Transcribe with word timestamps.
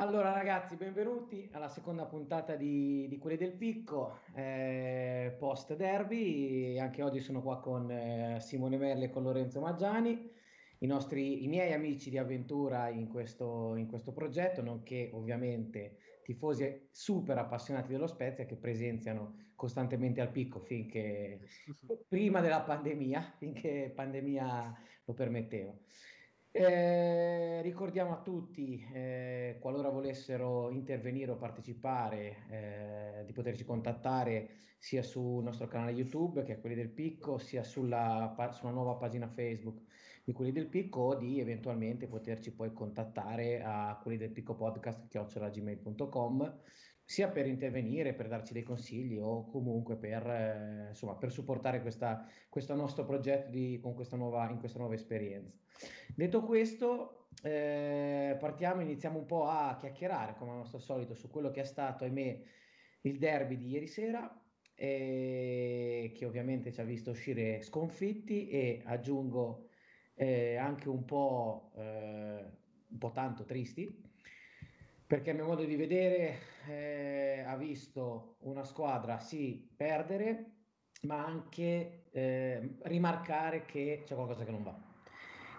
Allora 0.00 0.32
ragazzi, 0.32 0.76
benvenuti 0.76 1.46
alla 1.52 1.68
seconda 1.68 2.06
puntata 2.06 2.56
di, 2.56 3.06
di 3.06 3.18
Quelli 3.18 3.36
del 3.36 3.52
Picco, 3.52 4.20
eh, 4.34 5.36
post 5.38 5.76
derby. 5.76 6.78
Anche 6.78 7.02
oggi 7.02 7.20
sono 7.20 7.42
qua 7.42 7.60
con 7.60 7.90
eh, 7.90 8.38
Simone 8.40 8.78
Merle 8.78 9.04
e 9.04 9.10
con 9.10 9.24
Lorenzo 9.24 9.60
Maggiani, 9.60 10.26
i, 10.78 10.86
nostri, 10.86 11.44
i 11.44 11.48
miei 11.48 11.74
amici 11.74 12.08
di 12.08 12.16
avventura 12.16 12.88
in 12.88 13.08
questo, 13.08 13.74
in 13.76 13.88
questo 13.88 14.12
progetto, 14.12 14.62
nonché 14.62 15.10
ovviamente 15.12 15.98
tifosi 16.22 16.88
super 16.90 17.36
appassionati 17.36 17.92
dello 17.92 18.06
Spezia 18.06 18.46
che 18.46 18.56
presenziano 18.56 19.50
costantemente 19.54 20.22
al 20.22 20.30
Picco 20.30 20.60
finché 20.60 21.40
prima 22.08 22.40
della 22.40 22.62
pandemia, 22.62 23.34
finché 23.36 23.92
pandemia 23.94 24.74
lo 25.04 25.12
permetteva. 25.12 25.74
Eh, 26.52 27.62
ricordiamo 27.62 28.12
a 28.12 28.22
tutti, 28.22 28.84
eh, 28.92 29.58
qualora 29.60 29.88
volessero 29.88 30.68
intervenire 30.70 31.30
o 31.30 31.36
partecipare, 31.36 33.20
eh, 33.20 33.24
di 33.24 33.32
poterci 33.32 33.64
contattare 33.64 34.50
sia 34.76 35.02
sul 35.04 35.44
nostro 35.44 35.68
canale 35.68 35.92
YouTube, 35.92 36.42
che 36.42 36.54
è 36.54 36.60
quelli 36.60 36.74
del 36.74 36.90
Picco, 36.92 37.38
sia 37.38 37.62
sulla, 37.62 38.34
sulla 38.50 38.72
nuova 38.72 38.96
pagina 38.96 39.28
Facebook 39.28 39.84
di 40.24 40.32
quelli 40.32 40.50
del 40.50 40.68
Picco, 40.68 41.00
o 41.00 41.14
di 41.14 41.38
eventualmente 41.38 42.08
poterci 42.08 42.52
poi 42.52 42.72
contattare 42.72 43.62
a 43.62 44.00
quelli 44.02 44.16
del 44.18 44.32
Picco 44.32 44.56
podcast 44.56 45.06
chiocciolagmail.com 45.06 46.62
sia 47.10 47.26
per 47.26 47.44
intervenire, 47.48 48.14
per 48.14 48.28
darci 48.28 48.52
dei 48.52 48.62
consigli 48.62 49.18
o 49.18 49.44
comunque 49.48 49.96
per, 49.96 50.24
eh, 50.28 50.86
insomma, 50.90 51.16
per 51.16 51.32
supportare 51.32 51.82
questa, 51.82 52.24
questo 52.48 52.76
nostro 52.76 53.04
progetto 53.04 53.50
di, 53.50 53.80
con 53.82 53.94
questa 53.94 54.16
nuova, 54.16 54.48
in 54.48 54.60
questa 54.60 54.78
nuova 54.78 54.94
esperienza. 54.94 55.58
Detto 56.14 56.44
questo, 56.44 57.26
eh, 57.42 58.36
partiamo, 58.38 58.80
iniziamo 58.82 59.18
un 59.18 59.26
po' 59.26 59.48
a 59.48 59.76
chiacchierare, 59.76 60.36
come 60.36 60.52
al 60.52 60.58
nostro 60.58 60.78
solito, 60.78 61.14
su 61.14 61.28
quello 61.30 61.50
che 61.50 61.62
è 61.62 61.64
stato, 61.64 62.04
ahimè, 62.04 62.42
il 63.00 63.18
derby 63.18 63.56
di 63.56 63.70
ieri 63.70 63.88
sera, 63.88 64.32
eh, 64.76 66.12
che 66.14 66.24
ovviamente 66.24 66.70
ci 66.70 66.80
ha 66.80 66.84
visto 66.84 67.10
uscire 67.10 67.60
sconfitti 67.60 68.46
e 68.46 68.82
aggiungo 68.84 69.70
eh, 70.14 70.54
anche 70.54 70.88
un 70.88 71.04
po', 71.04 71.72
eh, 71.76 72.44
un 72.88 72.98
po' 72.98 73.10
tanto 73.10 73.44
tristi 73.44 74.09
perché 75.10 75.32
a 75.32 75.34
mio 75.34 75.46
modo 75.46 75.64
di 75.64 75.74
vedere 75.74 76.38
eh, 76.68 77.42
ha 77.44 77.56
visto 77.56 78.36
una 78.42 78.62
squadra 78.62 79.18
sì 79.18 79.68
perdere, 79.76 80.52
ma 81.02 81.26
anche 81.26 82.04
eh, 82.12 82.76
rimarcare 82.82 83.64
che 83.64 84.02
c'è 84.04 84.14
qualcosa 84.14 84.44
che 84.44 84.52
non 84.52 84.62
va, 84.62 84.80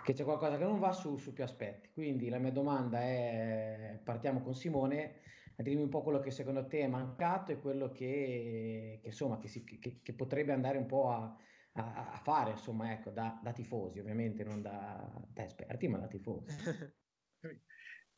che 0.05 0.13
c'è 0.13 0.23
qualcosa 0.23 0.57
che 0.57 0.63
non 0.63 0.79
va 0.79 0.93
su, 0.93 1.17
su, 1.17 1.33
più 1.33 1.43
aspetti. 1.43 1.89
Quindi 1.91 2.29
la 2.29 2.37
mia 2.37 2.53
domanda 2.53 3.01
è, 3.01 3.99
partiamo 4.01 4.39
con 4.39 4.55
Simone, 4.55 5.15
dimmi 5.57 5.81
un 5.81 5.89
po' 5.89 6.01
quello 6.01 6.21
che 6.21 6.31
secondo 6.31 6.65
te 6.65 6.79
è 6.79 6.87
mancato 6.87 7.51
e 7.51 7.59
quello 7.59 7.91
che, 7.91 8.99
che 9.01 9.07
insomma, 9.07 9.37
che, 9.37 9.49
si, 9.49 9.65
che, 9.65 10.13
potrebbe 10.13 10.53
andare 10.53 10.77
un 10.77 10.85
po' 10.85 11.09
a, 11.09 11.37
a, 11.73 12.11
a 12.13 12.17
fare, 12.23 12.51
insomma, 12.51 12.93
ecco, 12.93 13.09
da, 13.09 13.37
da, 13.43 13.51
tifosi, 13.51 13.99
ovviamente 13.99 14.45
non 14.45 14.61
da, 14.61 15.11
da 15.27 15.43
esperti, 15.43 15.89
ma 15.89 15.97
da 15.97 16.07
tifosi. 16.07 16.55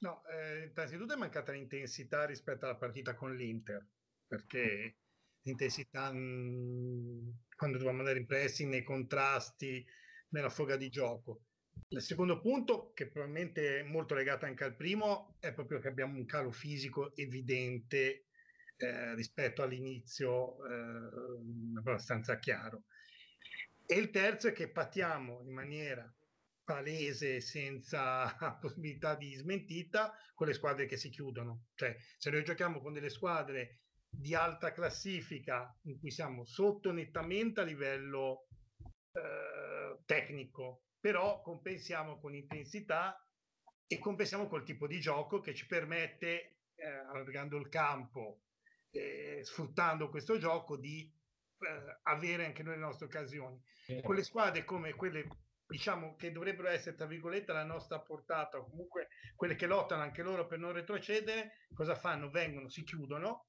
No, 0.03 0.21
eh, 0.25 0.69
innanzitutto 0.69 1.13
è 1.13 1.17
mancata 1.17 1.53
l'intensità 1.53 2.25
rispetto 2.25 2.65
alla 2.65 2.75
partita 2.75 3.15
con 3.15 3.33
l'Inter, 3.37 3.87
perché 4.27 4.97
l'intensità 5.43 6.11
mh, 6.11 6.17
mm, 6.17 7.29
quando 7.55 7.77
dovevamo 7.77 7.99
andare 7.99 8.19
in 8.19 8.25
pressing, 8.25 8.69
nei 8.69 8.83
contrasti, 8.83 9.85
nella 10.29 10.49
foga 10.49 10.75
di 10.75 10.89
gioco. 10.89 11.43
Il 11.87 12.01
secondo 12.01 12.41
punto, 12.41 12.91
che 12.93 13.07
probabilmente 13.07 13.79
è 13.79 13.83
molto 13.83 14.13
legato 14.13 14.43
anche 14.43 14.65
al 14.65 14.75
primo, 14.75 15.37
è 15.39 15.53
proprio 15.53 15.79
che 15.79 15.87
abbiamo 15.87 16.17
un 16.17 16.25
calo 16.25 16.51
fisico 16.51 17.15
evidente 17.15 18.25
eh, 18.75 19.15
rispetto 19.15 19.61
all'inizio, 19.61 20.57
eh, 20.67 21.77
abbastanza 21.77 22.37
chiaro. 22.39 22.83
E 23.85 23.95
il 23.95 24.09
terzo 24.09 24.49
è 24.49 24.51
che 24.51 24.69
patiamo 24.69 25.41
in 25.43 25.53
maniera 25.53 26.13
palese 26.63 27.41
senza 27.41 28.35
possibilità 28.59 29.15
di 29.15 29.33
smentita 29.33 30.13
con 30.33 30.47
le 30.47 30.53
squadre 30.53 30.85
che 30.85 30.97
si 30.97 31.09
chiudono. 31.09 31.65
Cioè, 31.75 31.95
se 32.17 32.29
noi 32.29 32.43
giochiamo 32.43 32.81
con 32.81 32.93
delle 32.93 33.09
squadre 33.09 33.79
di 34.09 34.35
alta 34.35 34.71
classifica 34.71 35.75
in 35.83 35.99
cui 35.99 36.11
siamo 36.11 36.45
sotto 36.45 36.91
nettamente 36.91 37.61
a 37.61 37.63
livello 37.63 38.47
eh, 39.11 39.99
tecnico, 40.05 40.83
però 40.99 41.41
compensiamo 41.41 42.19
con 42.19 42.35
intensità 42.35 43.17
e 43.87 43.99
compensiamo 43.99 44.47
col 44.47 44.63
tipo 44.63 44.87
di 44.87 44.99
gioco 44.99 45.39
che 45.39 45.53
ci 45.53 45.65
permette, 45.65 46.57
eh, 46.75 46.85
allargando 46.85 47.57
il 47.57 47.69
campo, 47.69 48.43
eh, 48.91 49.41
sfruttando 49.43 50.09
questo 50.09 50.37
gioco, 50.37 50.77
di 50.77 51.11
eh, 51.59 51.99
avere 52.03 52.45
anche 52.45 52.63
noi 52.63 52.75
le 52.75 52.81
nostre 52.81 53.05
occasioni. 53.05 53.61
Con 54.01 54.15
le 54.15 54.23
squadre 54.23 54.63
come 54.63 54.93
quelle 54.93 55.27
diciamo 55.73 56.15
che 56.15 56.31
dovrebbero 56.31 56.69
essere 56.69 56.95
tra 56.95 57.07
virgolette 57.07 57.49
alla 57.49 57.63
nostra 57.63 57.99
portata 57.99 58.59
o 58.59 58.69
comunque 58.69 59.07
quelle 59.35 59.55
che 59.55 59.65
lottano 59.65 60.03
anche 60.03 60.21
loro 60.21 60.45
per 60.45 60.59
non 60.59 60.71
retrocedere 60.71 61.65
cosa 61.73 61.95
fanno? 61.95 62.29
vengono, 62.29 62.69
si 62.69 62.83
chiudono 62.83 63.47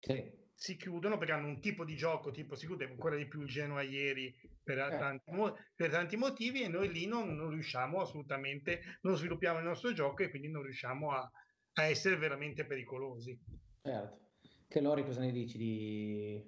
sì. 0.00 0.32
si 0.54 0.76
chiudono 0.76 1.18
perché 1.18 1.34
hanno 1.34 1.48
un 1.48 1.60
tipo 1.60 1.84
di 1.84 1.96
gioco 1.96 2.30
tipo 2.30 2.54
si 2.54 2.66
chiude 2.66 2.86
ancora 2.86 3.16
di 3.16 3.28
più 3.28 3.42
il 3.42 3.48
Genoa 3.48 3.82
ieri 3.82 4.34
per, 4.62 4.78
eh. 4.78 4.96
tanti, 4.96 5.30
per 5.74 5.90
tanti, 5.90 6.16
motivi 6.16 6.62
e 6.62 6.68
noi 6.68 6.90
lì 6.90 7.04
non, 7.06 7.34
non, 7.34 7.50
riusciamo 7.50 8.00
assolutamente 8.00 8.98
non 9.02 9.14
sviluppiamo 9.14 9.58
il 9.58 9.64
nostro 9.64 9.92
gioco 9.92 10.22
e 10.22 10.30
quindi 10.30 10.48
non 10.48 10.62
riusciamo 10.62 11.10
a, 11.10 11.30
a 11.74 11.84
essere 11.84 12.16
veramente 12.16 12.64
pericolosi 12.64 13.38
certo 13.82 14.30
che 14.66 14.80
Lori 14.80 15.04
cosa 15.04 15.20
ne 15.20 15.32
dici 15.32 15.58
di, 15.58 16.42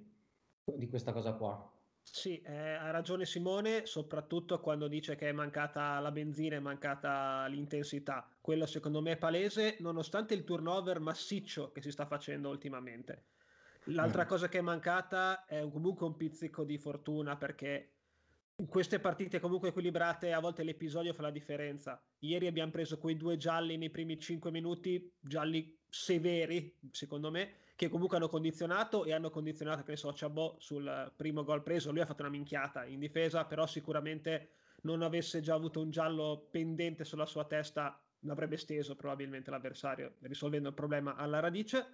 di 0.63 0.87
questa 0.87 1.13
cosa 1.13 1.33
qua? 1.33 1.74
Sì, 2.11 2.39
eh, 2.41 2.55
ha 2.55 2.91
ragione 2.91 3.25
Simone, 3.25 3.85
soprattutto 3.85 4.59
quando 4.59 4.87
dice 4.87 5.15
che 5.15 5.29
è 5.29 5.31
mancata 5.31 5.99
la 5.99 6.11
benzina, 6.11 6.55
è 6.55 6.59
mancata 6.59 7.45
l'intensità. 7.47 8.29
Quello 8.39 8.65
secondo 8.65 9.01
me 9.01 9.13
è 9.13 9.17
palese, 9.17 9.77
nonostante 9.79 10.33
il 10.33 10.43
turnover 10.43 10.99
massiccio 10.99 11.71
che 11.71 11.81
si 11.81 11.91
sta 11.91 12.05
facendo 12.05 12.49
ultimamente. 12.49 13.25
L'altra 13.89 14.23
mm. 14.23 14.27
cosa 14.27 14.47
che 14.47 14.59
è 14.59 14.61
mancata 14.61 15.45
è 15.45 15.67
comunque 15.69 16.05
un 16.05 16.15
pizzico 16.15 16.63
di 16.63 16.77
fortuna 16.77 17.35
perché 17.37 17.95
in 18.57 18.67
queste 18.67 18.99
partite 18.99 19.39
comunque 19.39 19.69
equilibrate 19.69 20.31
a 20.31 20.39
volte 20.39 20.63
l'episodio 20.63 21.13
fa 21.13 21.23
la 21.23 21.31
differenza. 21.31 22.01
Ieri 22.19 22.47
abbiamo 22.47 22.71
preso 22.71 22.97
quei 22.97 23.17
due 23.17 23.35
gialli 23.35 23.77
nei 23.77 23.89
primi 23.89 24.17
5 24.17 24.49
minuti, 24.51 25.11
gialli 25.19 25.77
severi 25.89 26.77
secondo 26.91 27.29
me, 27.29 27.55
che 27.75 27.89
comunque 27.89 28.17
hanno 28.17 28.29
condizionato 28.29 29.03
e 29.03 29.13
hanno 29.13 29.29
condizionato, 29.29 29.83
che 29.83 29.91
ne 29.91 29.97
so, 29.97 30.13
Chabot 30.15 30.59
sul 30.59 31.11
primo 31.15 31.43
gol 31.43 31.61
preso, 31.61 31.91
lui 31.91 32.01
ha 32.01 32.05
fatto 32.05 32.21
una 32.21 32.31
minchiata 32.31 32.85
in 32.85 32.99
difesa, 32.99 33.45
però 33.45 33.65
sicuramente 33.67 34.49
non 34.81 35.01
avesse 35.01 35.41
già 35.41 35.55
avuto 35.55 35.81
un 35.81 35.89
giallo 35.89 36.47
pendente 36.49 37.03
sulla 37.03 37.25
sua 37.25 37.45
testa 37.45 37.99
l'avrebbe 38.19 38.57
steso 38.57 38.95
probabilmente 38.95 39.51
l'avversario, 39.51 40.15
risolvendo 40.21 40.69
il 40.69 40.73
problema 40.73 41.15
alla 41.15 41.39
radice. 41.39 41.85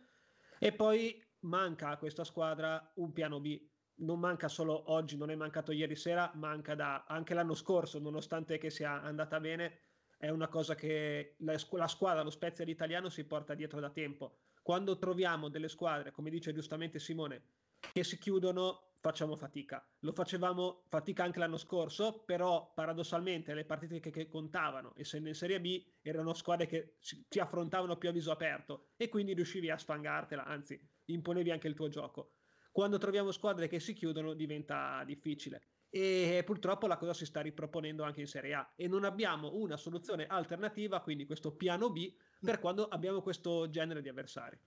E 0.59 0.71
poi 0.71 1.21
manca 1.39 1.89
a 1.89 1.97
questa 1.97 2.23
squadra 2.23 2.91
un 2.95 3.11
piano 3.11 3.39
B 3.39 3.59
non 4.01 4.19
manca 4.19 4.47
solo 4.47 4.91
oggi, 4.91 5.17
non 5.17 5.29
è 5.29 5.35
mancato 5.35 5.71
ieri 5.71 5.95
sera, 5.95 6.31
manca 6.35 6.75
da, 6.75 7.05
anche 7.07 7.33
l'anno 7.33 7.53
scorso, 7.53 7.99
nonostante 7.99 8.57
che 8.57 8.69
sia 8.69 9.01
andata 9.01 9.39
bene, 9.39 9.79
è 10.17 10.29
una 10.29 10.47
cosa 10.47 10.75
che 10.75 11.35
la, 11.39 11.55
la 11.71 11.87
squadra, 11.87 12.23
lo 12.23 12.29
Spezia 12.29 12.65
l'italiano 12.65 13.09
si 13.09 13.23
porta 13.23 13.53
dietro 13.53 13.79
da 13.79 13.89
tempo. 13.89 14.37
Quando 14.61 14.97
troviamo 14.97 15.49
delle 15.49 15.69
squadre, 15.69 16.11
come 16.11 16.29
dice 16.29 16.53
giustamente 16.53 16.99
Simone, 16.99 17.43
che 17.91 18.03
si 18.03 18.17
chiudono, 18.17 18.93
facciamo 18.99 19.35
fatica. 19.35 19.83
Lo 19.99 20.13
facevamo 20.13 20.83
fatica 20.87 21.23
anche 21.23 21.39
l'anno 21.39 21.57
scorso, 21.57 22.23
però 22.23 22.71
paradossalmente 22.73 23.53
le 23.53 23.65
partite 23.65 23.99
che, 23.99 24.11
che 24.11 24.27
contavano, 24.27 24.93
essendo 24.95 25.27
in 25.27 25.35
Serie 25.35 25.59
B, 25.59 25.83
erano 26.01 26.33
squadre 26.33 26.67
che 26.67 26.97
ci 26.99 27.39
affrontavano 27.39 27.97
più 27.97 28.09
a 28.09 28.11
viso 28.11 28.31
aperto 28.31 28.89
e 28.97 29.09
quindi 29.09 29.33
riuscivi 29.33 29.69
a 29.69 29.77
sfangartela, 29.77 30.45
anzi 30.45 30.79
imponevi 31.05 31.49
anche 31.49 31.67
il 31.67 31.73
tuo 31.73 31.89
gioco 31.89 32.35
quando 32.71 32.97
troviamo 32.97 33.31
squadre 33.31 33.67
che 33.67 33.79
si 33.79 33.93
chiudono 33.93 34.33
diventa 34.33 35.03
difficile 35.05 35.61
e 35.89 36.41
purtroppo 36.45 36.87
la 36.87 36.97
cosa 36.97 37.13
si 37.13 37.25
sta 37.25 37.41
riproponendo 37.41 38.03
anche 38.03 38.21
in 38.21 38.27
Serie 38.27 38.53
A 38.53 38.73
e 38.77 38.87
non 38.87 39.03
abbiamo 39.03 39.55
una 39.55 39.75
soluzione 39.75 40.25
alternativa, 40.25 41.01
quindi 41.01 41.25
questo 41.25 41.53
piano 41.53 41.91
B 41.91 42.15
per 42.43 42.59
quando 42.59 42.87
abbiamo 42.87 43.21
questo 43.21 43.69
genere 43.69 44.01
di 44.01 44.09
avversari. 44.09 44.57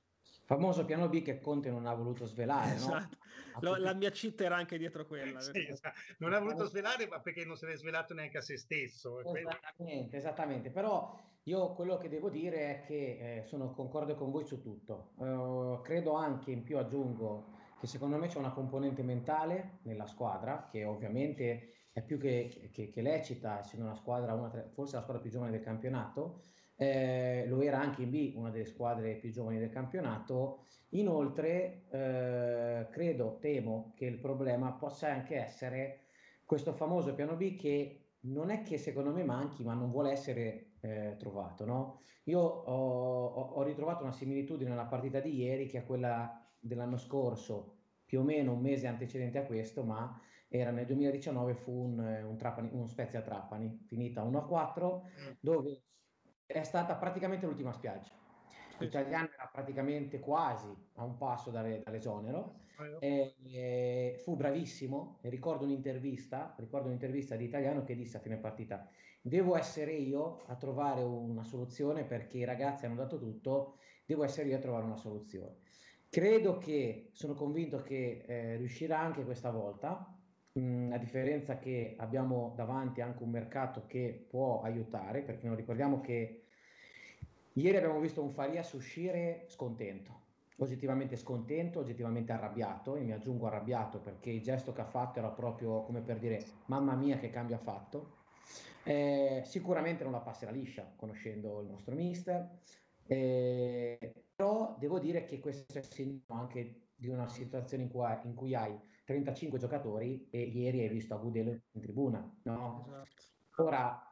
Famoso 0.47 0.85
piano 0.85 1.09
B 1.09 1.23
che 1.23 1.41
Conte 1.41 1.71
non 1.71 1.87
ha 1.87 1.95
voluto 1.95 2.27
svelare, 2.27 2.75
esatto. 2.75 3.17
no? 3.63 3.77
La 3.77 3.95
mia 3.95 4.11
cheat 4.11 4.41
era 4.43 4.57
anche 4.57 4.77
dietro 4.77 5.07
quella. 5.07 5.41
Sì, 5.41 5.67
esatto. 5.69 5.99
Non 6.19 6.35
ha 6.35 6.39
voluto 6.39 6.67
svelare, 6.67 7.07
ma 7.07 7.21
perché 7.21 7.47
non 7.47 7.57
se 7.57 7.67
l'è 7.67 7.77
svelato 7.77 8.13
neanche 8.13 8.39
a 8.39 8.43
se 8.43 8.59
stesso. 8.59 9.21
Esattamente, 9.35 10.17
esattamente. 10.19 10.71
Però 10.71 11.19
io 11.45 11.73
quello 11.73 11.97
che 11.97 12.11
devo 12.11 12.29
dire 12.29 12.57
è 12.59 12.81
che 12.87 13.39
eh, 13.39 13.45
sono 13.45 13.73
concorde 13.73 14.15
con 14.15 14.31
voi 14.31 14.45
su 14.45 14.61
tutto. 14.61 15.13
Uh, 15.17 15.81
credo 15.83 16.13
anche, 16.13 16.51
in 16.51 16.63
più 16.63 16.77
aggiungo, 16.77 17.53
che 17.81 17.87
secondo 17.87 18.19
me 18.19 18.29
c'è 18.29 18.39
una 18.39 18.53
componente 18.53 19.03
mentale 19.03 19.79
nella 19.83 20.07
squadra 20.07 20.69
che 20.71 20.85
ovviamente 20.85 21.89
è 21.93 22.03
più 22.03 22.19
che, 22.19 22.71
che, 22.73 22.91
che 22.91 23.03
lecita, 23.03 23.61
essendo 23.61 23.87
una 23.87 23.95
squadra, 23.95 24.35
una, 24.35 24.51
forse 24.75 24.97
la 24.97 25.03
squadra 25.03 25.23
più 25.23 25.31
giovane 25.31 25.53
del 25.53 25.63
campionato, 25.63 26.43
eh, 26.77 27.45
lo 27.47 27.61
era 27.63 27.81
anche 27.81 28.03
in 28.03 28.11
B, 28.11 28.33
una 28.37 28.51
delle 28.51 28.65
squadre 28.65 29.17
più 29.17 29.31
giovani 29.31 29.59
del 29.59 29.71
campionato. 29.71 30.67
Inoltre, 30.91 31.87
eh, 31.91 32.89
credo, 32.91 33.39
temo 33.41 33.93
che 33.97 34.07
il 34.07 34.19
problema 34.19 34.73
possa 34.73 35.11
anche 35.11 35.37
essere 35.37 36.01
questo 36.45 36.73
famoso 36.73 37.15
piano 37.15 37.37
B 37.37 37.57
che 37.57 38.01
non 38.21 38.51
è 38.51 38.63
che 38.63 38.79
secondo 38.79 39.13
me 39.13 39.25
manchi, 39.25 39.65
ma 39.65 39.75
non 39.75 39.91
vuole 39.91 40.13
essere 40.13 40.75
eh, 40.81 41.17
trovato. 41.19 41.65
No? 41.65 42.01
Io 42.25 42.41
ho, 42.41 43.27
ho, 43.27 43.63
ritrovato 43.63 44.03
una 44.03 44.13
similitudine 44.13 44.71
nella 44.71 44.87
partita 44.87 45.21
di 45.21 45.35
ieri 45.35 45.67
che 45.67 45.79
è 45.79 45.87
quella 45.87 46.41
dell'anno 46.59 46.97
scorso, 46.97 47.79
più 48.05 48.21
o 48.21 48.23
meno 48.23 48.53
un 48.53 48.61
mese 48.61 48.87
antecedente 48.87 49.39
a 49.39 49.45
questo, 49.45 49.83
ma 49.85 50.19
era 50.49 50.71
nel 50.71 50.87
2019 50.87 51.55
fu 51.55 51.73
un, 51.73 51.99
un, 51.99 52.37
Trapani, 52.37 52.71
un 52.73 52.89
Spezia 52.89 53.21
Trapani, 53.21 53.85
finita 53.87 54.25
1-4, 54.25 55.01
mm. 55.01 55.33
dove 55.41 55.83
è 56.47 56.63
stata 56.63 56.95
praticamente 56.97 57.47
l'ultima 57.47 57.73
spiaggia. 57.73 58.11
L'italiano 58.79 59.29
era 59.33 59.49
praticamente 59.53 60.19
quasi 60.19 60.67
a 60.95 61.05
un 61.05 61.17
passo 61.17 61.51
dalle, 61.51 61.83
dall'esonero. 61.85 62.63
E, 62.99 63.37
e 63.53 64.17
fu 64.19 64.35
bravissimo. 64.35 65.19
E 65.21 65.29
ricordo 65.29 65.65
un'intervista, 65.65 66.55
ricordo 66.59 66.89
un'intervista 66.89 67.37
di 67.37 67.45
italiano 67.45 67.85
che 67.85 67.95
disse 67.95 68.17
a 68.17 68.21
fine 68.21 68.37
partita: 68.37 68.89
Devo 69.21 69.57
essere 69.57 69.93
io 69.93 70.43
a 70.47 70.57
trovare 70.57 71.03
una 71.03 71.45
soluzione 71.45 72.05
perché 72.05 72.39
i 72.39 72.45
ragazzi 72.45 72.87
hanno 72.87 72.97
dato 72.97 73.19
tutto, 73.19 73.79
devo 74.05 74.25
essere 74.25 74.49
io 74.49 74.57
a 74.57 74.61
trovare 74.61 74.85
una 74.85 74.97
soluzione. 74.97 75.63
Credo 76.09 76.59
che, 76.59 77.11
sono 77.13 77.35
convinto 77.35 77.83
che 77.83 78.25
eh, 78.27 78.57
riuscirà 78.57 79.01
anche 79.01 79.25
questa 79.25 79.51
volta, 79.51 80.14
mh, 80.55 80.93
a 80.93 80.99
differenza 80.99 81.59
che 81.59 81.95
abbiamo 81.99 82.53
davanti 82.57 83.01
anche 83.01 83.23
un 83.23 83.31
mercato 83.31 83.87
che 83.87 84.27
può 84.29 84.63
aiutare, 84.63 85.23
perché 85.23 85.47
non 85.47 85.57
ricordiamo 85.57 86.01
che 86.01 86.43
ieri 87.55 87.77
abbiamo 87.77 88.01
visto 88.01 88.23
un 88.23 88.31
Farias 88.31 88.73
uscire 88.73 89.45
scontento, 89.47 90.23
oggettivamente 90.59 91.17
scontento, 91.17 91.81
oggettivamente 91.81 92.33
arrabbiato, 92.33 92.97
e 92.97 93.03
mi 93.03 93.13
aggiungo 93.13 93.47
arrabbiato 93.47 94.01
perché 94.01 94.31
il 94.31 94.43
gesto 94.43 94.73
che 94.73 94.81
ha 94.81 94.87
fatto 94.87 95.19
era 95.19 95.31
proprio 95.31 95.83
come 95.83 96.01
per 96.01 96.19
dire 96.19 96.45
mamma 96.67 96.95
mia 96.95 97.19
che 97.19 97.31
cambio 97.31 97.57
ha 97.57 97.61
fatto. 97.61 98.23
Eh, 98.85 99.43
sicuramente 99.47 100.03
non 100.05 100.13
la 100.13 100.21
passerà 100.21 100.51
liscia, 100.51 100.93
conoscendo 100.97 101.63
il 101.63 101.69
nostro 101.69 101.95
mister, 101.95 102.59
eh, 103.07 104.13
però 104.35 104.77
devo 104.79 104.99
dire 104.99 105.25
che 105.25 105.41
questo 105.41 105.79
è 105.79 105.83
segno 105.83 106.21
anche 106.29 106.83
di 106.95 107.09
una 107.09 107.27
situazione 107.27 107.85
in 107.85 107.89
cui, 107.91 108.05
in 108.25 108.35
cui 108.35 108.55
hai 108.55 108.79
35 109.05 109.59
giocatori 109.59 110.29
e 110.31 110.41
ieri 110.41 110.81
hai 110.81 110.89
visto 110.89 111.15
Agudelo 111.15 111.51
in 111.51 111.81
tribuna. 111.81 112.37
No? 112.43 112.85
Esatto. 112.87 113.63
Ora, 113.63 114.03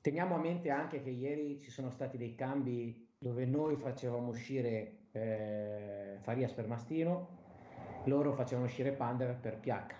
teniamo 0.00 0.34
a 0.34 0.38
mente 0.38 0.70
anche 0.70 1.02
che 1.02 1.10
ieri 1.10 1.60
ci 1.60 1.70
sono 1.70 1.90
stati 1.90 2.16
dei 2.16 2.34
cambi 2.34 3.12
dove 3.18 3.46
noi 3.46 3.76
facevamo 3.76 4.28
uscire 4.28 5.08
eh, 5.12 6.18
Farias 6.20 6.52
per 6.52 6.66
Mastino, 6.66 7.42
loro 8.04 8.32
facevano 8.34 8.66
uscire 8.66 8.92
Pander 8.92 9.36
per 9.36 9.58
Piacca 9.58 9.96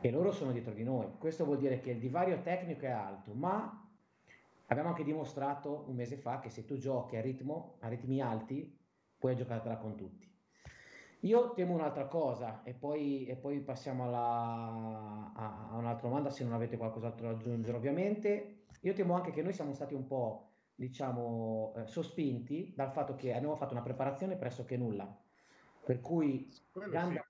e 0.00 0.10
loro 0.10 0.32
sono 0.32 0.50
dietro 0.50 0.72
di 0.72 0.82
noi. 0.82 1.12
Questo 1.18 1.44
vuol 1.44 1.58
dire 1.58 1.80
che 1.80 1.90
il 1.90 1.98
divario 1.98 2.40
tecnico 2.40 2.86
è 2.86 2.90
alto, 2.90 3.34
ma 3.34 3.88
abbiamo 4.66 4.88
anche 4.88 5.04
dimostrato 5.04 5.84
un 5.86 5.94
mese 5.94 6.16
fa 6.16 6.40
che 6.40 6.48
se 6.48 6.64
tu 6.64 6.76
giochi 6.76 7.16
a 7.16 7.20
ritmo, 7.20 7.76
a 7.80 7.88
ritmi 7.88 8.20
alti, 8.20 8.76
puoi 9.16 9.36
giocartela 9.36 9.76
con 9.76 9.94
tutti. 9.94 10.31
Io 11.24 11.52
temo 11.52 11.74
un'altra 11.74 12.06
cosa 12.06 12.62
e 12.64 12.74
poi, 12.74 13.26
e 13.26 13.36
poi 13.36 13.60
passiamo 13.60 14.04
alla, 14.04 15.30
a, 15.34 15.68
a, 15.70 15.76
un'altra 15.76 16.08
domanda 16.08 16.30
se 16.30 16.42
non 16.42 16.52
avete 16.52 16.76
qualcos'altro 16.76 17.26
da 17.28 17.32
aggiungere 17.34 17.76
ovviamente. 17.76 18.64
Io 18.80 18.92
temo 18.92 19.14
anche 19.14 19.30
che 19.30 19.42
noi 19.42 19.52
siamo 19.52 19.72
stati 19.72 19.94
un 19.94 20.06
po' 20.08 20.48
diciamo 20.74 21.74
eh, 21.76 21.86
sospinti 21.86 22.72
dal 22.74 22.90
fatto 22.90 23.14
che 23.14 23.32
abbiamo 23.34 23.54
fatto 23.54 23.72
una 23.72 23.82
preparazione 23.82 24.34
pressoché 24.34 24.76
nulla, 24.76 25.16
per 25.84 26.00
cui 26.00 26.50
gambe, 26.90 27.24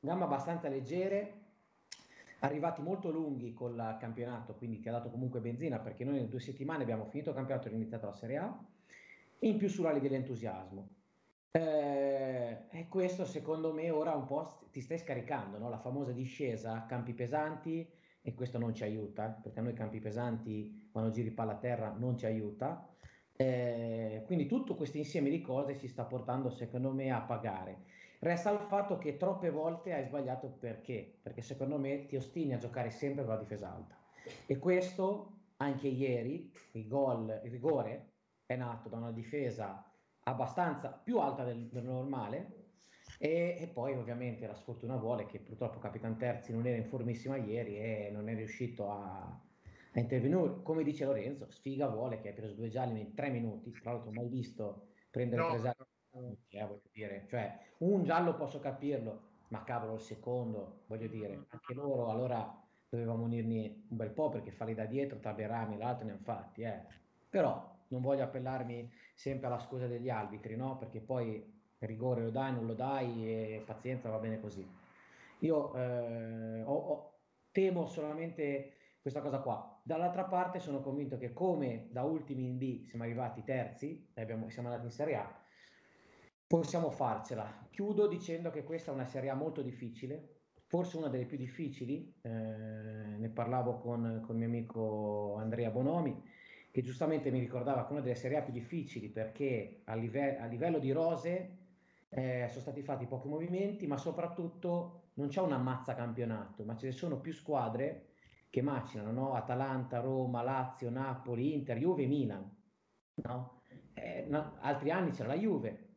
gambe 0.00 0.24
abbastanza 0.24 0.68
leggere, 0.68 1.42
arrivati 2.40 2.82
molto 2.82 3.10
lunghi 3.10 3.52
col 3.52 3.96
campionato, 4.00 4.56
quindi 4.56 4.80
che 4.80 4.88
ha 4.88 4.92
dato 4.92 5.08
comunque 5.08 5.38
benzina 5.38 5.78
perché 5.78 6.04
noi 6.04 6.18
in 6.18 6.28
due 6.28 6.40
settimane 6.40 6.82
abbiamo 6.82 7.04
finito 7.04 7.30
il 7.30 7.36
campionato 7.36 7.68
e 7.68 7.72
iniziato 7.74 8.06
la 8.06 8.12
Serie 8.12 8.38
A, 8.38 8.64
in 9.40 9.56
più 9.56 9.68
sull'ali 9.68 10.00
dell'entusiasmo. 10.00 10.95
Eh, 11.56 12.66
e 12.70 12.86
questo 12.88 13.24
secondo 13.24 13.72
me 13.72 13.88
ora 13.88 14.14
un 14.14 14.26
po' 14.26 14.68
ti 14.70 14.82
stai 14.82 14.98
scaricando, 14.98 15.56
no? 15.56 15.70
la 15.70 15.78
famosa 15.78 16.12
discesa 16.12 16.84
campi 16.86 17.14
pesanti 17.14 17.90
e 18.20 18.34
questo 18.34 18.58
non 18.58 18.74
ci 18.74 18.82
aiuta, 18.82 19.28
perché 19.42 19.60
a 19.60 19.62
noi 19.62 19.72
campi 19.72 19.98
pesanti 19.98 20.90
quando 20.92 21.10
giri 21.10 21.30
palla 21.30 21.52
a 21.52 21.56
terra 21.56 21.94
non 21.96 22.18
ci 22.18 22.26
aiuta. 22.26 22.86
Eh, 23.38 24.22
quindi 24.26 24.46
tutto 24.46 24.74
questo 24.74 24.98
insieme 24.98 25.30
di 25.30 25.40
cose 25.40 25.74
si 25.74 25.88
sta 25.88 26.04
portando 26.04 26.50
secondo 26.50 26.92
me 26.92 27.10
a 27.10 27.22
pagare. 27.22 27.84
Resta 28.18 28.50
il 28.50 28.58
fatto 28.58 28.98
che 28.98 29.16
troppe 29.16 29.48
volte 29.48 29.94
hai 29.94 30.04
sbagliato 30.04 30.48
perché? 30.48 31.20
Perché 31.22 31.40
secondo 31.40 31.78
me 31.78 32.04
ti 32.04 32.16
ostini 32.16 32.52
a 32.52 32.58
giocare 32.58 32.90
sempre 32.90 33.24
con 33.24 33.32
la 33.32 33.40
difesa 33.40 33.72
alta. 33.72 33.96
E 34.44 34.58
questo 34.58 35.32
anche 35.56 35.88
ieri, 35.88 36.52
il 36.72 36.86
gol, 36.86 37.40
il 37.44 37.50
rigore 37.50 38.12
è 38.44 38.56
nato 38.56 38.90
da 38.90 38.96
una 38.98 39.12
difesa 39.12 39.85
abbastanza 40.28 40.90
più 40.90 41.18
alta 41.18 41.44
del, 41.44 41.68
del 41.70 41.84
normale 41.84 42.64
e, 43.18 43.56
e, 43.58 43.68
poi 43.68 43.94
ovviamente 43.94 44.46
la 44.46 44.54
sfortuna 44.54 44.96
vuole 44.96 45.26
che 45.26 45.38
purtroppo 45.38 45.78
Capitan 45.78 46.18
Terzi 46.18 46.52
non 46.52 46.66
era 46.66 46.76
in 46.76 46.84
formissima 46.84 47.36
ieri 47.36 47.78
e 47.78 48.10
non 48.12 48.28
è 48.28 48.34
riuscito 48.34 48.90
a, 48.90 49.22
a 49.22 49.98
intervenire. 49.98 50.62
Come 50.62 50.82
dice 50.82 51.04
Lorenzo, 51.04 51.48
sfiga 51.48 51.88
vuole 51.88 52.20
che 52.20 52.28
hai 52.28 52.34
preso 52.34 52.54
due 52.54 52.68
gialli 52.68 53.00
in 53.00 53.14
tre 53.14 53.30
minuti, 53.30 53.70
tra 53.70 53.92
l'altro 53.92 54.10
mai 54.10 54.28
visto 54.28 54.88
prendere 55.10 55.42
no, 55.42 55.48
tre 55.48 55.60
gialli. 55.60 56.38
Eh, 56.48 56.64
voglio 56.64 56.80
dire, 56.92 57.26
cioè, 57.28 57.58
un 57.78 58.02
giallo 58.04 58.34
posso 58.34 58.58
capirlo, 58.58 59.20
ma 59.48 59.62
cavolo 59.64 59.94
il 59.94 60.00
secondo, 60.00 60.82
voglio 60.86 61.08
dire, 61.08 61.46
anche 61.48 61.74
loro 61.74 62.10
allora 62.10 62.62
dovevamo 62.88 63.24
unirne 63.24 63.84
un 63.88 63.96
bel 63.96 64.10
po' 64.10 64.28
perché 64.28 64.50
farli 64.50 64.74
da 64.74 64.86
dietro, 64.86 65.20
Taberami, 65.20 65.78
l'altro 65.78 66.06
ne 66.06 66.12
hanno 66.12 66.20
fatti, 66.22 66.62
eh. 66.62 66.82
però 67.28 67.75
non 67.88 68.02
voglio 68.02 68.24
appellarmi 68.24 68.90
sempre 69.14 69.46
alla 69.46 69.58
scusa 69.58 69.86
degli 69.86 70.08
arbitri, 70.08 70.56
no? 70.56 70.76
Perché 70.78 71.00
poi 71.00 71.54
rigore 71.80 72.22
lo 72.22 72.30
dai, 72.30 72.52
non 72.52 72.66
lo 72.66 72.74
dai 72.74 73.26
e 73.26 73.62
pazienza, 73.64 74.10
va 74.10 74.18
bene 74.18 74.40
così. 74.40 74.66
Io 75.40 75.74
eh, 75.74 76.62
ho, 76.62 76.74
ho, 76.74 77.18
temo 77.50 77.86
solamente 77.86 78.72
questa 79.00 79.20
cosa 79.20 79.40
qua. 79.40 79.80
Dall'altra 79.82 80.24
parte 80.24 80.58
sono 80.58 80.80
convinto 80.80 81.16
che 81.18 81.32
come 81.32 81.88
da 81.90 82.02
ultimi 82.02 82.46
in 82.46 82.58
B 82.58 82.86
siamo 82.86 83.04
arrivati 83.04 83.44
terzi, 83.44 84.10
abbiamo, 84.14 84.48
siamo 84.48 84.68
andati 84.68 84.86
in 84.86 84.92
Serie 84.92 85.16
A, 85.16 85.40
possiamo 86.46 86.90
farcela. 86.90 87.68
Chiudo 87.70 88.08
dicendo 88.08 88.50
che 88.50 88.64
questa 88.64 88.90
è 88.90 88.94
una 88.94 89.06
Serie 89.06 89.30
A 89.30 89.34
molto 89.34 89.62
difficile, 89.62 90.36
forse 90.66 90.96
una 90.96 91.08
delle 91.08 91.26
più 91.26 91.36
difficili, 91.36 92.18
eh, 92.22 92.28
ne 92.30 93.28
parlavo 93.28 93.78
con, 93.78 94.22
con 94.26 94.34
il 94.34 94.40
mio 94.40 94.48
amico 94.48 95.36
Andrea 95.36 95.70
Bonomi, 95.70 96.20
che 96.76 96.82
giustamente 96.82 97.30
mi 97.30 97.38
ricordava 97.38 97.86
che 97.86 97.92
una 97.92 98.02
delle 98.02 98.14
serie 98.14 98.36
A 98.36 98.42
più 98.42 98.52
difficili 98.52 99.08
perché 99.08 99.80
a, 99.86 99.94
live- 99.94 100.36
a 100.36 100.44
livello 100.44 100.78
di 100.78 100.92
rose 100.92 101.56
eh, 102.10 102.48
sono 102.48 102.60
stati 102.60 102.82
fatti 102.82 103.06
pochi 103.06 103.28
movimenti, 103.28 103.86
ma 103.86 103.96
soprattutto 103.96 105.12
non 105.14 105.28
c'è 105.28 105.40
una 105.40 105.56
mazza 105.56 105.94
campionato, 105.94 106.64
ma 106.64 106.76
ce 106.76 106.88
ne 106.88 106.92
sono 106.92 107.18
più 107.18 107.32
squadre 107.32 108.08
che 108.50 108.60
macinano, 108.60 109.10
no? 109.10 109.32
Atalanta, 109.32 110.00
Roma, 110.00 110.42
Lazio, 110.42 110.90
Napoli, 110.90 111.54
Inter, 111.54 111.78
Juve 111.78 112.04
Milan. 112.06 112.54
No? 113.14 113.62
Eh, 113.94 114.26
no, 114.28 114.58
altri 114.60 114.90
anni 114.90 115.12
c'era 115.12 115.28
la 115.28 115.38
Juve, 115.38 115.96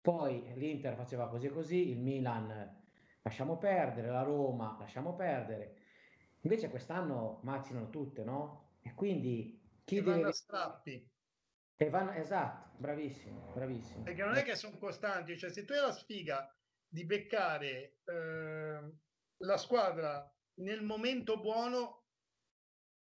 poi 0.00 0.52
l'Inter 0.54 0.94
faceva 0.94 1.26
così 1.26 1.46
e 1.46 1.50
così, 1.50 1.90
il 1.90 1.98
Milan 1.98 2.80
lasciamo 3.22 3.58
perdere, 3.58 4.06
la 4.06 4.22
Roma 4.22 4.76
lasciamo 4.78 5.16
perdere. 5.16 5.78
Invece 6.42 6.70
quest'anno 6.70 7.40
macinano 7.42 7.90
tutte, 7.90 8.22
no? 8.22 8.76
E 8.82 8.94
quindi 8.94 9.61
chi 9.84 9.96
e 9.96 10.02
deve... 10.02 10.16
vanno 10.16 10.28
a 10.28 10.32
strappi. 10.32 11.10
E 11.76 11.90
vanno... 11.90 12.12
Esatto, 12.12 12.76
bravissimo, 12.78 13.52
bravissimo. 13.54 14.04
Perché 14.04 14.24
non 14.24 14.36
è 14.36 14.42
che 14.42 14.56
sono 14.56 14.78
costanti, 14.78 15.38
cioè 15.38 15.50
se 15.50 15.64
tu 15.64 15.72
hai 15.72 15.80
la 15.80 15.92
sfiga 15.92 16.54
di 16.86 17.04
beccare 17.04 18.00
eh, 18.04 18.92
la 19.38 19.56
squadra 19.56 20.30
nel 20.54 20.82
momento 20.82 21.40
buono, 21.40 22.06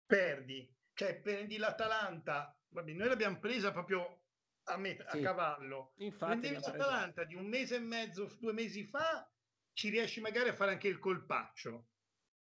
perdi. 0.06 0.76
Cioè 0.94 1.22
prendi 1.22 1.58
l'Atalanta, 1.58 2.58
vabbè, 2.70 2.92
noi 2.92 3.08
l'abbiamo 3.08 3.40
presa 3.40 3.72
proprio 3.72 4.24
a, 4.64 4.78
met- 4.78 5.08
sì. 5.08 5.20
a 5.20 5.22
cavallo. 5.22 5.94
Infatti, 5.98 6.40
Prendevi 6.40 6.62
l'Atalanta 6.62 7.24
di 7.24 7.36
un 7.36 7.46
mese 7.46 7.76
e 7.76 7.80
mezzo, 7.80 8.26
due 8.40 8.52
mesi 8.52 8.84
fa, 8.84 9.32
ci 9.74 9.90
riesci 9.90 10.20
magari 10.20 10.50
a 10.50 10.54
fare 10.54 10.72
anche 10.72 10.90
il 10.90 11.00
colpaccio. 11.00 11.88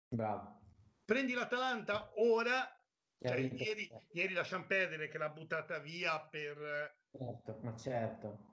Bravo. 0.08 0.60
Prendi 1.04 1.32
l'Atalanta 1.32 2.12
ora 2.16 2.81
cioè, 3.22 3.38
ieri, 3.38 3.90
ieri 4.12 4.32
lasciamo 4.32 4.66
perdere 4.66 5.08
che 5.08 5.18
l'ha 5.18 5.30
buttata 5.30 5.78
via 5.78 6.20
per... 6.20 6.98
Certo, 7.10 7.58
ma 7.62 7.76
certo. 7.76 8.50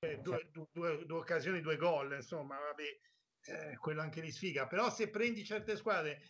Eh, 0.00 0.18
due, 0.20 0.38
certo. 0.38 0.68
Due, 0.72 1.04
due, 1.06 1.18
occasioni, 1.18 1.60
due 1.60 1.76
gol, 1.76 2.14
insomma, 2.14 2.58
vabbè, 2.58 3.70
eh, 3.70 3.76
quello 3.78 4.00
anche 4.00 4.20
di 4.20 4.30
sfiga. 4.30 4.66
Però 4.66 4.90
se 4.90 5.10
prendi 5.10 5.44
certe 5.44 5.76
squadre, 5.76 6.22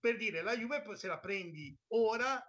per 0.00 0.16
dire, 0.16 0.42
la 0.42 0.56
Juve 0.56 0.96
se 0.96 1.06
la 1.06 1.18
prendi 1.18 1.76
ora 1.88 2.42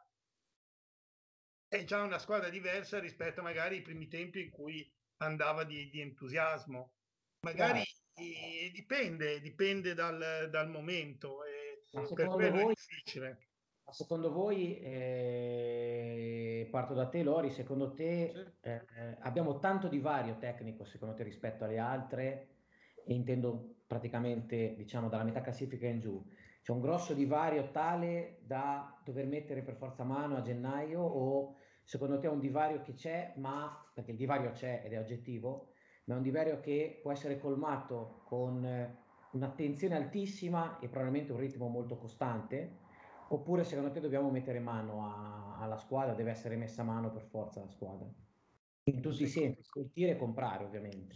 è 1.68 1.84
già 1.84 2.02
una 2.02 2.20
squadra 2.20 2.50
diversa 2.50 3.00
rispetto 3.00 3.42
magari 3.42 3.78
ai 3.78 3.82
primi 3.82 4.08
tempi 4.08 4.44
in 4.44 4.50
cui 4.50 4.90
andava 5.18 5.64
di, 5.64 5.90
di 5.90 6.02
entusiasmo. 6.02 6.94
Magari 7.42 7.84
eh, 8.14 8.72
dipende, 8.74 9.42
dipende 9.42 9.94
dal, 9.94 10.48
dal 10.50 10.70
momento. 10.70 11.44
E 11.44 11.82
per 12.14 12.28
quello 12.28 12.64
voi, 12.64 12.74
è 12.74 12.76
difficile. 12.76 13.40
Ma 13.86 13.92
secondo 13.94 14.32
voi, 14.32 14.80
eh, 14.80 16.68
parto 16.72 16.96
da 16.96 17.08
te 17.08 17.22
Lori, 17.22 17.52
secondo 17.52 17.94
te 17.94 18.56
eh, 18.62 18.82
abbiamo 19.20 19.60
tanto 19.60 19.88
divario 19.88 20.38
tecnico 20.38 20.84
secondo 20.86 21.14
te 21.14 21.22
rispetto 21.24 21.66
alle 21.66 21.78
altre, 21.78 22.48
e 23.06 23.14
intendo 23.14 23.76
praticamente 23.86 24.74
diciamo 24.76 25.08
dalla 25.08 25.24
metà 25.24 25.42
classifica 25.42 25.88
in 25.88 26.00
giù, 26.00 26.24
c'è 26.62 26.72
un 26.72 26.82
grosso 26.82 27.14
divario 27.14 27.70
tale 27.70 28.40
da 28.42 29.00
dover 29.04 29.28
mettere 29.28 29.62
per 29.62 29.76
forza 29.76 30.04
mano 30.04 30.36
a 30.38 30.42
gennaio 30.42 31.02
o 31.02 31.56
secondo 31.84 32.18
te 32.18 32.26
è 32.26 32.30
un 32.32 32.40
divario 32.40 32.82
che 32.82 32.94
c'è, 32.96 33.34
ma 33.38 33.88
perché 33.94 34.12
il 34.12 34.18
divario 34.18 34.50
c'è 34.52 34.82
ed 34.84 34.94
è 34.94 35.00
oggettivo, 35.00 35.74
ma 36.06 36.16
è 36.16 36.18
un 36.18 36.24
divario 36.24 36.60
che 36.60 37.00
può 37.04 37.12
essere 37.12 37.38
colmato 37.38 38.22
con 38.26 38.66
un'attenzione 39.32 39.96
altissima 39.96 40.80
e 40.80 40.88
probabilmente 40.90 41.32
un 41.34 41.40
ritmo 41.40 41.68
molto 41.68 41.98
costante? 41.98 42.85
Oppure 43.30 43.64
secondo 43.64 43.92
te 43.92 44.00
dobbiamo 44.00 44.30
mettere 44.30 44.60
mano 44.60 45.06
a, 45.06 45.58
alla 45.60 45.78
squadra, 45.78 46.14
deve 46.14 46.32
essere 46.32 46.56
messa 46.56 46.82
a 46.82 46.86
mano 46.86 47.12
per 47.12 47.24
forza 47.24 47.60
la 47.60 47.70
squadra? 47.70 48.08
In 48.84 49.02
tutti 49.02 49.24
i 49.24 49.28
sensi, 49.28 49.64
scoltire 49.64 50.12
e 50.12 50.18
comprare 50.18 50.64
ovviamente. 50.64 51.16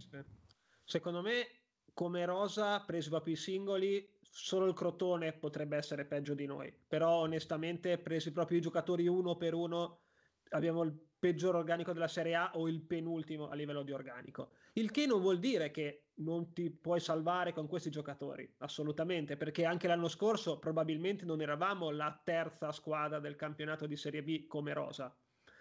Secondo 0.84 1.22
me 1.22 1.46
come 1.92 2.24
rosa, 2.24 2.80
presi 2.80 3.08
proprio 3.08 3.34
i 3.34 3.36
singoli, 3.36 4.18
solo 4.20 4.66
il 4.66 4.74
Crotone 4.74 5.32
potrebbe 5.32 5.76
essere 5.76 6.04
peggio 6.04 6.34
di 6.34 6.46
noi. 6.46 6.72
Però 6.86 7.20
onestamente, 7.20 7.98
presi 7.98 8.32
proprio 8.32 8.58
i 8.58 8.60
giocatori 8.60 9.06
uno 9.06 9.36
per 9.36 9.54
uno, 9.54 10.00
abbiamo 10.50 10.82
il 10.82 10.92
peggior 11.20 11.54
organico 11.54 11.92
della 11.92 12.08
Serie 12.08 12.34
A 12.34 12.52
o 12.54 12.66
il 12.66 12.80
penultimo 12.80 13.48
a 13.48 13.54
livello 13.54 13.82
di 13.82 13.92
organico. 13.92 14.52
Il 14.72 14.90
che 14.90 15.06
non 15.06 15.20
vuol 15.20 15.38
dire 15.38 15.70
che 15.70 16.09
non 16.20 16.52
ti 16.52 16.70
puoi 16.70 17.00
salvare 17.00 17.52
con 17.52 17.66
questi 17.66 17.90
giocatori, 17.90 18.50
assolutamente, 18.58 19.36
perché 19.36 19.64
anche 19.64 19.86
l'anno 19.86 20.08
scorso 20.08 20.58
probabilmente 20.58 21.24
non 21.24 21.40
eravamo 21.40 21.90
la 21.90 22.18
terza 22.22 22.72
squadra 22.72 23.18
del 23.20 23.36
campionato 23.36 23.86
di 23.86 23.96
Serie 23.96 24.22
B 24.22 24.46
come 24.46 24.72
rosa. 24.72 25.14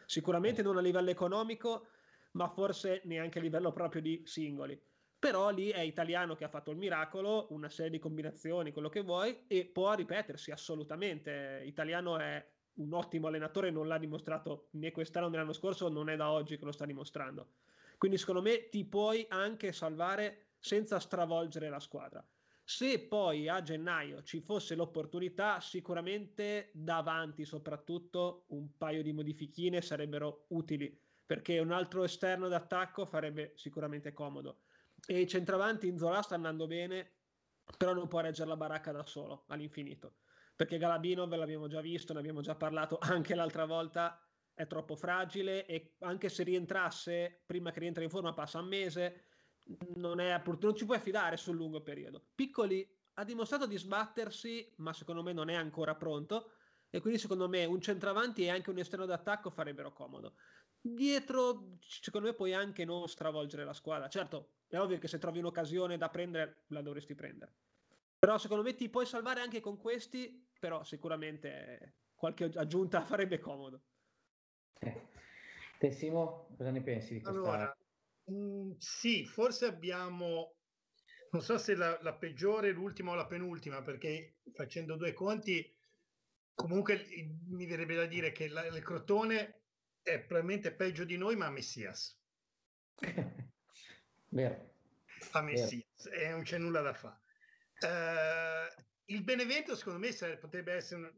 Sicuramente 0.05 0.61
non 0.61 0.77
a 0.77 0.81
livello 0.81 1.09
economico, 1.09 1.87
ma 2.31 2.47
forse 2.47 3.01
neanche 3.05 3.39
a 3.39 3.41
livello 3.41 3.71
proprio 3.71 4.01
di 4.01 4.23
singoli 4.25 4.79
però 5.19 5.49
lì 5.49 5.67
è 5.67 5.81
italiano 5.81 6.33
che 6.33 6.45
ha 6.45 6.49
fatto 6.49 6.71
il 6.71 6.77
miracolo, 6.77 7.47
una 7.49 7.67
serie 7.67 7.91
di 7.91 7.99
combinazioni, 7.99 8.71
quello 8.71 8.87
che 8.87 9.01
vuoi, 9.01 9.43
e 9.47 9.65
può 9.65 9.93
ripetersi 9.93 10.49
assolutamente. 10.49 11.61
Italiano 11.65 12.17
è 12.17 12.43
un 12.75 12.93
ottimo 12.93 13.27
allenatore, 13.27 13.69
non 13.69 13.89
l'ha 13.89 13.97
dimostrato 13.97 14.69
né 14.71 14.91
quest'anno 14.91 15.27
né 15.27 15.35
l'anno 15.35 15.51
scorso, 15.51 15.89
non 15.89 16.09
è 16.09 16.15
da 16.15 16.31
oggi 16.31 16.57
che 16.57 16.63
lo 16.63 16.71
sta 16.71 16.85
dimostrando. 16.85 17.49
Quindi 17.97 18.17
secondo 18.17 18.41
me 18.41 18.69
ti 18.69 18.85
puoi 18.85 19.25
anche 19.27 19.73
salvare 19.73 20.48
senza 20.59 20.99
stravolgere 20.99 21.69
la 21.69 21.79
squadra. 21.79 22.25
Se 22.63 23.07
poi 23.07 23.47
a 23.47 23.61
gennaio 23.61 24.21
ci 24.21 24.41
fosse 24.41 24.75
l'opportunità, 24.75 25.59
sicuramente 25.59 26.69
davanti 26.73 27.43
soprattutto 27.43 28.45
un 28.49 28.77
paio 28.77 29.01
di 29.01 29.11
modifichine 29.11 29.81
sarebbero 29.81 30.45
utili, 30.49 30.95
perché 31.25 31.57
un 31.59 31.71
altro 31.71 32.03
esterno 32.03 32.47
d'attacco 32.47 33.05
farebbe 33.05 33.53
sicuramente 33.55 34.13
comodo 34.13 34.61
e 35.05 35.21
i 35.21 35.27
centravanti 35.27 35.87
in 35.87 35.97
Zola 35.97 36.21
sta 36.21 36.35
andando 36.35 36.67
bene, 36.67 37.17
però 37.77 37.93
non 37.93 38.07
può 38.07 38.19
reggere 38.19 38.49
la 38.49 38.57
baracca 38.57 38.91
da 38.91 39.05
solo 39.05 39.45
all'infinito. 39.47 40.17
Perché 40.55 40.77
Galabino, 40.77 41.27
ve 41.27 41.37
l'abbiamo 41.37 41.67
già 41.67 41.81
visto, 41.81 42.13
ne 42.13 42.19
abbiamo 42.19 42.41
già 42.41 42.55
parlato 42.55 42.97
anche 42.99 43.33
l'altra 43.33 43.65
volta, 43.65 44.21
è 44.53 44.67
troppo 44.67 44.95
fragile 44.95 45.65
e 45.65 45.95
anche 45.99 46.27
se 46.27 46.43
rientrasse, 46.43 47.43
prima 47.45 47.71
che 47.71 47.79
rientri 47.79 48.03
in 48.03 48.09
forma 48.09 48.33
passa 48.33 48.59
un 48.59 48.67
mese, 48.67 49.28
non, 49.95 50.19
è, 50.19 50.41
non 50.59 50.75
ci 50.75 50.85
puoi 50.85 50.97
affidare 50.97 51.37
sul 51.37 51.55
lungo 51.55 51.81
periodo. 51.81 52.23
Piccoli 52.33 52.87
ha 53.13 53.23
dimostrato 53.23 53.65
di 53.65 53.77
sbattersi, 53.77 54.73
ma 54.77 54.93
secondo 54.93 55.21
me 55.21 55.33
non 55.33 55.49
è 55.49 55.55
ancora 55.55 55.95
pronto 55.95 56.51
e 56.89 57.01
quindi 57.01 57.19
secondo 57.19 57.47
me 57.47 57.65
un 57.65 57.81
centravanti 57.81 58.43
e 58.43 58.49
anche 58.49 58.69
un 58.69 58.79
esterno 58.79 59.05
d'attacco 59.05 59.49
farebbero 59.49 59.93
comodo. 59.93 60.35
Dietro, 60.81 61.77
secondo 61.81 62.27
me, 62.27 62.33
puoi 62.33 62.53
anche 62.53 62.85
non 62.85 63.07
stravolgere 63.07 63.65
la 63.65 63.73
squadra. 63.73 64.07
Certo, 64.07 64.53
è 64.67 64.79
ovvio 64.79 64.97
che 64.97 65.09
se 65.09 65.17
trovi 65.17 65.39
un'occasione 65.39 65.97
da 65.97 66.09
prendere, 66.09 66.63
la 66.67 66.81
dovresti 66.81 67.15
prendere. 67.15 67.53
Però 68.17 68.37
secondo 68.37 68.63
me 68.63 68.75
ti 68.75 68.89
puoi 68.89 69.05
salvare 69.05 69.41
anche 69.41 69.59
con 69.59 69.77
questi, 69.77 70.47
però 70.57 70.83
sicuramente 70.83 71.95
qualche 72.15 72.45
aggiunta 72.55 73.01
farebbe 73.05 73.39
comodo. 73.39 73.81
Eh. 74.79 75.07
Te 75.77 75.91
Simo, 75.91 76.53
cosa 76.57 76.71
ne 76.71 76.81
pensi 76.81 77.13
di 77.13 77.21
questa? 77.21 77.39
Allora, 77.39 77.77
mm, 78.29 78.71
sì, 78.77 79.25
forse 79.25 79.65
abbiamo, 79.65 80.57
non 81.31 81.41
so 81.41 81.57
se 81.57 81.75
la, 81.75 81.97
la 82.01 82.15
peggiore, 82.15 82.71
l'ultima 82.71 83.11
o 83.11 83.15
la 83.15 83.27
penultima, 83.27 83.81
perché 83.81 84.37
facendo 84.53 84.95
due 84.95 85.13
conti, 85.13 85.75
comunque 86.53 87.05
mi 87.47 87.65
verrebbe 87.65 87.95
da 87.95 88.05
dire 88.05 88.31
che 88.31 88.47
la, 88.47 88.65
il 88.65 88.83
Crotone 88.83 89.61
è 90.01 90.19
probabilmente 90.19 90.73
peggio 90.73 91.03
di 91.03 91.17
noi, 91.17 91.35
ma 91.35 91.47
a 91.47 91.51
Messias. 91.51 92.17
Vero. 94.29 94.73
A 95.31 95.41
Messias, 95.41 96.07
e 96.11 96.29
non 96.29 96.43
c'è 96.43 96.57
nulla 96.57 96.81
da 96.81 96.93
fare. 96.93 97.19
Uh, 97.81 98.83
il 99.05 99.23
Benevento, 99.23 99.75
secondo 99.75 99.99
me, 99.99 100.11
sarebbe, 100.11 100.39
potrebbe 100.39 100.73
essere. 100.73 101.13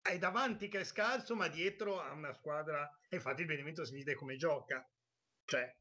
È 0.00 0.16
davanti 0.18 0.68
che 0.68 0.80
è 0.80 0.84
scarso, 0.84 1.34
ma 1.34 1.48
dietro 1.48 2.00
ha 2.00 2.12
una 2.12 2.32
squadra. 2.32 2.88
E 3.08 3.16
infatti, 3.16 3.42
il 3.42 3.46
Benevento 3.46 3.84
si 3.84 3.94
vede 3.94 4.14
come 4.14 4.36
gioca. 4.36 4.86
Cioè, 5.44 5.77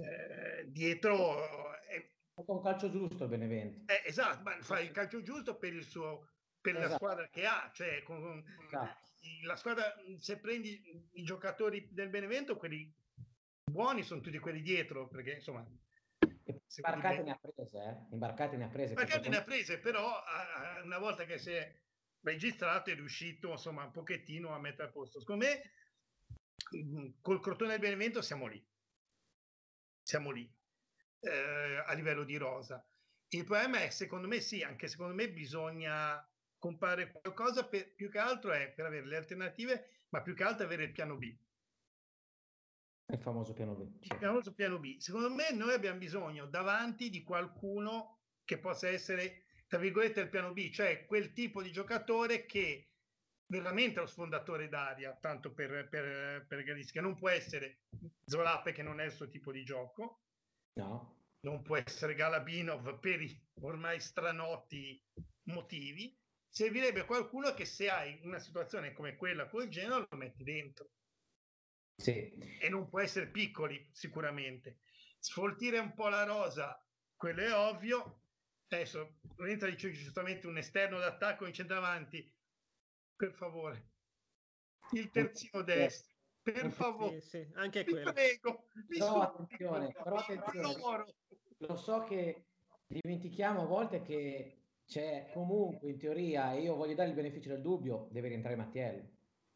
eh, 0.00 0.64
dietro. 0.68 1.74
È, 1.80 2.08
fa 2.34 2.52
un 2.52 2.62
calcio 2.62 2.90
giusto 2.90 3.28
Benevento. 3.28 3.92
Eh, 3.92 4.02
esatto, 4.06 4.42
ma 4.42 4.56
fa 4.60 4.80
il 4.80 4.90
calcio 4.90 5.22
giusto 5.22 5.56
per, 5.56 5.72
il 5.72 5.84
suo, 5.84 6.28
per 6.60 6.76
esatto. 6.76 6.88
la 6.88 6.96
squadra 6.96 7.28
che 7.28 7.46
ha. 7.46 7.70
Cioè, 7.72 8.02
con, 8.02 8.44
esatto. 8.66 8.98
la 9.44 9.56
squadra, 9.56 9.94
se 10.18 10.38
prendi 10.38 11.08
i 11.12 11.22
giocatori 11.22 11.88
del 11.92 12.08
Benevento, 12.08 12.56
quelli 12.56 12.92
buoni 13.70 14.02
sono 14.02 14.20
tutti 14.20 14.38
quelli 14.38 14.62
dietro, 14.62 15.08
perché 15.08 15.34
insomma 15.34 15.64
Imbarcate 16.76 17.22
ne 17.22 17.30
ha 17.32 17.38
prese, 17.40 17.78
eh? 17.78 18.12
Imbarcate 18.12 18.56
ne 18.56 18.64
ha 18.64 18.68
prese. 18.68 18.92
Imbarcate 18.92 19.28
ne 19.28 19.36
ha 19.36 19.42
prese, 19.42 19.78
però 19.78 20.22
una 20.84 20.98
volta 20.98 21.24
che 21.24 21.38
si 21.38 21.50
è 21.50 21.80
registrato 22.22 22.90
è 22.90 22.94
riuscito 22.94 23.50
insomma 23.50 23.84
un 23.84 23.90
pochettino 23.90 24.54
a 24.54 24.60
mettere 24.60 24.88
a 24.88 24.92
posto. 24.92 25.20
Secondo 25.20 25.46
me 25.46 25.72
mm, 26.76 27.08
col 27.20 27.40
Crotone 27.40 27.70
del 27.70 27.80
Benevento 27.80 28.22
siamo 28.22 28.46
lì. 28.46 28.64
Siamo 30.02 30.30
lì 30.30 30.50
eh, 31.20 31.82
a 31.86 31.92
livello 31.92 32.24
di 32.24 32.36
rosa. 32.36 32.84
Il 33.28 33.44
problema 33.44 33.80
è, 33.80 33.90
secondo 33.90 34.26
me, 34.26 34.40
sì, 34.40 34.62
anche 34.62 34.88
secondo 34.88 35.14
me 35.14 35.30
bisogna 35.30 36.24
comprare 36.58 37.12
qualcosa 37.12 37.66
per, 37.66 37.94
più 37.94 38.10
che 38.10 38.18
altro 38.18 38.52
è 38.52 38.70
per 38.72 38.86
avere 38.86 39.06
le 39.06 39.16
alternative, 39.16 40.04
ma 40.10 40.20
più 40.20 40.34
che 40.34 40.42
altro 40.42 40.64
avere 40.64 40.84
il 40.84 40.92
piano 40.92 41.16
B. 41.16 41.36
Il 43.06 43.18
famoso 43.18 43.52
piano 43.52 43.74
B. 43.74 43.88
Il 44.00 44.16
famoso 44.18 44.52
piano 44.52 44.78
B. 44.78 44.98
Secondo 44.98 45.30
me 45.30 45.52
noi 45.52 45.72
abbiamo 45.72 45.98
bisogno 45.98 46.46
davanti 46.46 47.08
di 47.10 47.22
qualcuno 47.22 48.18
che 48.44 48.58
possa 48.58 48.88
essere, 48.88 49.44
tra 49.66 49.78
virgolette, 49.78 50.20
il 50.20 50.28
piano 50.28 50.52
B, 50.52 50.70
cioè 50.70 51.06
quel 51.06 51.32
tipo 51.32 51.62
di 51.62 51.72
giocatore 51.72 52.46
che 52.46 52.89
veramente 53.50 54.00
lo 54.00 54.06
sfondatore 54.06 54.68
d'aria, 54.68 55.16
tanto 55.20 55.52
per, 55.52 55.88
per, 55.88 56.46
per 56.46 56.64
che 56.64 57.00
non 57.00 57.16
può 57.16 57.28
essere 57.28 57.82
Zolape 58.24 58.72
che 58.72 58.82
non 58.82 59.00
è 59.00 59.04
il 59.04 59.12
suo 59.12 59.28
tipo 59.28 59.52
di 59.52 59.64
gioco. 59.64 60.22
No. 60.74 61.18
Non 61.40 61.62
può 61.62 61.76
essere 61.76 62.14
Galabinov 62.14 62.98
per 62.98 63.20
i 63.20 63.38
ormai 63.60 64.00
stranoti 64.00 65.02
motivi. 65.44 66.16
Servirebbe 66.48 67.04
qualcuno 67.04 67.54
che 67.54 67.64
se 67.64 67.88
hai 67.88 68.18
una 68.24 68.38
situazione 68.38 68.92
come 68.92 69.16
quella 69.16 69.48
col 69.48 69.68
Genoa 69.68 70.06
lo 70.08 70.16
metti 70.16 70.42
dentro 70.42 70.90
sì. 72.00 72.32
E 72.58 72.68
non 72.70 72.88
può 72.88 73.00
essere 73.00 73.26
piccoli, 73.26 73.88
sicuramente. 73.92 74.78
Sfoltire 75.18 75.78
un 75.78 75.92
po' 75.92 76.08
la 76.08 76.24
rosa, 76.24 76.82
quello 77.14 77.42
è 77.42 77.54
ovvio. 77.54 78.22
Adesso, 78.68 79.18
Lorenza 79.36 79.66
dice 79.66 79.92
giustamente 79.92 80.46
un 80.46 80.56
esterno 80.56 80.98
d'attacco 80.98 81.46
in 81.46 81.52
centravanti. 81.52 82.32
Per 83.20 83.32
favore. 83.32 83.88
Il 84.92 85.10
terzino 85.10 85.60
destro. 85.60 86.16
Per 86.40 86.70
favore. 86.70 87.20
Sì, 87.20 87.28
sì, 87.28 87.50
anche 87.52 87.84
quello. 87.84 88.14
prego. 88.14 88.68
Però 88.88 89.20
attenzione, 89.20 89.92
però 89.92 90.16
attenzione. 90.16 91.14
Lo 91.58 91.76
so 91.76 92.02
che 92.04 92.46
dimentichiamo 92.86 93.60
a 93.60 93.66
volte 93.66 94.00
che 94.00 94.62
c'è 94.86 95.28
comunque 95.34 95.90
in 95.90 95.98
teoria, 95.98 96.54
e 96.54 96.62
io 96.62 96.76
voglio 96.76 96.94
dare 96.94 97.10
il 97.10 97.14
beneficio 97.14 97.50
del 97.50 97.60
dubbio, 97.60 98.08
deve 98.10 98.28
rientrare 98.28 98.56
Mattiello 98.56 99.10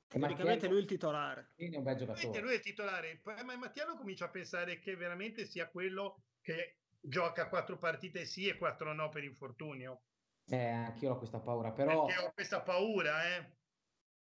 Teoricamente 0.08 0.68
lui 0.68 0.76
è 0.76 0.80
il 0.80 0.86
titolare. 0.86 1.52
Quindi 1.54 1.76
è 1.76 1.78
un 1.78 1.84
bel 1.84 1.96
giocatore. 1.96 2.40
Lui 2.40 2.52
è 2.52 2.56
il 2.56 2.60
titolare. 2.60 3.22
Ma 3.24 3.56
Mattiano 3.56 3.96
comincia 3.96 4.26
a 4.26 4.30
pensare 4.30 4.78
che 4.78 4.94
veramente 4.94 5.46
sia 5.46 5.70
quello 5.70 6.24
che 6.42 6.80
gioca 7.00 7.48
quattro 7.48 7.78
partite 7.78 8.26
sì 8.26 8.46
e 8.46 8.58
quattro 8.58 8.92
no 8.92 9.08
per 9.08 9.24
infortunio. 9.24 10.02
Eh, 10.46 10.68
anch'io 10.68 11.12
ho 11.12 11.18
questa 11.18 11.40
paura, 11.40 11.72
però... 11.72 12.06
Perché 12.06 12.22
ho 12.22 12.32
questa 12.32 12.60
paura, 12.60 13.36
eh. 13.36 13.52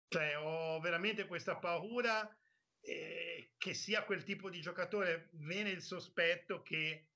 Cioè, 0.08 0.38
ho 0.38 0.78
veramente 0.80 1.26
questa 1.26 1.56
paura 1.56 2.28
eh, 2.80 3.52
che 3.56 3.74
sia 3.74 4.04
quel 4.04 4.22
tipo 4.22 4.48
di 4.48 4.60
giocatore. 4.60 5.28
Viene 5.32 5.70
il 5.70 5.82
sospetto 5.82 6.62
che 6.62 7.08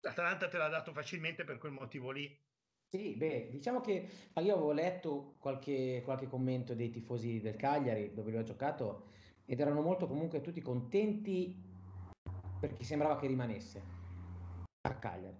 l'Atalanta 0.00 0.48
te 0.48 0.58
l'ha 0.58 0.68
dato 0.68 0.92
facilmente 0.92 1.44
per 1.44 1.58
quel 1.58 1.72
motivo 1.72 2.10
lì. 2.10 2.44
Sì, 2.88 3.14
beh, 3.16 3.48
diciamo 3.50 3.80
che 3.80 4.08
io 4.34 4.54
avevo 4.54 4.72
letto 4.72 5.34
qualche, 5.38 6.02
qualche 6.04 6.28
commento 6.28 6.74
dei 6.74 6.90
tifosi 6.90 7.40
del 7.40 7.56
Cagliari 7.56 8.14
dove 8.14 8.30
lui 8.30 8.40
ha 8.40 8.44
giocato 8.44 9.10
ed 9.44 9.58
erano 9.58 9.80
molto 9.80 10.06
comunque 10.06 10.40
tutti 10.40 10.60
contenti 10.60 11.54
perché 12.60 12.84
sembrava 12.84 13.18
che 13.18 13.26
rimanesse 13.26 13.82
a 14.82 14.94
Cagliari. 14.98 15.36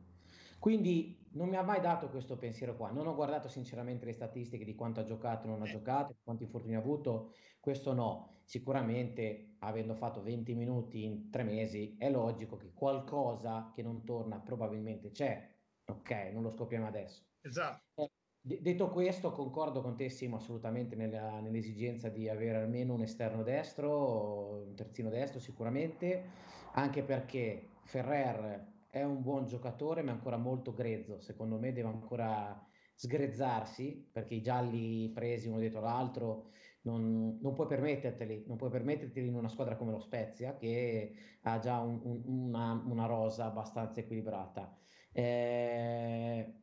Quindi 0.59 1.26
non 1.37 1.49
mi 1.49 1.57
ha 1.57 1.63
mai 1.63 1.81
dato 1.81 2.09
questo 2.09 2.37
pensiero 2.37 2.77
qua. 2.77 2.91
Non 2.91 3.07
ho 3.07 3.15
guardato 3.15 3.49
sinceramente 3.49 4.07
le 4.07 4.13
statistiche 4.13 4.65
di 4.65 4.75
quanto 4.75 5.01
ha 5.01 5.05
giocato, 5.05 5.47
non 5.47 5.61
ha 5.61 5.67
giocato, 5.67 6.17
quanti 6.25 6.45
infortuni 6.45 6.75
ha 6.75 6.79
avuto. 6.79 7.33
Questo 7.61 7.93
no. 7.93 8.31
Sicuramente, 8.45 9.57
avendo 9.59 9.95
fatto 9.95 10.23
20 10.23 10.55
minuti 10.55 11.05
in 11.05 11.31
tre 11.31 11.43
mesi, 11.43 11.97
è 11.99 12.11
logico 12.11 12.57
che 12.57 12.73
qualcosa 12.73 13.71
che 13.75 13.83
non 13.83 14.05
torna 14.05 14.39
probabilmente 14.41 15.11
c'è. 15.11 15.55
Ok, 15.87 16.31
non 16.33 16.43
lo 16.43 16.51
scopriamo 16.51 16.87
adesso. 16.87 17.23
Esatto. 17.43 17.83
Eh, 17.95 18.11
detto 18.41 18.89
questo, 18.89 19.31
concordo 19.31 19.83
con 19.83 19.97
te, 19.97 20.09
Simo, 20.09 20.37
assolutamente 20.37 20.97
nella, 20.97 21.41
nell'esigenza 21.41 22.09
di 22.09 22.29
avere 22.29 22.57
almeno 22.57 22.95
un 22.95 23.03
esterno 23.03 23.43
destro, 23.43 24.65
un 24.67 24.75
terzino 24.75 25.11
destro 25.11 25.39
sicuramente, 25.39 26.31
anche 26.73 27.03
perché 27.03 27.69
Ferrer 27.83 28.75
è 28.97 29.05
un 29.05 29.21
buon 29.21 29.47
giocatore, 29.47 30.03
ma 30.03 30.11
è 30.11 30.15
ancora 30.15 30.39
molto 30.39 30.73
grezzo. 30.73 31.21
Secondo 31.21 31.59
me 31.59 31.73
deve 31.73 31.89
ancora 31.89 32.59
sgrezzarsi 32.95 34.09
perché 34.11 34.35
i 34.35 34.41
gialli 34.41 35.11
presi 35.11 35.49
uno 35.49 35.59
dietro 35.59 35.81
l'altro 35.83 36.53
non, 36.83 37.39
non 37.43 37.53
puoi 37.53 37.67
permetterteli, 37.67 38.45
non 38.47 38.57
puoi 38.57 38.71
permetterteli 38.71 39.27
in 39.27 39.35
una 39.35 39.49
squadra 39.49 39.77
come 39.77 39.91
lo 39.91 39.99
Spezia 39.99 40.57
che 40.57 41.15
ha 41.43 41.59
già 41.59 41.81
un, 41.81 42.01
un, 42.03 42.23
una, 42.25 42.83
una, 42.87 43.07
rosa 43.07 43.47
abbastanza 43.47 44.01
equilibrata. 44.01 44.75
Eh, 45.13 46.55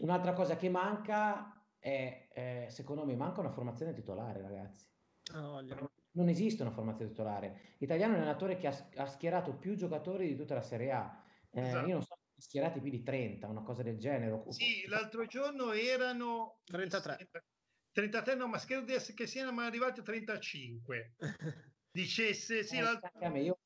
un'altra 0.00 0.32
cosa 0.32 0.56
che 0.56 0.70
manca 0.70 1.66
è, 1.78 2.28
eh, 2.32 2.66
secondo 2.70 3.04
me, 3.04 3.14
manca 3.14 3.40
una 3.40 3.50
formazione 3.50 3.92
titolare, 3.92 4.40
ragazzi. 4.40 4.88
Oh, 5.34 5.60
non 6.12 6.28
esiste 6.28 6.62
una 6.62 6.70
formazione 6.70 7.10
titolare. 7.10 7.60
L'italiano 7.78 8.14
è 8.14 8.16
un 8.16 8.22
allenatore 8.22 8.56
che 8.56 8.68
ha, 8.68 8.74
ha 8.96 9.06
schierato 9.06 9.54
più 9.54 9.74
giocatori 9.74 10.28
di 10.28 10.36
tutta 10.36 10.54
la 10.54 10.62
Serie 10.62 10.92
A 10.92 11.23
eh, 11.54 11.66
esatto. 11.68 11.86
Io 11.86 11.94
non 11.94 12.02
so, 12.02 12.18
schierati 12.36 12.80
più 12.80 12.90
di 12.90 13.02
30, 13.02 13.46
una 13.48 13.62
cosa 13.62 13.82
del 13.82 13.98
genere. 13.98 14.42
Sì, 14.48 14.86
l'altro 14.86 15.26
giorno 15.26 15.72
erano 15.72 16.60
33. 16.64 17.28
33, 17.92 18.34
no, 18.34 18.48
ma 18.48 18.58
credo 18.58 18.92
che 19.14 19.26
siano 19.26 19.60
arrivati 19.60 20.00
a 20.00 20.02
35. 20.02 21.14
Dicesse, 21.90 22.64
sì, 22.64 22.76
eh, 22.76 22.80
l'altro... 22.82 23.10
Me, 23.30 23.40
io... 23.40 23.58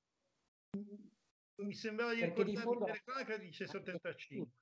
Mi 1.62 1.74
sembrava 1.74 2.12
di 2.12 2.22
ricordare 2.22 2.50
di 2.50 2.56
fondo... 2.56 2.84
che 3.26 3.38
dice 3.38 3.66
75. 3.66 4.52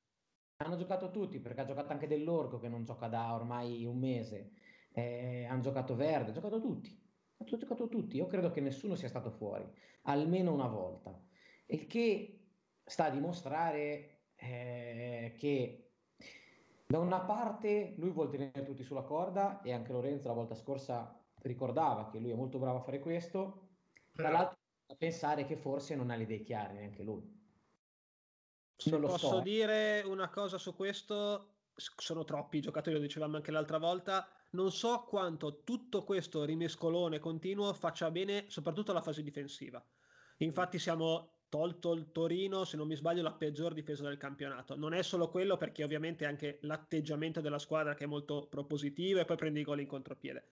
Hanno 0.58 0.76
giocato 0.76 1.10
tutti, 1.10 1.40
perché 1.40 1.60
ha 1.62 1.66
giocato 1.66 1.92
anche 1.92 2.06
dell'Orco 2.06 2.58
che 2.58 2.68
non 2.68 2.84
gioca 2.84 3.08
da 3.08 3.34
ormai 3.34 3.84
un 3.84 3.98
mese. 3.98 4.52
Eh, 4.92 5.44
hanno 5.44 5.60
giocato 5.60 5.96
Verde, 5.96 6.30
hanno 6.30 6.32
giocato 6.32 6.60
tutti. 6.60 6.88
Hanno 7.36 7.58
giocato 7.58 7.88
tutti. 7.88 8.16
Io 8.16 8.26
credo 8.26 8.50
che 8.50 8.60
nessuno 8.60 8.94
sia 8.94 9.08
stato 9.08 9.30
fuori, 9.32 9.68
almeno 10.02 10.54
una 10.54 10.68
volta. 10.68 11.20
Il 11.66 11.86
che 11.86 12.35
sta 12.86 13.06
a 13.06 13.10
dimostrare 13.10 14.20
eh, 14.36 15.34
che 15.36 15.90
da 16.86 17.00
una 17.00 17.20
parte 17.20 17.94
lui 17.96 18.10
vuole 18.10 18.30
tenere 18.30 18.62
tutti 18.64 18.84
sulla 18.84 19.02
corda 19.02 19.60
e 19.62 19.72
anche 19.72 19.92
Lorenzo 19.92 20.28
la 20.28 20.34
volta 20.34 20.54
scorsa 20.54 21.20
ricordava 21.42 22.08
che 22.08 22.18
lui 22.18 22.30
è 22.30 22.34
molto 22.34 22.58
bravo 22.58 22.78
a 22.78 22.82
fare 22.82 23.00
questo, 23.00 23.70
dall'altra 24.12 24.56
a 24.88 24.94
pensare 24.94 25.44
che 25.46 25.56
forse 25.56 25.96
non 25.96 26.10
ha 26.10 26.16
le 26.16 26.22
idee 26.22 26.42
chiare 26.42 26.74
neanche 26.74 27.02
lui. 27.02 27.34
Lo 28.84 29.00
posso 29.00 29.28
so. 29.28 29.40
dire 29.40 30.02
una 30.04 30.28
cosa 30.28 30.58
su 30.58 30.76
questo, 30.76 31.54
sono 31.74 32.24
troppi 32.24 32.58
i 32.58 32.60
giocatori, 32.60 32.94
lo 32.94 33.02
dicevamo 33.02 33.36
anche 33.36 33.50
l'altra 33.50 33.78
volta, 33.78 34.28
non 34.50 34.70
so 34.70 35.04
quanto 35.08 35.62
tutto 35.64 36.04
questo 36.04 36.44
rimescolone 36.44 37.18
continuo 37.18 37.72
faccia 37.72 38.10
bene 38.10 38.44
soprattutto 38.48 38.92
alla 38.92 39.02
fase 39.02 39.22
difensiva. 39.22 39.84
Infatti 40.38 40.78
siamo 40.78 41.35
tolto 41.48 41.92
il 41.92 42.10
Torino, 42.12 42.64
se 42.64 42.76
non 42.76 42.86
mi 42.86 42.96
sbaglio, 42.96 43.22
la 43.22 43.32
peggior 43.32 43.72
difesa 43.72 44.02
del 44.02 44.16
campionato. 44.16 44.76
Non 44.76 44.92
è 44.92 45.02
solo 45.02 45.28
quello, 45.28 45.56
perché 45.56 45.84
ovviamente 45.84 46.26
anche 46.26 46.58
l'atteggiamento 46.62 47.40
della 47.40 47.58
squadra 47.58 47.94
che 47.94 48.04
è 48.04 48.06
molto 48.06 48.46
propositivo 48.48 49.20
e 49.20 49.24
poi 49.24 49.36
prendi 49.36 49.60
i 49.60 49.64
gol 49.64 49.80
in 49.80 49.86
contropiede. 49.86 50.48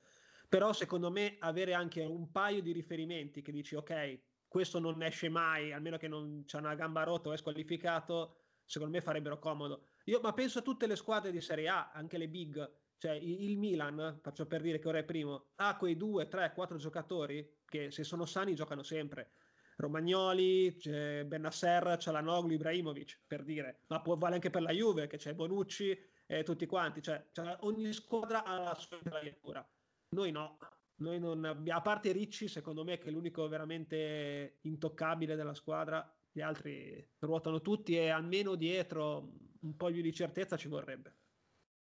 Però 0.48 0.72
secondo 0.72 1.10
me 1.10 1.36
avere 1.40 1.74
anche 1.74 2.02
un 2.02 2.30
paio 2.30 2.62
di 2.62 2.72
riferimenti 2.72 3.42
che 3.42 3.50
dici 3.50 3.74
ok, 3.74 4.20
questo 4.46 4.78
non 4.78 5.02
esce 5.02 5.28
mai, 5.28 5.72
almeno 5.72 5.96
che 5.96 6.06
non 6.06 6.44
c'è 6.46 6.58
una 6.58 6.74
gamba 6.74 7.02
rotta 7.02 7.28
o 7.28 7.32
è 7.32 7.36
squalificato, 7.36 8.36
secondo 8.64 8.94
me 8.94 9.00
farebbero 9.00 9.38
comodo. 9.38 9.88
Io, 10.04 10.20
ma 10.20 10.32
penso 10.32 10.60
a 10.60 10.62
tutte 10.62 10.86
le 10.86 10.96
squadre 10.96 11.32
di 11.32 11.40
Serie 11.40 11.68
A, 11.68 11.90
anche 11.92 12.18
le 12.18 12.28
big, 12.28 12.70
cioè 12.98 13.12
il 13.12 13.58
Milan, 13.58 14.18
faccio 14.22 14.46
per 14.46 14.60
dire 14.62 14.78
che 14.78 14.88
ora 14.88 14.98
è 14.98 15.04
primo, 15.04 15.48
ha 15.56 15.76
quei 15.76 15.96
due, 15.96 16.28
tre, 16.28 16.52
quattro 16.54 16.76
giocatori 16.76 17.62
che 17.64 17.90
se 17.90 18.04
sono 18.04 18.24
sani 18.24 18.54
giocano 18.54 18.82
sempre 18.82 19.32
Romagnoli, 19.76 20.76
c'è 20.76 21.24
Benasser, 21.24 21.96
Cialanoglu, 21.98 22.52
Ibrahimovic, 22.52 23.22
per 23.26 23.42
dire, 23.42 23.80
ma 23.88 24.00
può 24.00 24.16
vale 24.16 24.34
anche 24.36 24.50
per 24.50 24.62
la 24.62 24.72
Juve, 24.72 25.06
che 25.06 25.16
c'è 25.16 25.34
Bonucci 25.34 25.98
e 26.26 26.42
tutti 26.42 26.66
quanti, 26.66 27.02
cioè, 27.02 27.26
cioè 27.32 27.56
ogni 27.60 27.92
squadra 27.92 28.44
ha 28.44 28.58
la 28.58 28.74
sua 28.74 28.96
intelaiatura. 28.96 29.68
Noi 30.10 30.30
no, 30.30 30.58
noi 30.96 31.18
non 31.18 31.44
abbiamo, 31.44 31.78
a 31.78 31.82
parte 31.82 32.12
Ricci, 32.12 32.48
secondo 32.48 32.84
me, 32.84 32.98
che 32.98 33.08
è 33.08 33.10
l'unico 33.10 33.48
veramente 33.48 34.58
intoccabile 34.62 35.34
della 35.36 35.54
squadra, 35.54 36.08
gli 36.30 36.40
altri 36.40 37.06
ruotano 37.18 37.60
tutti 37.60 37.96
e 37.96 38.08
almeno 38.08 38.54
dietro 38.54 39.32
un 39.60 39.76
po' 39.76 39.90
più 39.90 40.02
di 40.02 40.12
certezza 40.12 40.56
ci 40.56 40.68
vorrebbe. 40.68 41.16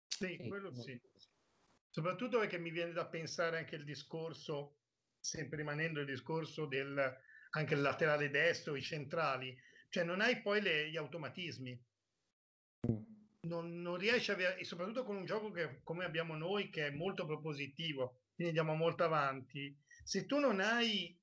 Sì, 0.07 0.37
quello 0.49 0.73
sì. 0.73 1.01
Soprattutto 1.89 2.39
perché 2.39 2.59
mi 2.59 2.71
viene 2.71 2.93
da 2.93 3.07
pensare 3.07 3.59
anche 3.59 3.77
il 3.77 3.85
discorso, 3.85 4.79
sempre 5.19 5.59
rimanendo 5.59 6.01
il 6.01 6.07
discorso 6.07 6.67
del 6.67 7.17
anche 7.57 7.75
il 7.75 7.81
laterale 7.81 8.31
destro, 8.31 8.77
i 8.77 8.83
centrali, 8.83 9.57
cioè 9.89 10.05
non 10.05 10.21
hai 10.21 10.41
poi 10.43 10.61
le, 10.61 10.91
gli 10.91 10.97
automatismi. 10.97 11.83
Non, 13.43 13.81
non 13.81 13.97
riesci 13.97 14.31
a 14.31 14.35
avere, 14.35 14.59
e 14.59 14.65
soprattutto 14.65 15.05
con 15.05 15.17
un 15.17 15.25
gioco 15.25 15.51
che, 15.51 15.83
come 15.83 16.05
abbiamo 16.05 16.35
noi, 16.35 16.71
che 16.71 16.87
è 16.87 16.91
molto 16.91 17.27
propositivo, 17.27 18.23
quindi 18.35 18.59
andiamo 18.59 18.75
molto 18.75 19.05
avanti. 19.05 19.77
Se 20.03 20.27
tu 20.27 20.39
non 20.39 20.61
hai 20.61 21.17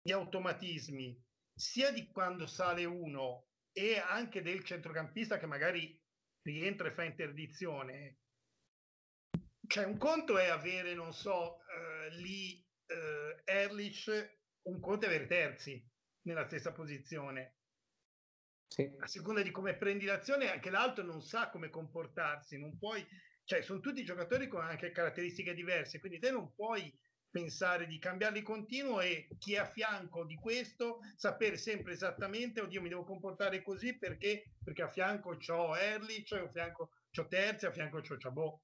gli 0.00 0.10
automatismi, 0.10 1.22
sia 1.54 1.92
di 1.92 2.06
quando 2.06 2.46
sale 2.46 2.84
uno 2.84 3.48
e 3.72 3.98
anche 3.98 4.42
del 4.42 4.64
centrocampista 4.64 5.38
che 5.38 5.46
magari 5.46 6.00
rientra 6.42 6.88
e 6.88 6.92
fa 6.92 7.04
interdizione, 7.04 8.18
cioè 9.66 9.84
un 9.84 9.98
conto 9.98 10.38
è 10.38 10.46
avere, 10.48 10.94
non 10.94 11.12
so, 11.12 11.56
uh, 11.56 12.14
lì 12.16 12.66
uh, 12.86 13.40
Erlich 13.44 14.38
un 14.62 14.80
conto 14.80 15.06
è 15.06 15.08
avere 15.08 15.26
terzi 15.26 15.84
nella 16.22 16.46
stessa 16.46 16.72
posizione. 16.72 17.56
Sì. 18.66 18.90
A 18.98 19.06
seconda 19.06 19.42
di 19.42 19.50
come 19.50 19.76
prendi 19.76 20.04
l'azione, 20.04 20.50
anche 20.50 20.70
l'altro 20.70 21.04
non 21.04 21.22
sa 21.22 21.48
come 21.48 21.70
comportarsi, 21.70 22.58
non 22.58 22.76
puoi, 22.78 23.06
cioè 23.44 23.62
sono 23.62 23.80
tutti 23.80 24.04
giocatori 24.04 24.46
con 24.46 24.62
anche 24.62 24.90
caratteristiche 24.90 25.54
diverse, 25.54 25.98
quindi 25.98 26.18
te 26.18 26.30
non 26.30 26.52
puoi 26.54 26.94
pensare 27.30 27.86
di 27.86 27.98
cambiarli 27.98 28.42
continuo 28.42 29.00
e 29.00 29.28
chi 29.38 29.54
è 29.54 29.58
a 29.58 29.66
fianco 29.70 30.24
di 30.24 30.34
questo 30.34 31.00
sapere 31.14 31.56
sempre 31.58 31.92
esattamente 31.92 32.60
oddio 32.62 32.80
mi 32.80 32.88
devo 32.88 33.04
comportare 33.04 33.62
così 33.62 33.98
perché 33.98 34.54
perché 34.64 34.82
a 34.82 34.88
fianco 34.88 35.36
c'ho 35.36 35.76
Erli, 35.76 36.24
cioè 36.24 36.40
a 36.40 36.50
fianco 36.50 36.90
c'ho 37.10 37.26
Terzi, 37.26 37.66
a 37.66 37.72
fianco 37.72 38.00
c'ho 38.00 38.16
Ciabò. 38.16 38.58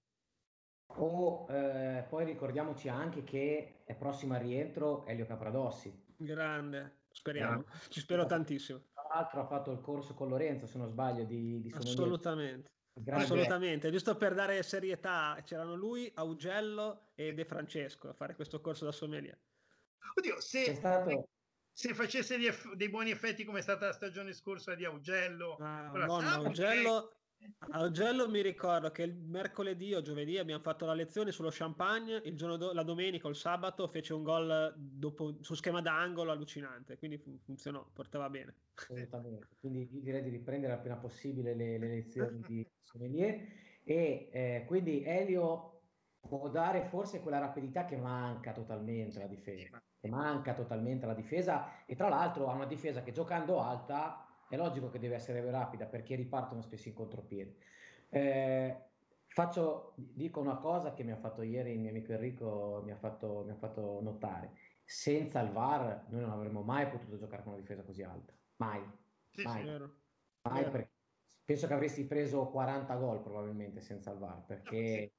O 0.87 1.47
eh, 1.51 2.05
poi 2.09 2.25
ricordiamoci 2.25 2.88
anche 2.88 3.25
che 3.25 3.83
è 3.85 3.94
prossimo 3.94 4.35
al 4.35 4.40
rientro 4.40 5.05
Elio 5.07 5.27
Capradossi. 5.27 6.03
Grande, 6.16 7.01
speriamo, 7.11 7.57
no. 7.57 7.64
ci 7.88 8.01
spero 8.01 8.27
tantissimo. 8.27 8.81
Tra 8.92 9.07
l'altro 9.12 9.40
ha 9.40 9.47
fatto 9.47 9.73
il 9.73 9.81
corso 9.81 10.14
con 10.14 10.29
Lorenzo, 10.29 10.66
se 10.66 10.79
non 10.79 10.88
sbaglio, 10.88 11.25
di, 11.25 11.61
di 11.61 11.73
Assolutamente. 11.75 12.70
Assolutamente, 13.11 13.90
giusto 13.90 14.16
per 14.16 14.35
dare 14.35 14.62
serietà, 14.62 15.37
c'erano 15.44 15.75
lui, 15.75 16.11
Augello 16.14 17.11
e 17.16 17.35
De 17.35 17.44
Francesco 17.44 18.09
a 18.09 18.12
fare 18.12 18.37
questo 18.37 18.61
corso 18.61 18.85
da 18.85 18.92
sommelier. 18.92 19.37
Oddio, 20.14 20.40
se, 20.40 20.77
stato... 20.77 21.29
se 21.73 21.92
facesse 21.92 22.37
eff- 22.37 22.75
dei 22.75 22.88
buoni 22.88 23.11
effetti 23.11 23.44
come 23.44 23.59
è 23.59 23.62
stata 23.62 23.87
la 23.87 23.92
stagione 23.92 24.33
scorsa 24.33 24.77
di 24.77 24.85
Augello, 24.85 25.57
ah, 25.57 25.88
no, 25.88 26.18
Augello, 26.18 27.16
Augello 27.70 28.28
mi 28.28 28.40
ricordo 28.42 28.90
che 28.90 29.02
il 29.02 29.14
mercoledì 29.14 29.94
o 29.94 30.02
giovedì 30.02 30.38
abbiamo 30.38 30.62
fatto 30.62 30.85
la 30.87 30.94
lezione 30.94 31.33
sullo 31.33 31.50
champagne, 31.50 32.20
il 32.24 32.37
giorno 32.37 32.57
do- 32.57 32.72
la 32.72 32.83
domenica 32.83 33.26
o 33.26 33.30
il 33.30 33.37
sabato 33.37 33.88
fece 33.88 34.12
un 34.14 34.22
gol 34.22 34.74
dopo, 34.76 35.37
su 35.40 35.54
schema 35.54 35.80
d'angolo 35.80 36.30
allucinante, 36.30 36.98
quindi 36.98 37.18
fun- 37.18 37.38
funzionò, 37.38 37.87
portava 37.92 38.28
bene. 38.30 38.54
Assolutamente, 38.74 39.48
quindi 39.61 39.88
direi 39.90 40.22
di 40.22 40.30
riprendere 40.30 40.72
appena 40.72 40.96
possibile 40.96 41.54
le, 41.54 41.78
le 41.78 41.88
lezioni 41.88 42.40
di 42.46 42.66
sommelier 42.80 43.46
e 43.83 44.28
eh, 44.33 44.64
quindi 44.66 45.02
Elio 45.04 45.70
può 46.20 46.48
dare 46.48 46.85
forse 46.85 47.20
quella 47.20 47.38
rapidità 47.38 47.85
che 47.85 47.96
manca 47.96 48.52
totalmente 48.52 49.18
alla 49.18 49.28
difesa, 49.28 49.83
che 50.00 50.09
manca 50.09 50.54
totalmente 50.54 51.04
alla 51.04 51.14
difesa 51.14 51.85
e 51.85 51.94
tra 51.94 52.09
l'altro 52.09 52.48
ha 52.48 52.54
una 52.54 52.66
difesa 52.66 53.02
che 53.02 53.12
giocando 53.12 53.61
alta 53.61 54.24
è 54.48 54.57
logico 54.57 54.88
che 54.90 54.98
deve 54.98 55.14
essere 55.16 55.48
rapida 55.50 55.87
perché 55.87 56.14
ripartono 56.14 56.61
spesso 56.62 56.88
in 56.88 56.94
contropiede. 56.94 57.57
Eh, 58.09 58.90
faccio, 59.26 59.94
dico 59.96 60.40
una 60.40 60.59
cosa 60.59 60.92
che 60.92 61.02
mi 61.02 61.12
ha 61.12 61.16
fatto 61.16 61.42
ieri 61.42 61.72
il 61.72 61.80
mio 61.80 61.90
amico 61.90 62.12
Enrico, 62.12 62.83
mi 62.85 62.92
ha 62.92 62.96
fatto, 62.96 63.42
mi 63.44 63.52
ha 63.52 63.57
fatto 63.57 64.00
notare. 64.02 64.52
Senza 64.85 65.40
il 65.40 65.50
VAR 65.50 66.07
noi 66.11 66.20
non 66.20 66.30
avremmo 66.30 66.62
mai 66.62 66.88
potuto 66.88 67.16
giocare 67.16 67.42
con 67.42 67.52
una 67.52 67.61
difesa 67.61 67.83
così 67.83 68.02
alta, 68.02 68.33
mai. 68.57 68.83
Sì, 69.30 69.42
mai. 69.42 69.62
sì, 69.62 69.83
mai 70.42 70.70
perché 70.70 70.92
penso 71.44 71.66
che 71.66 71.74
avresti 71.74 72.04
preso 72.07 72.48
40 72.50 72.94
gol 72.96 73.22
probabilmente 73.22 73.80
senza 73.80 74.11
il 74.12 74.18
VAR 74.18 74.44
perché 74.44 75.13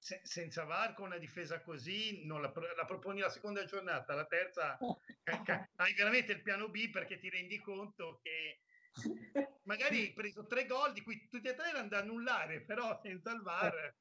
se, 0.00 0.20
senza 0.24 0.64
VAR 0.64 0.94
con 0.94 1.06
una 1.06 1.18
difesa 1.18 1.60
così 1.60 2.24
non 2.24 2.40
la, 2.40 2.52
la, 2.76 2.84
proponi 2.86 3.20
la 3.20 3.28
seconda 3.28 3.64
giornata, 3.64 4.14
la 4.14 4.24
terza 4.24 4.78
hai 5.76 5.94
veramente 5.94 6.32
il 6.32 6.42
piano 6.42 6.68
B 6.68 6.90
perché 6.90 7.18
ti 7.18 7.28
rendi 7.28 7.60
conto 7.60 8.18
che 8.22 8.62
magari 9.64 10.00
hai 10.00 10.12
preso 10.12 10.46
tre 10.46 10.64
gol 10.66 10.94
di 10.94 11.02
cui 11.02 11.28
tutti 11.28 11.48
e 11.48 11.54
tre 11.54 11.68
erano 11.68 11.88
da 11.88 11.98
annullare, 11.98 12.62
però 12.62 12.98
senza 13.00 13.30
il 13.32 13.42
VAR. 13.42 13.94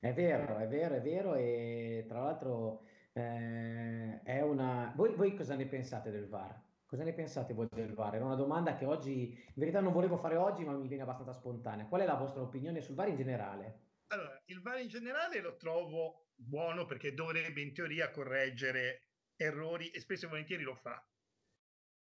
È 0.00 0.12
vero, 0.12 0.58
è 0.58 0.68
vero, 0.68 0.94
è 0.94 1.02
vero 1.02 1.34
e 1.34 2.04
tra 2.06 2.22
l'altro 2.22 2.84
eh, 3.12 4.22
è 4.22 4.40
una... 4.42 4.92
Voi, 4.94 5.14
voi 5.14 5.34
cosa 5.34 5.56
ne 5.56 5.66
pensate 5.66 6.10
del 6.10 6.28
VAR? 6.28 6.66
Cosa 6.86 7.02
ne 7.02 7.12
pensate 7.12 7.52
voi 7.52 7.68
del 7.72 7.94
VAR? 7.94 8.14
Era 8.14 8.24
una 8.24 8.36
domanda 8.36 8.76
che 8.76 8.86
oggi, 8.86 9.32
in 9.32 9.52
verità 9.54 9.80
non 9.80 9.92
volevo 9.92 10.16
fare 10.16 10.36
oggi, 10.36 10.64
ma 10.64 10.72
mi 10.72 10.86
viene 10.86 11.02
abbastanza 11.02 11.32
spontanea. 11.32 11.86
Qual 11.86 12.00
è 12.00 12.06
la 12.06 12.14
vostra 12.14 12.42
opinione 12.42 12.80
sul 12.80 12.94
VAR 12.94 13.08
in 13.08 13.16
generale? 13.16 13.87
Allora, 14.08 14.42
il 14.46 14.60
VAR 14.62 14.80
in 14.80 14.88
generale 14.88 15.40
lo 15.40 15.56
trovo 15.56 16.28
buono 16.34 16.86
perché 16.86 17.12
dovrebbe 17.12 17.60
in 17.60 17.74
teoria 17.74 18.10
correggere 18.10 19.08
errori 19.36 19.90
e 19.90 20.00
spesso 20.00 20.26
e 20.26 20.28
volentieri 20.28 20.62
lo 20.62 20.74
fa. 20.74 21.06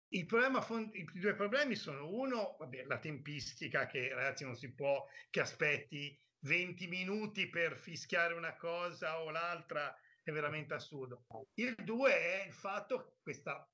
Il 0.08 0.26
problema, 0.26 0.64
I 0.92 1.04
due 1.14 1.34
problemi 1.34 1.74
sono 1.74 2.08
uno, 2.08 2.56
vabbè, 2.58 2.84
la 2.84 2.98
tempistica 2.98 3.86
che 3.86 4.08
ragazzi 4.08 4.44
non 4.44 4.56
si 4.56 4.72
può 4.72 5.06
che 5.30 5.40
aspetti 5.40 6.20
20 6.40 6.86
minuti 6.88 7.48
per 7.48 7.76
fischiare 7.76 8.34
una 8.34 8.56
cosa 8.56 9.22
o 9.22 9.30
l'altra 9.30 9.96
è 10.22 10.30
veramente 10.30 10.74
assurdo. 10.74 11.24
Il 11.54 11.74
due 11.84 12.12
è 12.12 12.46
il 12.46 12.52
fatto, 12.52 13.18
questa 13.22 13.68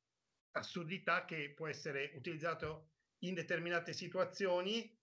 assurdità 0.52 1.24
che 1.24 1.52
può 1.54 1.68
essere 1.68 2.12
utilizzato 2.14 2.92
in 3.20 3.34
determinate 3.34 3.92
situazioni 3.92 4.98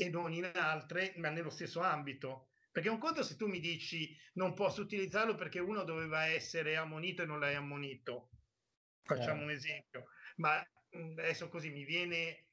e 0.00 0.08
non 0.10 0.32
in 0.32 0.48
altre, 0.54 1.12
ma 1.16 1.28
nello 1.28 1.50
stesso 1.50 1.80
ambito. 1.80 2.50
Perché 2.70 2.88
un 2.88 2.98
conto 2.98 3.24
se 3.24 3.34
tu 3.34 3.48
mi 3.48 3.58
dici 3.58 4.16
non 4.34 4.54
posso 4.54 4.82
utilizzarlo 4.82 5.34
perché 5.34 5.58
uno 5.58 5.82
doveva 5.82 6.26
essere 6.26 6.76
ammonito 6.76 7.22
e 7.22 7.26
non 7.26 7.40
l'hai 7.40 7.56
ammonito. 7.56 8.30
Facciamo 9.02 9.40
eh. 9.40 9.44
un 9.44 9.50
esempio. 9.50 10.04
Ma 10.36 10.64
mm, 10.96 11.18
adesso 11.18 11.48
così 11.48 11.70
mi 11.70 11.84
viene, 11.84 12.46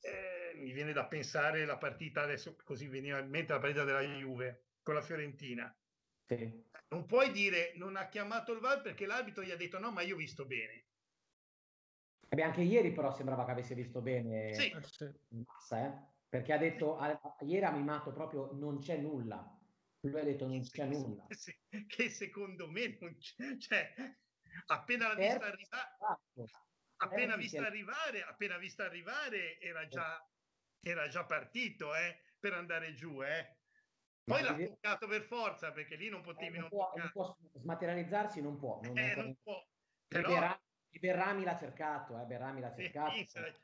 eh, 0.00 0.52
mi 0.56 0.72
viene 0.72 0.92
da 0.92 1.06
pensare 1.06 1.64
la 1.64 1.78
partita, 1.78 2.20
adesso 2.20 2.54
così 2.62 2.86
veniva 2.88 3.18
in 3.18 3.30
mente 3.30 3.54
la 3.54 3.60
partita 3.60 3.84
della 3.84 4.02
Juve 4.02 4.66
con 4.82 4.94
la 4.94 5.00
Fiorentina. 5.02 5.74
Sì. 6.26 6.68
Non 6.88 7.06
puoi 7.06 7.32
dire 7.32 7.72
non 7.76 7.96
ha 7.96 8.08
chiamato 8.08 8.52
il 8.52 8.60
VAR 8.60 8.82
perché 8.82 9.06
l'arbitro 9.06 9.42
gli 9.42 9.50
ha 9.50 9.56
detto 9.56 9.78
no, 9.78 9.90
ma 9.90 10.02
io 10.02 10.16
ho 10.16 10.18
visto 10.18 10.44
bene. 10.44 10.84
Beh, 12.28 12.42
anche 12.42 12.60
ieri 12.60 12.92
però 12.92 13.10
sembrava 13.14 13.46
che 13.46 13.52
avesse 13.52 13.74
visto 13.74 14.02
bene 14.02 14.52
sì. 14.52 14.70
Massa, 15.46 15.86
eh? 15.86 16.09
Perché 16.30 16.52
ha 16.52 16.58
detto, 16.58 16.96
a, 16.96 17.36
ieri 17.40 17.64
ha 17.64 17.72
mimato 17.72 18.12
proprio 18.12 18.52
non 18.52 18.78
c'è 18.78 18.96
nulla. 18.96 19.44
Lui 20.02 20.20
ha 20.20 20.24
detto 20.24 20.46
non 20.46 20.62
c'è 20.62 20.84
nulla. 20.86 21.26
Che 21.86 22.08
secondo 22.08 22.70
me 22.70 22.96
non 23.00 23.16
c'è, 23.18 23.56
cioè, 23.58 23.92
appena 24.66 25.08
l'ha 25.08 25.14
vista 25.16 25.44
arrivare, 25.46 25.96
esatto. 26.34 26.68
appena 26.96 27.36
vista 27.36 27.66
arrivare, 27.66 28.22
appena 28.22 28.58
vista 28.58 28.84
arrivare 28.84 29.60
era 29.60 29.86
già, 29.88 30.24
era 30.80 31.08
già 31.08 31.24
partito 31.24 31.94
eh, 31.96 32.22
per 32.38 32.54
andare 32.54 32.94
giù. 32.94 33.22
Eh. 33.22 33.56
Poi 34.22 34.42
l'ha 34.42 34.54
toccato 34.54 35.08
per 35.08 35.22
forza 35.22 35.72
perché 35.72 35.96
lì 35.96 36.08
non 36.08 36.22
potevi 36.22 36.58
eh, 36.58 36.60
non, 36.60 36.68
può, 36.68 36.92
non 36.94 37.10
può 37.10 37.36
smaterializzarsi, 37.54 38.40
non 38.40 38.56
può. 38.56 38.80
Non, 38.84 38.96
eh, 38.96 39.14
non 39.16 39.36
può. 39.42 39.66
Però, 40.06 40.60
Berrami 40.98 41.44
l'ha 41.44 41.56
cercato, 41.56 42.20
eh, 42.20 42.24
Berrami 42.24 42.60
l'ha 42.60 42.72
cercato. 42.72 43.10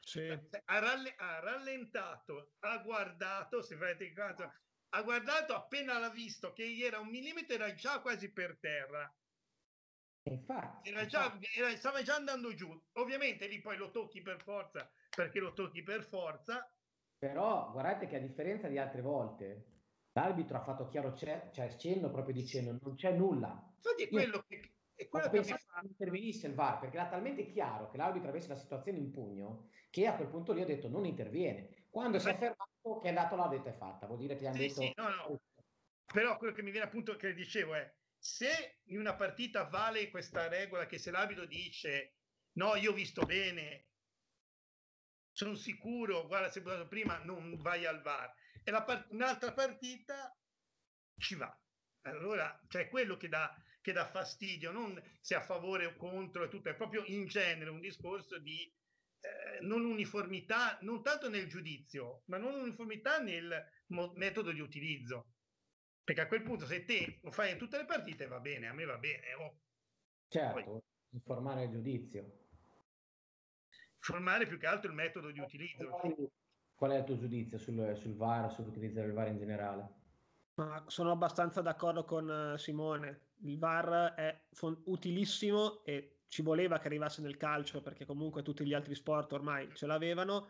Sì, 0.00 0.28
ha, 0.28 0.78
ralle- 0.78 1.14
ha, 1.16 1.40
rallentato, 1.40 2.52
ha 2.60 2.78
guardato, 2.78 3.62
se 3.62 3.76
fate 3.76 4.12
caso, 4.12 4.52
ha 4.90 5.02
guardato 5.02 5.54
appena 5.54 5.98
l'ha 5.98 6.10
visto 6.10 6.52
che 6.52 6.76
era 6.80 7.00
un 7.00 7.08
millimetro, 7.08 7.54
era 7.54 7.74
già 7.74 8.00
quasi 8.00 8.30
per 8.32 8.58
terra. 8.60 9.12
Infatti, 10.22 10.88
era 10.88 11.06
già, 11.06 11.38
era, 11.54 11.74
stava 11.76 12.02
già 12.02 12.14
andando 12.14 12.54
giù. 12.54 12.80
Ovviamente 12.94 13.46
lì 13.46 13.60
poi 13.60 13.76
lo 13.76 13.90
tocchi 13.90 14.22
per 14.22 14.40
forza, 14.40 14.88
perché 15.14 15.40
lo 15.40 15.52
tocchi 15.52 15.82
per 15.82 16.04
forza. 16.04 16.70
Però 17.18 17.70
guardate 17.72 18.06
che 18.06 18.16
a 18.16 18.20
differenza 18.20 18.68
di 18.68 18.78
altre 18.78 19.02
volte, 19.02 19.66
l'arbitro 20.12 20.58
ha 20.58 20.62
fatto 20.62 20.88
chiaro, 20.88 21.12
c'è, 21.12 21.50
cioè 21.52 21.74
cenno 21.76 22.10
proprio 22.10 22.34
dicendo 22.34 22.78
non 22.80 22.94
c'è 22.94 23.12
nulla. 23.12 23.74
Infatti 23.76 24.04
è 24.04 24.08
quello 24.08 24.44
che 24.46 24.65
e 24.98 25.08
quello 25.08 25.28
che 25.28 25.40
pensato 25.40 25.86
intervenisse 25.86 26.46
il 26.46 26.54
VAR 26.54 26.78
perché 26.78 26.96
era 26.96 27.08
talmente 27.08 27.46
chiaro 27.46 27.90
che 27.90 27.98
l'arbitro 27.98 28.30
avesse 28.30 28.48
la 28.48 28.56
situazione 28.56 28.96
in 28.98 29.10
pugno 29.10 29.68
che 29.90 30.06
a 30.06 30.14
quel 30.14 30.28
punto 30.28 30.52
lì 30.52 30.62
ho 30.62 30.66
detto 30.66 30.88
non 30.88 31.04
interviene. 31.04 31.84
Quando 31.90 32.18
si 32.18 32.28
è 32.28 32.36
fermato, 32.36 32.98
che 33.00 33.06
è 33.06 33.08
andato 33.08 33.36
là, 33.36 33.48
detto 33.48 33.68
è 33.68 33.72
fatta, 33.72 34.06
vuol 34.06 34.18
dire 34.18 34.36
che 34.36 34.42
gli 34.42 34.46
hanno 34.46 34.56
sì, 34.56 34.66
detto. 34.66 34.80
Sì, 34.80 34.92
no, 34.96 35.08
no. 35.08 35.40
Però 36.04 36.36
quello 36.38 36.52
che 36.52 36.62
mi 36.62 36.70
viene 36.70 36.86
appunto 36.86 37.16
che 37.16 37.34
dicevo 37.34 37.74
è 37.74 37.94
se 38.18 38.80
in 38.84 38.98
una 38.98 39.14
partita 39.14 39.64
vale 39.64 40.10
questa 40.10 40.48
regola 40.48 40.86
che 40.86 40.98
se 40.98 41.10
l'arbitro 41.10 41.46
dice 41.46 42.16
no, 42.52 42.74
io 42.76 42.90
ho 42.90 42.94
visto 42.94 43.24
bene, 43.24 43.86
sono 45.30 45.54
sicuro, 45.54 46.26
guarda, 46.26 46.48
se 46.48 46.62
ho 46.64 46.88
prima, 46.88 47.18
non 47.18 47.56
vai 47.58 47.84
al 47.84 48.00
VAR. 48.00 48.32
E 48.64 48.70
part- 48.70 49.10
un'altra 49.10 49.52
partita 49.52 50.34
ci 51.18 51.34
va. 51.34 51.54
Allora, 52.02 52.58
cioè 52.68 52.88
quello 52.88 53.16
che 53.16 53.28
dà 53.28 53.54
che 53.86 53.92
dà 53.92 54.04
fastidio, 54.04 54.72
non 54.72 55.00
se 55.20 55.36
a 55.36 55.40
favore 55.40 55.86
o 55.86 55.94
contro, 55.94 56.42
è 56.42 56.48
tutto, 56.48 56.68
è 56.68 56.74
proprio 56.74 57.04
in 57.04 57.26
genere 57.26 57.70
un 57.70 57.78
discorso 57.78 58.36
di 58.36 58.68
eh, 59.20 59.60
non 59.60 59.84
uniformità, 59.84 60.76
non 60.80 61.04
tanto 61.04 61.28
nel 61.28 61.46
giudizio, 61.46 62.22
ma 62.24 62.36
non 62.36 62.54
uniformità 62.54 63.20
nel 63.20 63.64
mo- 63.90 64.12
metodo 64.16 64.50
di 64.50 64.58
utilizzo. 64.58 65.34
Perché 66.02 66.22
a 66.22 66.26
quel 66.26 66.42
punto 66.42 66.66
se 66.66 66.84
te 66.84 67.20
lo 67.22 67.30
fai 67.30 67.52
in 67.52 67.58
tutte 67.58 67.76
le 67.76 67.84
partite 67.84 68.26
va 68.26 68.40
bene, 68.40 68.66
a 68.66 68.72
me 68.72 68.86
va 68.86 68.98
bene. 68.98 69.34
Oh. 69.34 69.56
Certo, 70.26 70.64
Poi, 70.64 70.80
informare 71.10 71.62
il 71.62 71.70
giudizio. 71.70 72.48
Formare 73.98 74.48
più 74.48 74.58
che 74.58 74.66
altro 74.66 74.90
il 74.90 74.96
metodo 74.96 75.30
di 75.30 75.38
utilizzo. 75.38 75.90
Qual 76.74 76.90
è 76.90 76.98
il 76.98 77.04
tuo 77.04 77.16
giudizio 77.16 77.56
sul, 77.56 77.96
sul 77.96 78.16
VAR, 78.16 78.50
sull'utilizzo 78.50 79.00
del 79.00 79.12
VAR 79.12 79.28
in 79.28 79.38
generale? 79.38 79.88
Ma 80.54 80.82
sono 80.88 81.12
abbastanza 81.12 81.62
d'accordo 81.62 82.04
con 82.04 82.28
uh, 82.28 82.56
Simone. 82.56 83.25
Il 83.42 83.58
VAR 83.58 84.14
è 84.14 84.46
fon- 84.52 84.80
utilissimo 84.86 85.84
e 85.84 86.22
ci 86.28 86.42
voleva 86.42 86.78
che 86.78 86.86
arrivasse 86.86 87.22
nel 87.22 87.36
calcio 87.36 87.80
perché 87.80 88.04
comunque 88.04 88.42
tutti 88.42 88.64
gli 88.64 88.74
altri 88.74 88.94
sport 88.94 89.32
ormai 89.32 89.68
ce 89.74 89.86
l'avevano. 89.86 90.48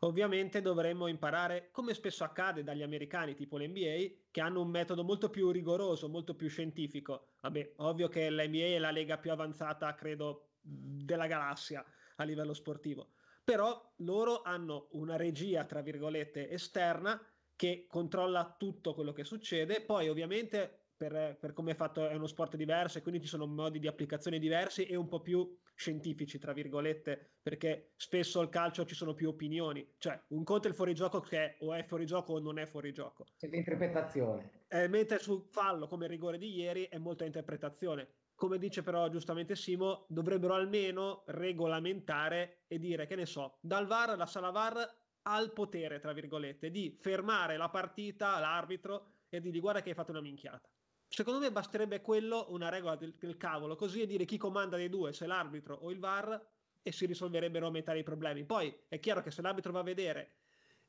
Ovviamente 0.00 0.60
dovremmo 0.60 1.06
imparare, 1.06 1.70
come 1.70 1.94
spesso 1.94 2.22
accade 2.22 2.62
dagli 2.62 2.82
americani, 2.82 3.34
tipo 3.34 3.56
l'NBA, 3.56 4.26
che 4.30 4.40
hanno 4.42 4.60
un 4.60 4.68
metodo 4.68 5.02
molto 5.02 5.30
più 5.30 5.50
rigoroso, 5.50 6.08
molto 6.08 6.34
più 6.34 6.48
scientifico. 6.48 7.36
Vabbè, 7.40 7.74
ovvio 7.76 8.08
che 8.08 8.30
l'NBA 8.30 8.74
è 8.74 8.78
la 8.78 8.90
lega 8.90 9.16
più 9.16 9.30
avanzata, 9.30 9.94
credo, 9.94 10.56
della 10.60 11.26
galassia 11.26 11.84
a 12.16 12.24
livello 12.24 12.52
sportivo. 12.52 13.12
Però 13.42 13.94
loro 13.98 14.42
hanno 14.42 14.88
una 14.92 15.16
regia, 15.16 15.64
tra 15.64 15.80
virgolette, 15.80 16.50
esterna 16.50 17.18
che 17.54 17.86
controlla 17.88 18.54
tutto 18.58 18.92
quello 18.92 19.12
che 19.12 19.24
succede. 19.24 19.80
Poi, 19.80 20.08
ovviamente, 20.08 20.85
per, 20.96 21.36
per 21.38 21.52
come 21.52 21.72
è 21.72 21.74
fatto, 21.74 22.08
è 22.08 22.14
uno 22.14 22.26
sport 22.26 22.56
diverso 22.56 22.98
e 22.98 23.02
quindi 23.02 23.20
ci 23.20 23.26
sono 23.26 23.46
modi 23.46 23.78
di 23.78 23.86
applicazione 23.86 24.38
diversi 24.38 24.84
e 24.86 24.96
un 24.96 25.08
po' 25.08 25.20
più 25.20 25.56
scientifici, 25.74 26.38
tra 26.38 26.52
virgolette, 26.52 27.34
perché 27.42 27.92
spesso 27.96 28.40
al 28.40 28.48
calcio 28.48 28.84
ci 28.86 28.94
sono 28.94 29.14
più 29.14 29.28
opinioni. 29.28 29.94
Cioè, 29.98 30.20
un 30.28 30.42
conto 30.42 30.66
è 30.66 30.70
il 30.70 30.76
fuorigioco 30.76 31.20
che 31.20 31.38
è, 31.38 31.56
o 31.60 31.74
è 31.74 31.84
fuorigioco 31.84 32.32
o 32.32 32.38
non 32.40 32.58
è 32.58 32.66
fuorigioco. 32.66 33.26
C'è 33.36 33.48
l'interpretazione. 33.48 34.64
Eh, 34.68 34.88
mentre 34.88 35.18
sul 35.18 35.42
fallo, 35.50 35.86
come 35.86 36.06
il 36.06 36.10
rigore 36.10 36.38
di 36.38 36.54
ieri, 36.54 36.84
è 36.84 36.98
molta 36.98 37.24
interpretazione. 37.24 38.08
Come 38.34 38.58
dice 38.58 38.82
però 38.82 39.08
giustamente 39.08 39.56
Simo, 39.56 40.06
dovrebbero 40.08 40.54
almeno 40.54 41.24
regolamentare 41.26 42.64
e 42.66 42.78
dire 42.78 43.06
che 43.06 43.16
ne 43.16 43.26
so, 43.26 43.58
dal 43.60 43.86
VAR, 43.86 44.16
la 44.16 44.26
sala 44.26 44.50
VAR 44.50 45.04
ha 45.22 45.40
il 45.40 45.52
potere, 45.52 45.98
tra 45.98 46.12
virgolette, 46.12 46.70
di 46.70 46.96
fermare 47.00 47.56
la 47.56 47.68
partita, 47.68 48.38
l'arbitro, 48.38 49.12
e 49.28 49.40
di 49.40 49.50
dire 49.50 49.60
guarda 49.60 49.82
che 49.82 49.90
hai 49.90 49.94
fatto 49.94 50.12
una 50.12 50.20
minchiata. 50.20 50.68
Secondo 51.08 51.40
me 51.40 51.50
basterebbe 51.52 52.00
quello, 52.00 52.46
una 52.50 52.68
regola 52.68 52.96
del, 52.96 53.14
del, 53.14 53.36
cavolo, 53.36 53.76
così 53.76 54.02
e 54.02 54.06
dire 54.06 54.24
chi 54.24 54.36
comanda 54.36 54.76
dei 54.76 54.88
due, 54.88 55.12
se 55.12 55.26
l'arbitro 55.26 55.74
o 55.74 55.90
il 55.90 55.98
VAR, 55.98 56.44
e 56.82 56.92
si 56.92 57.06
risolverebbero 57.06 57.66
a 57.66 57.70
metà 57.70 57.92
dei 57.92 58.02
problemi. 58.02 58.44
Poi 58.44 58.74
è 58.88 59.00
chiaro 59.00 59.22
che 59.22 59.30
se 59.30 59.42
l'arbitro 59.42 59.72
va 59.72 59.80
a 59.80 59.84
vedere 59.84 60.34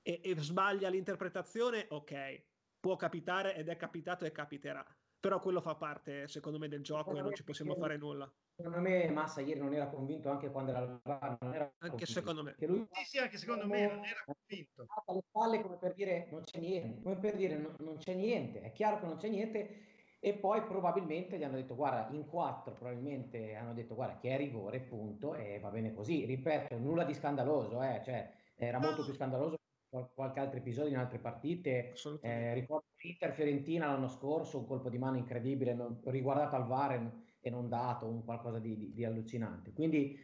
e, 0.02 0.20
e 0.24 0.36
sbaglia 0.38 0.90
l'interpretazione, 0.90 1.88
ok, 1.90 2.42
può 2.80 2.96
capitare 2.96 3.56
ed 3.56 3.70
è 3.70 3.76
capitato 3.76 4.26
e 4.26 4.32
capiterà. 4.32 4.86
però 5.20 5.40
quello 5.40 5.62
fa 5.62 5.76
parte, 5.76 6.28
secondo 6.28 6.60
me, 6.60 6.68
del 6.68 6.84
gioco 6.84 7.18
e 7.18 7.22
non 7.22 7.34
ci 7.34 7.44
possiamo 7.44 7.76
fare 7.76 7.98
nulla. 7.98 8.32
Secondo 8.56 8.80
me 8.80 9.10
Massa 9.12 9.42
ieri 9.42 9.60
non 9.60 9.74
era 9.74 9.88
convinto 9.88 10.30
anche 10.30 10.50
quando 10.50 10.72
era 10.72 10.80
al 10.80 11.00
VAR, 11.04 11.38
non 11.42 11.54
era 11.54 11.64
Anche 11.64 11.90
convinto. 11.90 12.06
secondo 12.06 12.44
me. 12.44 12.56
Che 12.56 12.68
lui 12.68 12.88
Sì, 12.92 13.06
sì, 13.06 13.18
anche 13.18 13.38
secondo 13.38 13.68
me 13.68 13.88
non 13.88 14.06
era 14.06 14.24
convinto. 14.26 14.88
alle 15.06 15.22
spalle 15.28 15.62
come 15.62 15.78
per 15.78 15.94
dire 15.94 16.28
non 16.32 16.44
c'è 16.44 16.60
niente, 16.60 17.02
come 17.02 17.18
per 17.18 17.36
dire 17.36 17.58
non, 17.58 17.76
non 17.80 17.98
c'è 17.98 18.14
niente, 18.14 18.62
è 18.62 18.72
chiaro 18.72 19.00
che 19.00 19.06
non 19.06 19.18
c'è 19.18 19.30
niente 19.30 19.96
e 20.20 20.34
poi 20.40 20.64
probabilmente 20.64 21.38
gli 21.38 21.44
hanno 21.44 21.56
detto 21.58 21.76
guarda 21.76 22.14
in 22.16 22.26
quattro 22.26 22.74
probabilmente 22.74 23.54
hanno 23.56 23.74
detto 23.74 23.96
guarda 23.96 24.18
che 24.18 24.30
è 24.32 24.38
rigore 24.38 24.82
punto 24.82 25.34
e 25.36 25.60
va 25.60 25.70
bene 25.70 25.94
così, 25.94 26.26
ripeto 26.26 26.78
nulla 26.78 27.04
di 27.04 27.14
scandaloso, 27.14 27.82
eh, 27.84 28.02
cioè 28.04 28.34
era 28.56 28.80
molto 28.80 29.04
più 29.04 29.14
scandaloso 29.14 29.58
qual- 29.90 30.12
qualche 30.14 30.40
altro 30.40 30.58
episodio 30.60 30.92
in 30.92 30.98
altre 30.98 31.20
partite, 31.20 31.94
eh, 32.20 32.54
ricordo 32.54 32.88
l'Inter 33.02 33.32
Fiorentina 33.32 33.88
l'anno 33.88 34.08
scorso, 34.08 34.58
un 34.60 34.66
colpo 34.68 34.90
di 34.90 34.98
mano 34.98 35.18
incredibile, 35.18 35.74
non- 35.74 36.02
riguardato 36.06 36.56
al 36.56 36.66
VAR 36.68 37.12
e 37.40 37.50
non 37.50 37.70
dato, 37.70 38.08
un 38.08 38.24
qualcosa 38.24 38.60
di, 38.60 38.76
di- 38.78 38.94
di 38.94 39.06
allucinante. 39.06 39.72
Quindi 39.72 40.18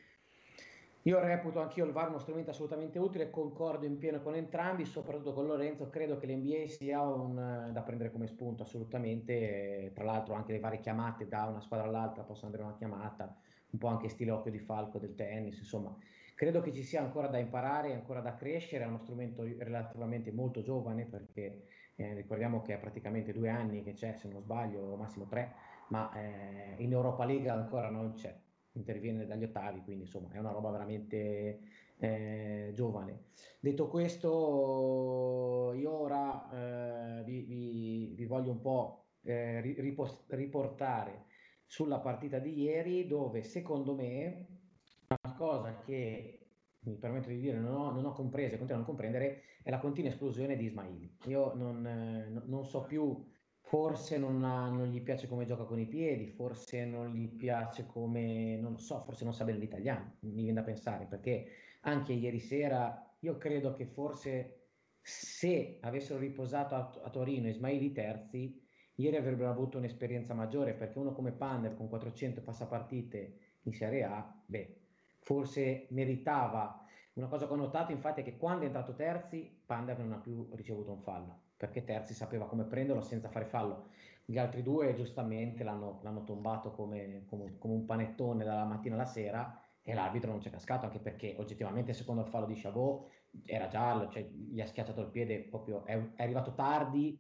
io 1.06 1.20
reputo 1.20 1.60
anch'io 1.60 1.84
il 1.86 1.92
VAR 1.92 2.08
uno 2.08 2.18
strumento 2.18 2.52
assolutamente 2.52 2.98
utile, 2.98 3.30
concordo 3.30 3.86
in 3.86 3.98
pieno 3.98 4.22
con 4.22 4.36
entrambi, 4.36 4.86
soprattutto 4.86 5.34
con 5.34 5.48
Lorenzo, 5.48 5.90
credo 5.90 6.18
che 6.18 6.28
l'NBA 6.28 6.66
sia 6.68 7.02
un, 7.02 7.38
eh, 7.38 7.72
da 7.74 7.82
prendere 7.82 8.10
come 8.10 8.28
spunto 8.28 8.64
assolutamente, 8.64 9.92
tra 9.94 10.06
l'altro 10.06 10.34
anche 10.34 10.54
le 10.54 10.60
varie 10.60 10.80
chiamate 10.80 11.28
da 11.28 11.44
una 11.46 11.60
squadra 11.60 11.88
all'altra 11.88 12.24
possono 12.24 12.48
avere 12.50 12.64
una 12.64 12.76
chiamata, 12.76 13.36
un 13.72 13.80
po' 13.80 13.88
anche 13.88 14.08
stile 14.08 14.32
occhio 14.32 14.52
di 14.52 14.60
falco 14.60 14.98
del 14.98 15.14
tennis, 15.14 15.58
insomma, 15.58 15.94
credo 16.36 16.62
che 16.62 16.72
ci 16.72 16.84
sia 16.84 17.02
ancora 17.02 17.28
da 17.28 17.38
imparare, 17.38 17.94
ancora 17.94 18.22
da 18.22 18.36
crescere, 18.36 18.86
è 18.86 18.88
uno 18.88 19.00
strumento 19.00 19.44
relativamente 19.44 20.32
molto 20.32 20.62
giovane 20.62 21.06
perché 21.06 21.66
eh, 21.96 22.14
ricordiamo 22.14 22.62
che 22.62 22.76
è 22.76 22.78
praticamente 22.78 23.34
due 23.34 23.50
anni 23.50 23.84
che 23.84 23.92
c'è, 23.92 24.14
se 24.14 24.30
non 24.30 24.42
sbaglio, 24.42 24.96
massimo 24.96 25.26
tre, 25.26 25.54
ma 25.90 26.12
eh, 26.14 26.76
in 26.78 26.94
Europa 26.94 27.26
League 27.26 27.50
ancora 27.50 27.90
non 27.90 28.14
c'è, 28.14 28.34
interviene 28.74 29.26
dagli 29.26 29.44
ottavi, 29.44 29.82
quindi 29.82 30.04
insomma 30.04 30.32
è 30.32 30.40
una 30.40 30.52
roba 30.52 30.72
veramente 30.72 31.60
eh, 31.98 32.72
giovane. 32.74 33.26
Detto 33.60 33.88
questo, 33.88 35.74
io 35.76 35.92
ora 35.92 37.20
eh, 37.20 37.24
vi, 37.24 37.42
vi- 37.42 38.14
vi 38.16 38.26
voglio 38.26 38.52
un 38.52 38.62
po' 38.62 39.06
eh, 39.24 39.62
ri- 39.62 39.80
ripos- 39.80 40.26
riportare 40.30 41.26
sulla 41.66 42.00
partita 42.00 42.40
di 42.40 42.62
ieri 42.62 43.08
dove 43.08 43.44
secondo 43.44 43.96
me 43.96 44.48
una 45.08 45.36
cosa 45.36 45.80
che 45.80 46.40
mi 46.80 46.96
permetto 46.98 47.30
di 47.30 47.40
dire 47.40 47.58
non 47.60 47.74
ho, 47.76 47.92
non 47.92 48.06
ho 48.06 48.12
compreso 48.12 48.56
e 48.56 48.58
continuo 48.58 48.76
a 48.82 48.86
non 48.86 48.86
comprendere 48.86 49.44
è 49.64 49.70
la 49.70 49.80
continua 49.80 50.10
esplosione 50.10 50.56
di 50.58 50.66
Ismaili. 50.66 51.18
Io 51.28 51.54
non, 51.54 51.86
eh, 51.86 52.30
no- 52.30 52.44
non 52.46 52.66
so 52.66 52.84
più, 52.86 53.24
forse 53.74 54.20
non, 54.20 54.44
ha- 54.44 54.70
non 54.70 54.90
gli 54.90 55.02
piace 55.02 55.28
come 55.28 55.46
gioca 55.46 55.64
con 55.64 55.80
i 55.80 55.88
piedi, 55.88 56.28
forse 56.28 56.86
non 56.86 57.12
gli 57.12 57.28
piace 57.28 57.88
come, 57.88 58.56
non 58.56 58.74
lo 58.74 58.78
so, 58.78 59.02
forse 59.02 59.24
non 59.24 59.34
sa 59.34 59.46
bene 59.46 59.58
l'italiano, 59.58 60.18
mi 60.20 60.44
viene 60.44 60.54
da 60.54 60.62
pensare, 60.62 61.08
perché 61.08 61.48
anche 61.82 62.14
ieri 62.14 62.40
sera 62.40 63.16
io 63.22 63.36
credo 63.40 63.74
che 63.74 63.88
forse 63.88 64.68
se 65.02 65.80
avessero 65.82 66.20
riposato 66.20 66.76
a, 66.76 67.02
a 67.04 67.10
Torino 67.10 67.48
Ismaili 67.48 67.92
terzi, 67.92 68.64
ieri 68.94 69.16
avrebbero 69.16 69.50
avuto 69.50 69.80
un'esperienza 69.80 70.36
maggiore, 70.36 70.76
perché 70.76 71.00
uno 71.00 71.12
come 71.12 71.32
Pander 71.32 71.74
con 71.74 71.90
400 71.90 72.44
passapartite 72.44 73.38
in 73.64 73.74
Serie 73.74 74.04
A, 74.04 74.40
beh, 74.46 74.82
forse 75.22 75.88
meritava. 75.90 76.86
Una 77.14 77.28
cosa 77.28 77.48
che 77.48 77.54
ho 77.54 77.56
notato 77.56 77.92
infatti 77.92 78.22
è 78.22 78.24
che 78.24 78.38
quando 78.38 78.62
è 78.62 78.66
entrato 78.68 78.94
Terzi, 78.94 79.64
Pander 79.66 79.98
non 79.98 80.12
ha 80.12 80.20
più 80.20 80.48
ricevuto 80.54 80.92
un 80.92 81.02
fallo, 81.02 81.43
perché 81.64 81.86
Terzi 81.86 82.14
sapeva 82.14 82.46
come 82.46 82.66
prenderlo 82.66 83.02
senza 83.02 83.30
fare 83.30 83.46
fallo. 83.46 83.88
Gli 84.26 84.38
altri 84.38 84.62
due 84.62 84.94
giustamente 84.96 85.64
l'hanno, 85.64 86.02
l'hanno 86.04 86.26
tombato 86.26 86.72
come, 86.72 87.24
come- 87.30 87.58
come 87.58 87.74
un 87.74 87.86
panettone 87.86 88.44
dalla 88.44 88.66
mattina 88.66 88.96
alla 88.96 89.06
sera 89.06 89.62
e 89.82 89.94
l'arbitro 89.94 90.32
non 90.32 90.42
c'è 90.42 90.50
cascato, 90.50 90.86
anche 90.86 91.00
perché 91.00 91.36
oggettivamente 91.38 91.94
secondo 91.94 92.22
il 92.22 92.28
fallo 92.28 92.48
di 92.48 92.56
Chabot 92.56 93.10
era 93.46 93.70
giallo, 93.70 94.10
cioè 94.10 94.28
gli 94.30 94.60
ha 94.60 94.66
schiacciato 94.66 95.00
il 95.00 95.10
piede 95.10 95.40
proprio, 95.44 95.86
è, 95.86 95.94
è 96.16 96.24
arrivato 96.24 96.54
tardi, 96.54 97.18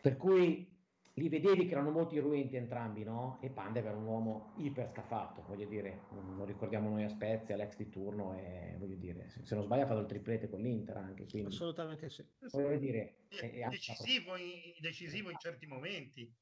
per 0.00 0.16
cui 0.16 0.71
li 1.14 1.28
vedevi 1.28 1.66
che 1.66 1.72
erano 1.72 1.90
molto 1.90 2.14
irruenti 2.14 2.56
entrambi, 2.56 3.02
no? 3.04 3.38
E 3.40 3.50
Pandev 3.50 3.84
era 3.86 3.96
un 3.96 4.04
uomo 4.06 4.52
iper 4.56 4.88
scafato, 4.88 5.42
voglio 5.44 5.66
dire, 5.66 6.06
lo 6.10 6.44
ricordiamo 6.44 6.88
noi 6.88 7.04
a 7.04 7.08
Spezia, 7.08 7.56
l'ex 7.56 7.76
di 7.76 7.88
turno, 7.90 8.34
e 8.34 8.76
voglio 8.78 8.96
dire, 8.96 9.28
se, 9.28 9.44
se 9.44 9.54
non 9.54 9.64
sbaglio 9.64 9.82
ha 9.84 9.86
fatto 9.86 10.00
il 10.00 10.06
triplete 10.06 10.48
con 10.48 10.60
l'Inter 10.60 10.96
anche, 10.96 11.28
quindi 11.28 11.48
Assolutamente 11.54 12.08
sì. 12.08 12.24
voglio 12.50 12.78
dire... 12.78 13.26
è- 13.28 13.50
è- 13.52 13.68
decisivo 13.68 14.36
in, 14.36 14.72
decisivo 14.80 15.30
in 15.30 15.38
certi 15.38 15.66
momenti, 15.66 16.22
Esatto. 16.22 16.38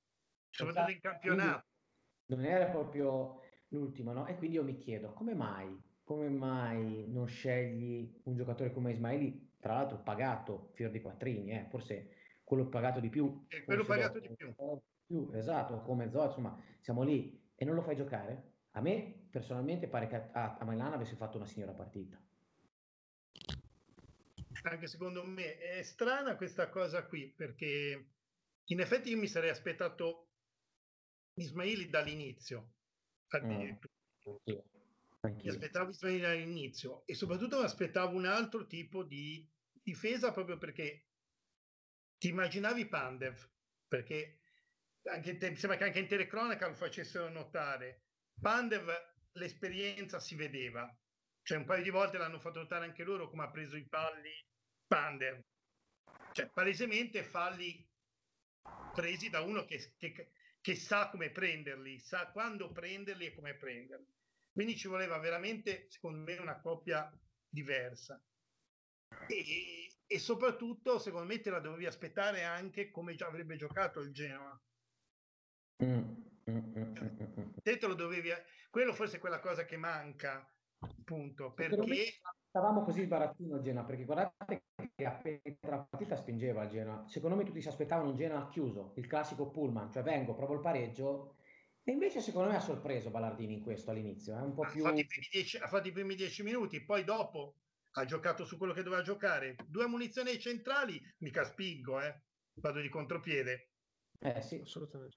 soprattutto 0.50 0.90
in 0.90 1.00
campionato. 1.00 1.68
non 2.26 2.44
era 2.44 2.70
proprio 2.70 3.40
l'ultimo, 3.68 4.12
no? 4.12 4.26
E 4.26 4.37
quindi 4.37 4.56
io 4.56 4.64
mi 4.64 4.76
chiedo, 4.76 5.12
come 5.12 5.35
mai, 5.35 5.76
come 6.02 6.28
mai 6.28 7.06
non 7.09 7.26
scegli 7.26 8.20
un 8.24 8.37
giocatore 8.37 8.72
come 8.72 8.92
Ismaili, 8.92 9.56
tra 9.59 9.74
l'altro 9.74 10.02
pagato 10.02 10.70
fior 10.74 10.90
di 10.90 11.00
quattrini, 11.00 11.50
eh? 11.52 11.66
Forse 11.68 12.11
quello 12.50 12.68
pagato 12.68 12.98
di 12.98 13.10
più. 13.10 13.44
Eh, 13.46 13.62
quello 13.62 13.84
forse 13.84 14.00
pagato 14.00 14.18
dopo- 14.18 14.82
di 15.06 15.14
più, 15.14 15.30
esatto, 15.34 15.82
come 15.82 16.10
Zoe, 16.10 16.26
insomma, 16.26 16.60
siamo 16.80 17.04
lì 17.04 17.40
e 17.54 17.64
non 17.64 17.76
lo 17.76 17.82
fai 17.82 17.94
giocare? 17.94 18.54
A 18.72 18.80
me 18.80 19.28
personalmente 19.30 19.86
pare 19.86 20.08
che 20.08 20.16
a, 20.16 20.56
a 20.58 20.64
Milan 20.64 20.92
avesse 20.92 21.14
fatto 21.14 21.36
una 21.36 21.46
signora 21.46 21.72
partita. 21.72 22.20
Anche 24.62 24.88
secondo 24.88 25.24
me 25.24 25.58
è 25.58 25.82
strana 25.82 26.34
questa 26.34 26.68
cosa 26.70 27.06
qui, 27.06 27.28
perché 27.28 28.08
in 28.64 28.80
effetti 28.80 29.10
io 29.10 29.18
mi 29.18 29.28
sarei 29.28 29.50
aspettato 29.50 30.30
Ismaili 31.34 31.88
dall'inizio. 31.88 32.72
Anch'io. 33.28 33.78
Mi 35.22 35.48
aspettavo 35.48 35.90
Ismaili 35.90 36.20
dall'inizio 36.20 37.06
e 37.06 37.14
soprattutto 37.14 37.58
mi 37.58 37.64
aspettavo 37.64 38.16
un 38.16 38.26
altro 38.26 38.66
tipo 38.66 39.04
di 39.04 39.48
difesa 39.82 40.32
proprio 40.32 40.58
perché 40.58 41.09
ti 42.20 42.28
immaginavi 42.28 42.87
Pandev, 42.87 43.50
perché 43.88 44.42
anche 45.04 45.38
te- 45.38 45.56
sembra 45.56 45.78
che 45.78 45.85
anche 45.85 46.00
in 46.00 46.06
telecronaca 46.06 46.66
lo 46.68 46.74
facessero 46.74 47.30
notare. 47.30 48.09
Pandev 48.38 48.90
l'esperienza 49.33 50.20
si 50.20 50.35
vedeva, 50.35 50.94
cioè 51.42 51.56
un 51.56 51.64
paio 51.64 51.83
di 51.83 51.88
volte 51.88 52.18
l'hanno 52.18 52.38
fatto 52.38 52.59
notare 52.59 52.85
anche 52.85 53.04
loro 53.04 53.30
come 53.30 53.44
ha 53.44 53.50
preso 53.50 53.76
i 53.76 53.88
palli 53.88 54.33
Pandev, 54.87 55.42
cioè 56.33 56.50
palesemente 56.50 57.24
falli 57.24 57.88
presi 58.92 59.30
da 59.30 59.40
uno 59.40 59.64
che, 59.64 59.94
che- 59.96 60.33
che 60.61 60.74
sa 60.74 61.09
come 61.09 61.30
prenderli, 61.30 61.98
sa 62.00 62.30
quando 62.33 62.70
prenderli 62.70 63.26
e 63.26 63.35
come 63.35 63.56
prenderli. 63.56 64.14
Quindi 64.52 64.76
ci 64.76 64.88
voleva 64.88 65.16
veramente, 65.18 65.88
secondo 65.88 66.18
me, 66.18 66.37
una 66.37 66.61
coppia 66.61 67.11
diversa. 67.48 68.22
E, 69.26 69.89
e 70.12 70.18
soprattutto, 70.18 70.98
secondo 70.98 71.28
me, 71.28 71.40
te 71.40 71.50
la 71.50 71.60
dovevi 71.60 71.86
aspettare 71.86 72.42
anche 72.42 72.90
come 72.90 73.14
già 73.14 73.28
avrebbe 73.28 73.54
giocato 73.54 74.00
il 74.00 74.12
Genoa. 74.12 74.60
Mm, 75.84 75.98
mm, 76.50 76.58
mm, 76.58 76.94
mm, 76.98 77.40
mm. 77.40 77.50
Te 77.62 77.76
te 77.76 77.86
lo 77.86 77.94
dovevi... 77.94 78.30
Quello 78.70 78.92
forse 78.92 79.18
è 79.18 79.20
quella 79.20 79.38
cosa 79.38 79.64
che 79.64 79.76
manca, 79.76 80.44
appunto, 80.80 81.52
perché... 81.52 82.18
Stavamo 82.48 82.82
così 82.82 83.06
barattino 83.06 83.58
il 83.58 83.62
Genoa, 83.62 83.84
perché 83.84 84.04
guardate 84.04 84.64
che 84.96 85.06
appena 85.06 85.40
la 85.60 85.86
partita 85.88 86.16
spingeva 86.16 86.64
il 86.64 86.70
Genoa. 86.70 87.06
Secondo 87.06 87.36
me 87.36 87.44
tutti 87.44 87.62
si 87.62 87.68
aspettavano 87.68 88.10
un 88.10 88.16
Genoa 88.16 88.48
chiuso, 88.48 88.94
il 88.96 89.06
classico 89.06 89.48
pullman, 89.48 89.92
cioè 89.92 90.02
vengo, 90.02 90.34
provo 90.34 90.54
il 90.54 90.60
pareggio. 90.60 91.36
E 91.84 91.92
invece 91.92 92.20
secondo 92.20 92.50
me 92.50 92.56
ha 92.56 92.60
sorpreso 92.60 93.10
Ballardini 93.10 93.54
in 93.54 93.62
questo 93.62 93.92
all'inizio, 93.92 94.36
è 94.36 94.40
un 94.40 94.54
po' 94.54 94.62
Ha 94.62 94.70
più... 94.72 94.82
fatto, 94.82 95.00
dieci, 95.30 95.56
ha 95.58 95.68
fatto 95.68 95.86
i 95.86 95.92
primi 95.92 96.16
dieci 96.16 96.42
minuti, 96.42 96.84
poi 96.84 97.04
dopo 97.04 97.54
ha 97.92 98.05
giocato 98.05 98.44
su 98.44 98.57
quello 98.57 98.72
che 98.72 98.83
doveva 98.83 99.03
giocare. 99.03 99.57
Due 99.66 99.87
munizioni 99.87 100.31
ai 100.31 100.40
centrali, 100.40 101.00
mica 101.18 101.44
spingo, 101.44 102.00
eh. 102.00 102.22
Vado 102.55 102.81
di 102.81 102.88
contropiede. 102.88 103.72
Eh 104.18 104.42
sì, 104.42 104.61
Assolutamente. 104.61 105.16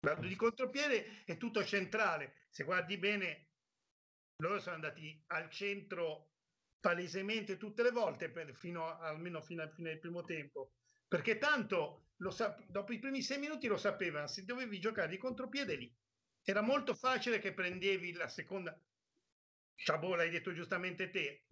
Vado 0.00 0.26
di 0.26 0.36
contropiede 0.36 1.24
è 1.24 1.36
tutto 1.36 1.64
centrale. 1.64 2.46
Se 2.50 2.64
guardi 2.64 2.98
bene, 2.98 3.48
loro 4.36 4.60
sono 4.60 4.76
andati 4.76 5.22
al 5.26 5.50
centro 5.50 6.30
palesemente 6.80 7.56
tutte 7.56 7.82
le 7.82 7.90
volte, 7.90 8.30
per- 8.30 8.54
fino 8.54 8.96
almeno 8.96 9.42
fino 9.42 9.62
al 9.62 9.72
fine 9.72 9.90
del 9.90 9.98
primo 9.98 10.22
tempo. 10.22 10.74
Perché 11.06 11.38
tanto 11.38 12.10
sap- 12.30 12.64
dopo 12.66 12.92
i 12.92 12.98
primi 12.98 13.22
sei 13.22 13.38
minuti 13.38 13.66
lo 13.66 13.76
sapevano, 13.76 14.28
se 14.28 14.44
dovevi 14.44 14.78
giocare 14.78 15.08
di 15.08 15.18
contropiede 15.18 15.76
lì. 15.76 15.96
Era 16.42 16.60
molto 16.60 16.94
facile 16.94 17.40
che 17.40 17.52
prendevi 17.52 18.12
la 18.12 18.28
seconda. 18.28 18.80
Chabot, 19.74 20.16
l'hai 20.16 20.30
detto 20.30 20.52
giustamente 20.52 21.10
te. 21.10 21.44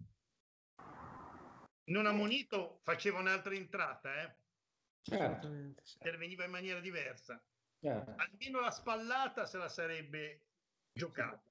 Non 1.89 2.05
ammonito 2.05 2.79
faceva 2.83 3.19
un'altra 3.19 3.53
entrata, 3.53 4.21
eh? 4.21 4.37
certo, 5.01 5.47
sì. 5.83 5.97
interveniva 5.99 6.45
in 6.45 6.51
maniera 6.51 6.79
diversa. 6.79 7.45
certo. 7.81 8.11
Almeno 8.15 8.59
la 8.61 8.71
spallata 8.71 9.45
se 9.45 9.57
la 9.57 9.69
sarebbe 9.69 10.47
giocata. 10.91 11.43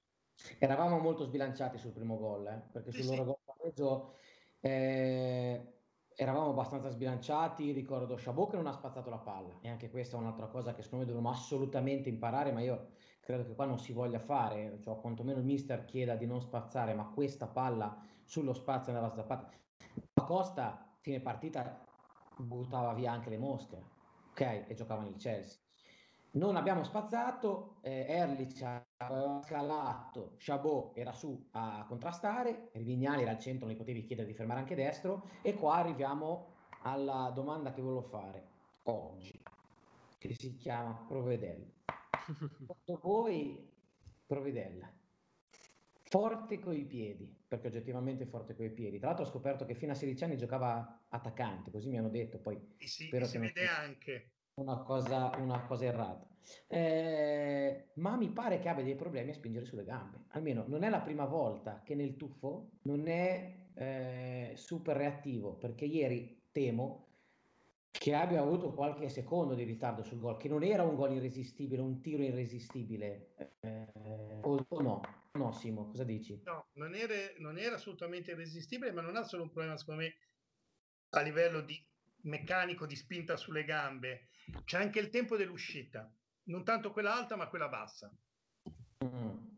Eravamo 0.59 0.99
molto 0.99 1.25
sbilanciati 1.25 1.79
sul 1.79 1.93
primo 1.93 2.19
gol, 2.19 2.47
eh, 2.47 2.69
perché 2.73 2.91
Sì, 2.91 3.03
sul 3.03 3.05
sì. 3.05 3.11
loro 3.17 3.25
gol 3.25 3.39
pareggio 3.45 4.15
eh, 4.61 5.81
eravamo 6.15 6.51
abbastanza 6.51 6.89
sbilanciati, 6.91 7.73
ricordo 7.73 8.17
Chabot 8.19 8.51
che 8.51 8.57
non 8.57 8.67
ha 8.67 8.73
spazzato 8.73 9.09
la 9.11 9.19
palla 9.21 9.59
e 9.61 9.69
anche 9.69 9.91
questa 9.91 10.17
è 10.17 10.21
un'altra 10.21 10.49
cosa 10.49 10.75
che 10.75 10.83
secondo 10.83 11.05
me 11.05 11.11
dobbiamo 11.11 11.35
assolutamente 11.35 12.09
imparare, 12.11 12.53
ma 12.53 12.61
io 12.61 12.91
credo 13.21 13.45
che 13.45 13.55
qua 13.55 13.65
non 13.67 13.79
si 13.79 13.93
voglia 13.93 14.19
fare, 14.19 14.79
cioè 14.81 15.01
quantomeno 15.01 15.39
il 15.39 15.45
mister 15.45 15.85
chieda 15.85 16.17
di 16.17 16.27
non 16.27 16.41
spazzare, 16.41 16.95
ma 16.95 17.11
questa 17.11 17.49
palla 17.49 18.05
sullo 18.25 18.53
spazio 18.53 18.93
andava 18.93 19.15
zappata. 19.15 19.51
Costa, 20.27 20.97
fine 21.01 21.21
partita, 21.21 21.85
buttava 22.37 22.93
via 22.95 23.13
anche 23.13 23.31
le 23.31 23.39
mosche, 23.39 23.83
ok? 24.31 24.65
E 24.67 24.75
giocava 24.75 25.03
nel 25.03 25.17
Chelsea. 25.17 25.61
Non 26.33 26.57
abbiamo 26.57 26.85
spazzato, 26.85 27.77
eh, 27.81 28.05
Erlich 28.09 28.63
aveva 28.99 29.41
scalato, 29.43 30.35
Chabot 30.37 30.97
era 30.97 31.13
su 31.13 31.49
a 31.53 31.85
contrastare, 31.89 32.71
Rivignali 32.73 33.23
era 33.23 33.31
al 33.31 33.39
centro, 33.39 33.67
non 33.67 33.75
gli 33.75 33.79
potevi 33.79 34.05
chiedere 34.05 34.29
di 34.29 34.35
fermare 34.35 34.61
anche 34.61 34.75
destro 34.75 35.31
e 35.41 35.55
qua 35.55 35.77
arriviamo 35.77 36.55
alla 36.83 37.31
domanda 37.35 37.73
che 37.73 37.81
volevo 37.81 38.03
fare 38.03 38.47
oggi, 38.83 39.43
che 40.19 40.35
si 40.35 40.57
chiama 40.57 40.93
Provedel. 41.09 41.73
Secondo 42.37 43.01
voi 43.01 43.73
Providella 44.27 44.93
forte 46.09 46.59
coi 46.59 46.85
piedi, 46.85 47.35
perché 47.47 47.67
oggettivamente 47.69 48.27
forte 48.27 48.55
coi 48.55 48.71
piedi. 48.71 48.99
Tra 48.99 49.09
l'altro 49.09 49.25
ho 49.25 49.29
scoperto 49.29 49.65
che 49.65 49.75
fino 49.75 49.93
a 49.93 49.95
16 49.95 50.25
anni 50.25 50.37
giocava 50.37 51.07
attaccante, 51.09 51.71
così 51.71 51.89
mi 51.89 51.99
hanno 51.99 52.09
detto, 52.09 52.39
poi 52.39 52.59
sì, 52.79 53.07
spero 53.07 53.27
si 53.27 53.39
vede 53.39 53.67
anche 53.67 54.31
una 54.55 54.79
cosa, 54.79 55.31
una 55.39 55.61
cosa 55.63 55.85
errata. 55.85 56.27
Eh, 56.69 57.89
ma 57.95 58.17
mi 58.17 58.31
pare 58.31 58.61
che 58.61 58.69
abbia 58.69 58.85
dei 58.85 58.95
problemi 58.95 59.31
a 59.31 59.35
spingere 59.35 59.67
sulle 59.67 59.85
gambe. 59.85 60.25
Almeno 60.29 60.65
non 60.69 60.85
è 60.85 60.89
la 60.89 61.01
prima 61.01 61.25
volta 61.25 61.83
che 61.83 61.95
nel 61.97 62.17
tuffo 62.17 62.71
non 62.83 63.09
è 63.09 63.67
eh, 63.75 64.53
super 64.55 64.97
reattivo, 64.97 65.55
perché 65.55 65.85
ieri 65.85 66.45
temo 66.53 67.05
che 67.91 68.15
abbia 68.15 68.41
avuto 68.41 68.73
qualche 68.73 69.09
secondo 69.09 69.55
di 69.55 69.65
ritardo 69.65 70.03
sul 70.03 70.21
gol, 70.21 70.37
che 70.37 70.49
non 70.49 70.63
era 70.63 70.85
un 70.85 70.95
gol 70.95 71.15
irresistibile, 71.15 71.81
un 71.81 72.01
tiro 72.01 72.23
irresistibile, 72.23 73.33
eh, 73.61 74.39
o, 74.43 74.65
o, 74.69 74.81
no? 74.83 75.01
No, 75.37 75.53
Simo, 75.53 75.87
cosa 75.87 76.05
dici? 76.05 76.41
No, 76.45 76.69
non 76.75 76.95
era, 76.95 77.15
non 77.39 77.59
era, 77.59 77.77
assolutamente 77.77 78.33
irresistibile, 78.33 78.93
ma 78.93 79.03
non 79.03 79.17
ha 79.17 79.23
solo 79.23 79.43
un 79.43 79.51
problema, 79.51 79.77
secondo 79.77 80.03
me, 80.03 80.17
a 81.11 81.21
livello 81.21 81.61
di 81.61 81.85
meccanico 82.23 82.87
di 82.87 82.97
spinta 82.97 83.37
sulle 83.37 83.65
gambe, 83.65 84.29
c'è 84.65 84.79
anche 84.79 84.99
il 84.99 85.11
tempo 85.11 85.37
dell'uscita, 85.37 86.13
non 86.45 86.65
tanto 86.65 86.91
quella 86.93 87.15
alta, 87.15 87.37
ma 87.37 87.49
quella 87.49 87.69
bassa. 87.69 88.13
Mm. 89.05 89.55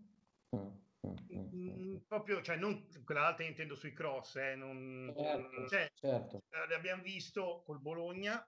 Mm, 1.55 1.97
proprio, 2.07 2.43
cioè, 2.43 2.57
non 2.57 2.87
quella 3.05 3.27
alta 3.27 3.43
intendo 3.43 3.75
sui 3.75 3.93
cross, 3.93 4.37
eh, 4.37 4.55
non, 4.55 5.13
certo, 5.17 5.69
cioè, 5.69 5.91
certo. 5.95 6.43
Eh, 6.49 6.69
l'abbiamo 6.69 7.03
visto 7.03 7.63
col 7.65 7.81
Bologna, 7.81 8.47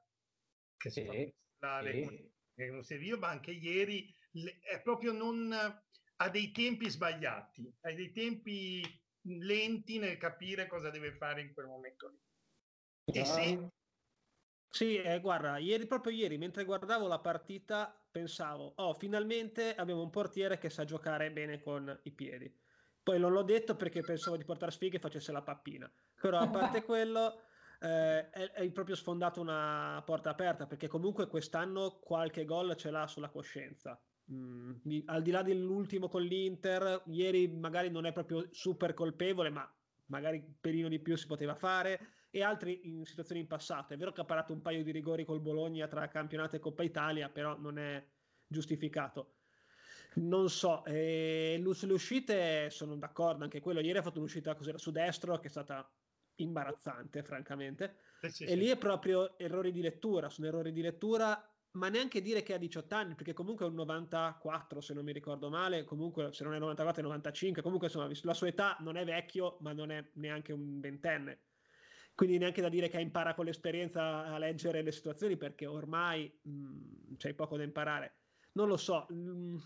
che 0.77 0.90
sì, 0.90 1.01
si 1.01 1.33
fa 1.59 1.83
sì. 1.83 2.31
non 2.71 2.83
serviva, 2.83 3.16
ma 3.19 3.29
anche 3.29 3.53
ieri 3.53 4.14
è 4.61 4.81
proprio 4.81 5.12
non 5.12 5.53
ha 6.22 6.28
dei 6.28 6.50
tempi 6.52 6.88
sbagliati, 6.88 7.72
ha 7.80 7.92
dei 7.92 8.12
tempi 8.12 8.83
lenti 9.22 9.98
nel 9.98 10.18
capire 10.18 10.66
cosa 10.66 10.90
deve 10.90 11.12
fare 11.12 11.40
in 11.40 11.52
quel 11.52 11.66
momento 11.66 12.09
lì. 12.09 12.20
E 13.04 13.24
se... 13.24 13.68
Sì, 14.68 14.96
eh, 14.96 15.18
guarda, 15.20 15.59
ieri, 15.59 15.87
proprio 15.87 16.12
ieri, 16.12 16.37
mentre 16.37 16.64
guardavo 16.64 17.09
la 17.09 17.18
partita, 17.20 18.06
pensavo, 18.11 18.74
oh, 18.76 18.94
finalmente 18.94 19.74
abbiamo 19.74 20.02
un 20.02 20.11
portiere 20.11 20.59
che 20.59 20.70
sa 20.70 20.85
giocare 20.85 21.33
bene 21.33 21.61
con 21.61 21.98
i 22.04 22.12
piedi. 22.12 22.54
Poi 23.02 23.18
non 23.18 23.33
l'ho 23.33 23.42
detto 23.42 23.74
perché 23.74 24.02
pensavo 24.02 24.37
di 24.37 24.44
portare 24.44 24.70
sfighe 24.70 24.98
e 24.98 25.00
facesse 25.00 25.33
la 25.33 25.42
pappina. 25.42 25.90
Però 26.14 26.38
a 26.38 26.48
parte 26.48 26.85
quello, 26.85 27.40
eh, 27.80 28.30
hai 28.56 28.70
proprio 28.70 28.94
sfondato 28.94 29.40
una 29.40 30.02
porta 30.04 30.30
aperta 30.30 30.66
perché 30.66 30.87
comunque 30.87 31.28
quest'anno 31.28 31.98
qualche 31.98 32.44
gol 32.44 32.76
ce 32.76 32.90
l'ha 32.90 33.06
sulla 33.06 33.30
coscienza. 33.30 34.00
Mm, 34.33 34.73
al 35.07 35.23
di 35.23 35.31
là 35.31 35.43
dell'ultimo 35.43 36.09
con 36.09 36.23
l'Inter, 36.23 37.03
ieri 37.07 37.49
magari 37.49 37.90
non 37.90 38.07
è 38.07 38.12
proprio 38.12 38.47
super 38.51 38.95
colpevole, 38.95 39.51
ma 39.51 39.69
magari 40.07 40.38
un 40.38 40.55
pelino 40.61 40.88
di 40.88 41.01
più 41.01 41.16
si 41.16 41.27
poteva 41.27 41.55
fare 41.55 42.19
e 42.31 42.43
altri 42.43 42.88
in 42.88 43.05
situazioni 43.05 43.40
in 43.40 43.49
passato. 43.49 43.93
È 43.93 43.97
vero 43.97 44.12
che 44.12 44.21
ha 44.21 44.25
parato 44.25 44.53
un 44.53 44.62
paio 44.62 44.85
di 44.85 44.93
rigori 44.93 45.25
col 45.25 45.40
Bologna 45.40 45.88
tra 45.88 46.07
campionato 46.09 46.57
e 46.57 46.61
Coppa 46.61 46.85
Italia, 46.85 47.29
però 47.29 47.59
non 47.59 47.79
è 47.79 48.05
giustificato. 48.47 49.35
Non 50.14 50.49
so, 50.49 50.85
eh, 50.85 51.62
sulle 51.73 51.93
uscite 51.93 52.71
sono 52.71 52.97
d'accordo, 52.97 53.45
anche 53.45 53.61
quello. 53.61 53.81
Ieri 53.81 53.99
ha 53.99 54.03
fatto 54.03 54.19
un'uscita 54.19 54.55
così 54.55 54.73
su 54.77 54.90
destro 54.90 55.38
che 55.38 55.47
è 55.47 55.51
stata 55.51 55.93
imbarazzante, 56.37 57.23
francamente. 57.23 57.97
Eh 58.21 58.31
sì, 58.31 58.45
e 58.45 58.49
sì. 58.49 58.57
lì 58.57 58.66
è 58.69 58.77
proprio 58.77 59.38
errori 59.38 59.73
di 59.73 59.81
lettura, 59.81 60.29
sono 60.29 60.47
errori 60.47 60.73
di 60.73 60.83
lettura, 60.83 61.50
ma 61.72 61.88
neanche 61.88 62.20
dire 62.20 62.42
che 62.42 62.54
ha 62.54 62.59
18 62.59 62.94
anni, 62.94 63.14
perché 63.14 63.33
comunque 63.33 63.64
è 63.64 63.68
un 63.68 63.74
94, 63.74 64.80
se 64.80 64.92
non 64.94 65.04
mi 65.04 65.12
ricordo 65.12 65.50
male, 65.50 65.85
comunque 65.85 66.33
se 66.33 66.42
non 66.42 66.54
è 66.54 66.59
94 66.59 67.02
è 67.02 67.04
95, 67.04 67.62
comunque 67.62 67.87
insomma 67.87 68.11
la 68.22 68.35
sua 68.35 68.48
età 68.48 68.76
non 68.80 68.96
è 68.96 69.04
vecchio, 69.04 69.59
ma 69.61 69.72
non 69.72 69.90
è 69.90 70.04
neanche 70.14 70.52
un 70.52 70.80
ventenne. 70.80 71.42
Quindi 72.14 72.38
neanche 72.38 72.61
da 72.61 72.68
dire 72.68 72.88
che 72.88 73.00
impara 73.00 73.35
con 73.35 73.44
l'esperienza 73.44 74.24
a 74.24 74.38
leggere 74.38 74.83
le 74.83 74.92
situazioni, 74.92 75.37
perché 75.37 75.66
ormai 75.66 76.30
mh, 76.42 76.50
mm, 76.50 77.14
c'è 77.16 77.35
poco 77.35 77.56
da 77.56 77.62
imparare. 77.62 78.16
Non 78.52 78.66
lo 78.66 78.76
so. 78.76 79.06
Mh, 79.09 79.14
mm, 79.14 79.56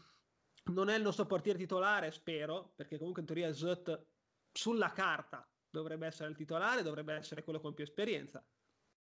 non 0.67 0.89
è 0.89 0.97
il 0.97 1.03
nostro 1.03 1.27
portiere 1.27 1.59
titolare, 1.59 2.11
spero, 2.11 2.73
perché 2.77 2.97
comunque 2.97 3.23
in 3.23 3.27
teoria 3.27 3.53
Zut 3.53 4.07
sulla 4.53 4.93
carta 4.93 5.47
dovrebbe 5.69 6.07
essere 6.07 6.31
il 6.31 6.37
titolare, 6.37 6.83
dovrebbe 6.83 7.15
essere 7.15 7.43
quello 7.43 7.61
con 7.61 7.75
più 7.75 7.83
esperienza. 7.83 8.45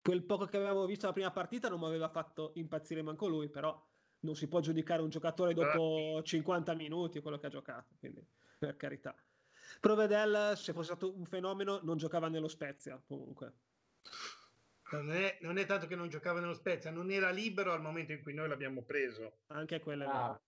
Quel 0.05 0.23
poco 0.23 0.45
che 0.45 0.59
avevamo 0.59 0.85
visto 0.85 1.07
la 1.07 1.14
prima 1.14 1.31
partita 1.31 1.71
non 1.71 1.81
mi 1.81 1.87
aveva 1.87 2.11
fatto 2.11 2.53
impazzire 2.57 3.01
manco 3.01 3.27
lui, 3.27 3.49
però 3.49 3.75
non 4.21 4.37
si 4.37 4.49
può 4.49 4.61
giudicare 4.61 5.01
un 5.01 5.09
giocatore 5.09 5.55
dopo 5.55 6.21
50 6.23 6.75
minuti 6.75 7.23
quello 7.23 7.38
che 7.38 7.47
ha 7.47 7.49
giocato, 7.49 7.95
quindi 7.99 8.23
per 8.59 8.77
carità. 8.77 9.17
Provedel, 9.81 10.59
se 10.59 10.75
fosse 10.75 10.88
stato 10.95 11.17
un 11.17 11.25
fenomeno, 11.25 11.81
non 11.83 11.97
giocava 11.97 12.29
nello 12.29 12.49
Spezia 12.49 13.03
comunque. 13.07 13.53
Non 14.90 15.11
è, 15.11 15.38
non 15.40 15.57
è, 15.57 15.64
tanto 15.64 15.87
che 15.87 15.97
non 15.97 16.11
giocava 16.11 16.38
nello 16.38 16.53
Spezia, 16.53 16.90
non 16.90 17.11
era 17.11 17.31
libero 17.31 17.73
al 17.73 17.81
momento 17.81 18.12
in 18.12 18.21
cui 18.21 18.35
noi 18.35 18.49
l'abbiamo 18.49 18.83
preso. 18.83 19.38
Anche 19.47 19.81
quella 19.81 20.12
ah. 20.12 20.40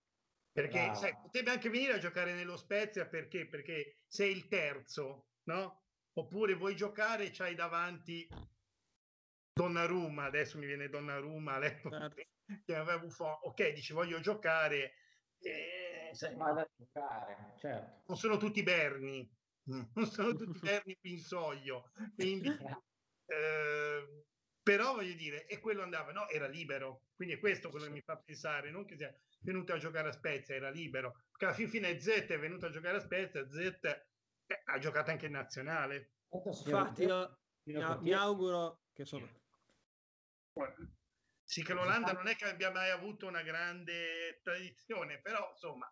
Perché 0.51 0.93
sai, 0.93 1.17
potrebbe 1.19 1.49
anche 1.49 1.71
venire 1.71 1.93
a 1.93 1.97
giocare 1.97 2.35
nello 2.35 2.57
Spezia 2.57 3.07
perché? 3.07 3.47
Perché 3.47 3.95
sei 4.07 4.33
il 4.33 4.47
terzo, 4.47 5.29
no? 5.45 5.81
Oppure 6.13 6.53
vuoi 6.53 6.75
giocare 6.75 7.25
e 7.25 7.31
c'hai 7.31 7.55
davanti 7.55 8.27
Donnarumma, 9.57 10.25
adesso 10.25 10.57
mi 10.57 10.67
viene 10.67 10.87
Donnarumma 10.87 11.53
all'epoca 11.53 11.99
certo. 11.99 12.21
che 12.65 12.75
aveva 12.75 12.99
Buffon. 12.99 13.35
Ok, 13.43 13.73
dici 13.73 13.91
voglio 13.91 14.19
giocare. 14.19 14.93
Eh, 15.39 16.11
sai, 16.13 16.35
Vado 16.35 16.59
a 16.59 16.69
giocare, 16.75 17.53
certo. 17.57 18.03
Non 18.07 18.17
sono 18.17 18.37
tutti 18.37 18.63
Berni, 18.63 19.29
non 19.95 20.05
sono 20.05 20.33
tutti 20.33 20.59
Berni 20.59 20.95
Pinsoglio. 20.99 21.91
Quindi, 22.15 22.47
eh, 23.25 24.23
però 24.61 24.93
voglio 24.93 25.15
dire, 25.15 25.47
e 25.47 25.59
quello 25.59 25.81
andava, 25.81 26.11
no, 26.11 26.27
era 26.29 26.47
libero. 26.47 27.05
Quindi 27.15 27.35
è 27.35 27.39
questo 27.39 27.69
quello 27.69 27.85
che 27.85 27.91
mi 27.91 28.01
fa 28.01 28.17
pensare, 28.17 28.69
non 28.69 28.85
che 28.85 28.95
sia 28.95 29.13
venuto 29.41 29.73
a 29.73 29.77
giocare 29.77 30.09
a 30.09 30.13
Spezia, 30.13 30.55
era 30.55 30.69
libero. 30.69 31.23
Perché 31.31 31.45
alla 31.45 31.53
fin 31.53 31.69
fine 31.69 31.99
Z 31.99 32.07
è 32.27 32.39
venuto 32.39 32.67
a 32.67 32.69
giocare 32.69 32.97
a 32.97 33.01
Spezia, 33.01 33.47
Z 33.49 33.57
eh, 33.57 34.61
ha 34.65 34.77
giocato 34.77 35.09
anche 35.09 35.25
in 35.25 35.31
nazionale. 35.31 36.11
Infatti 36.29 37.03
io 37.03 37.39
mi, 37.63 37.73
mi 38.01 38.13
auguro 38.13 38.81
che 38.93 39.01
insomma... 39.01 39.27
Sì, 41.47 41.63
che 41.63 41.73
l'Olanda 41.73 42.11
non 42.11 42.27
è 42.27 42.35
che 42.35 42.43
abbia 42.43 42.71
mai 42.71 42.89
avuto 42.89 43.25
una 43.25 43.41
grande 43.41 44.41
tradizione, 44.43 45.21
però 45.21 45.47
insomma... 45.49 45.89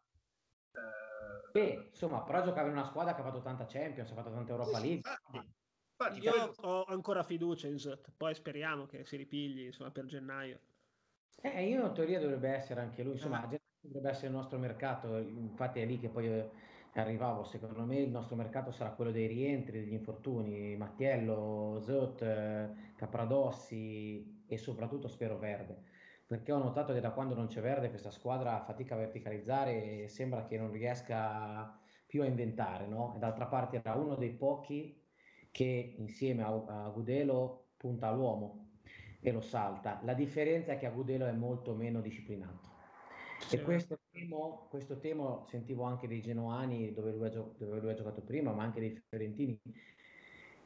Eh... 0.74 1.52
Beh, 1.54 1.88
insomma, 1.92 2.24
però 2.24 2.44
giocava 2.44 2.68
in 2.68 2.74
una 2.74 2.84
squadra 2.84 3.16
che 3.16 3.22
ha 3.22 3.24
fatto 3.24 3.42
tanta 3.42 3.66
Champions, 3.66 4.12
ha 4.12 4.16
fatto 4.16 4.34
tanta 4.34 4.52
Europa 4.52 4.80
sì, 4.80 4.84
League. 4.84 5.10
Infatti, 5.10 5.56
infatti, 5.98 6.20
io 6.20 6.32
credo... 6.32 6.68
ho 6.68 6.84
ancora 6.84 7.24
fiducia 7.24 7.68
in 7.68 7.80
Zut, 7.80 8.12
poi 8.18 8.36
speriamo 8.36 8.86
che 8.86 9.06
si 9.06 9.16
ripigli 9.16 9.68
insomma, 9.68 9.92
per 9.92 10.04
gennaio. 10.04 10.60
Eh, 11.42 11.70
io 11.70 11.86
in 11.86 11.94
teoria 11.94 12.20
dovrebbe 12.20 12.50
essere 12.50 12.82
anche 12.82 13.04
lui, 13.04 13.14
insomma, 13.14 13.50
eh. 13.50 13.62
dovrebbe 13.80 14.10
essere 14.10 14.28
il 14.28 14.34
nostro 14.34 14.58
mercato, 14.58 15.18
infatti 15.20 15.80
è 15.80 15.86
lì 15.86 15.98
che 16.00 16.10
poi 16.10 16.28
eh, 16.28 16.50
arrivavo, 16.96 17.46
secondo 17.46 17.86
me 17.86 18.00
il 18.00 18.12
nostro 18.12 18.36
mercato 18.36 18.72
sarà 18.72 18.90
quello 18.90 19.12
dei 19.12 19.28
rientri, 19.28 19.80
degli 19.80 19.94
infortuni, 19.94 20.76
Mattiello, 20.76 21.80
Zot, 21.82 22.22
eh, 22.24 22.94
Capradossi 22.98 24.35
e 24.48 24.58
soprattutto 24.58 25.08
spero 25.08 25.38
Verde, 25.38 25.84
perché 26.26 26.52
ho 26.52 26.58
notato 26.58 26.94
che 26.94 27.00
da 27.00 27.12
quando 27.12 27.36
non 27.36 27.48
c'è 27.48 27.62
Verde 27.62 27.90
questa 27.90 28.12
squadra 28.12 28.64
fatica 28.64 28.96
a 28.96 29.00
verticalizzare 29.00 30.04
e 30.04 30.08
sembra 30.08 30.46
che 30.46 30.58
non 30.58 30.72
riesca 30.72 31.80
più 32.06 32.22
a 32.22 32.26
inventare, 32.26 32.88
no? 32.88 33.14
E 33.16 33.20
d'altra 33.20 33.48
parte 33.48 33.82
era 33.84 33.96
uno 33.96 34.16
dei 34.16 34.32
pochi 34.32 35.02
che 35.52 35.96
insieme 35.98 36.44
a, 36.44 36.86
a 36.86 36.90
Gudelo 36.90 37.70
punta 37.78 38.08
all'uomo, 38.08 38.66
e 39.26 39.32
lo 39.32 39.42
salta. 39.42 40.00
La 40.04 40.14
differenza 40.14 40.74
è 40.74 40.78
che 40.78 40.86
Agudelo 40.86 41.26
è 41.26 41.32
molto 41.32 41.74
meno 41.74 42.00
disciplinato. 42.00 42.74
Sì. 43.40 43.56
E 43.56 43.64
questo 43.64 43.98
temo, 44.12 44.68
questo 44.70 45.00
temo 45.00 45.46
sentivo 45.48 45.84
anche 45.84 46.08
dei 46.08 46.22
genoani 46.22 46.94
dove 46.94 47.12
lui, 47.12 47.26
ha, 47.26 47.30
dove 47.30 47.80
lui, 47.80 47.90
ha, 47.90 47.96
giocato 47.96 48.22
prima, 48.22 48.52
ma 48.52 48.64
anche 48.64 48.80
dei 48.80 49.04
fiorentini, 49.10 49.60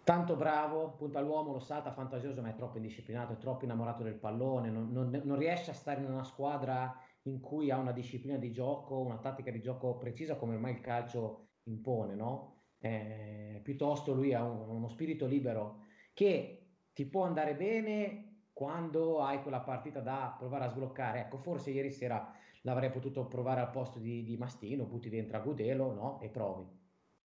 tanto 0.09 0.35
bravo, 0.35 0.95
punta 0.97 1.19
all'uomo, 1.19 1.51
lo 1.51 1.59
salta, 1.59 1.91
fantasioso, 1.91 2.41
ma 2.41 2.49
è 2.49 2.55
troppo 2.55 2.77
indisciplinato, 2.77 3.33
è 3.33 3.37
troppo 3.37 3.65
innamorato 3.65 4.01
del 4.01 4.15
pallone, 4.15 4.71
non, 4.71 4.91
non, 4.91 5.11
non, 5.23 5.37
riesce 5.37 5.69
a 5.69 5.75
stare 5.75 6.01
in 6.01 6.11
una 6.11 6.23
squadra 6.23 6.99
in 7.23 7.39
cui 7.39 7.69
ha 7.69 7.77
una 7.77 7.91
disciplina 7.91 8.39
di 8.39 8.51
gioco, 8.51 9.01
una 9.01 9.19
tattica 9.19 9.51
di 9.51 9.61
gioco 9.61 9.97
precisa 9.97 10.35
come 10.35 10.55
ormai 10.55 10.73
il 10.73 10.79
calcio 10.79 11.49
impone, 11.65 12.15
no? 12.15 12.55
Eh, 12.79 13.61
piuttosto 13.63 14.15
lui 14.15 14.33
ha 14.33 14.43
un, 14.43 14.67
uno 14.67 14.87
spirito 14.87 15.27
libero 15.27 15.83
che 16.15 16.69
ti 16.91 17.05
può 17.05 17.25
andare 17.25 17.53
bene 17.53 18.47
quando 18.51 19.21
hai 19.21 19.43
quella 19.43 19.59
partita 19.59 19.99
da 19.99 20.33
provare 20.35 20.65
a 20.65 20.69
sbloccare. 20.69 21.19
Ecco, 21.19 21.37
forse 21.37 21.69
ieri 21.69 21.91
sera 21.91 22.33
l'avrei 22.61 22.89
potuto 22.89 23.27
provare 23.27 23.61
al 23.61 23.69
posto 23.69 23.99
di, 23.99 24.23
di 24.23 24.37
Mastino, 24.37 24.85
butti 24.85 25.07
dentro 25.07 25.37
a 25.37 25.41
Gudelo, 25.41 25.93
no? 25.93 26.19
E 26.19 26.29
provi. 26.29 26.65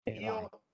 E 0.02 0.12
io, 0.12 0.65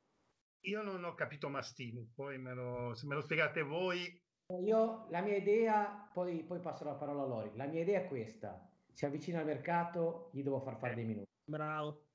io, 0.63 0.83
non 0.83 1.05
ho 1.05 1.15
capito 1.15 1.49
Mastino, 1.49 2.07
poi 2.15 2.39
me 2.39 2.55
lo, 2.55 2.95
se 2.95 3.07
me 3.07 3.15
lo 3.15 3.21
spiegate 3.21 3.63
voi. 3.63 4.21
Io, 4.61 5.07
la 5.11 5.21
mia 5.21 5.37
idea, 5.37 6.09
poi, 6.13 6.43
poi 6.45 6.61
passo 6.61 6.85
la 6.85 6.95
parola 6.95 7.23
a 7.23 7.27
Lori, 7.27 7.51
la 7.55 7.67
mia 7.67 7.81
idea 7.81 8.01
è 8.01 8.09
questa, 8.09 8.69
si 8.93 9.07
avvicina 9.07 9.41
al 9.41 9.47
mercato, 9.47 10.31
gli 10.33 10.43
devo 10.43 10.61
far 10.61 10.77
fare 10.79 10.93
eh. 10.93 10.97
dei 10.97 11.05
minuti. 11.05 11.31
Bravo. 11.45 12.07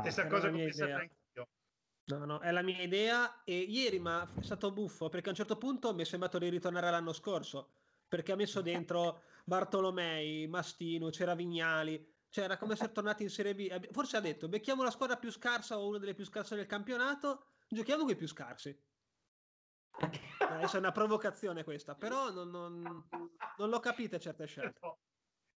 Stessa 0.00 0.26
cosa 0.26 0.50
che 0.50 0.54
ho 0.54 0.58
pensato 0.58 0.92
anch'io. 0.92 1.48
No, 2.08 2.24
no, 2.24 2.38
è 2.38 2.52
la 2.52 2.62
mia 2.62 2.82
idea 2.82 3.42
e 3.42 3.58
ieri 3.58 3.98
ma 3.98 4.28
è 4.38 4.42
stato 4.42 4.70
buffo 4.70 5.08
perché 5.08 5.26
a 5.26 5.30
un 5.30 5.36
certo 5.36 5.58
punto 5.58 5.92
mi 5.92 6.02
è 6.02 6.04
sembrato 6.04 6.38
di 6.38 6.48
ritornare 6.48 6.88
l'anno 6.88 7.12
scorso 7.12 7.70
perché 8.06 8.30
ha 8.30 8.36
messo 8.36 8.60
dentro 8.60 9.22
Bartolomei, 9.44 10.46
Mastino, 10.46 11.10
c'era 11.10 11.34
Vignali, 11.34 12.04
cioè 12.28 12.44
era 12.44 12.58
come 12.58 12.74
essere 12.74 12.92
tornati 12.92 13.24
in 13.24 13.30
Serie 13.30 13.54
B. 13.54 13.90
Forse 13.90 14.16
ha 14.16 14.20
detto 14.20 14.48
becchiamo 14.48 14.84
la 14.84 14.90
squadra 14.90 15.16
più 15.16 15.30
scarsa 15.30 15.78
o 15.78 15.88
una 15.88 15.98
delle 15.98 16.14
più 16.14 16.24
scarse 16.24 16.54
del 16.54 16.66
campionato, 16.66 17.46
giochiamo 17.68 18.02
con 18.02 18.12
i 18.12 18.16
più 18.16 18.28
scarsi. 18.28 18.76
Adesso 20.38 20.76
è 20.76 20.78
una 20.78 20.92
provocazione 20.92 21.64
questa, 21.64 21.94
però 21.94 22.30
non, 22.30 22.50
non, 22.50 23.08
non 23.56 23.68
l'ho 23.68 23.80
capita 23.80 24.18
certe 24.18 24.46
scelte. 24.46 24.80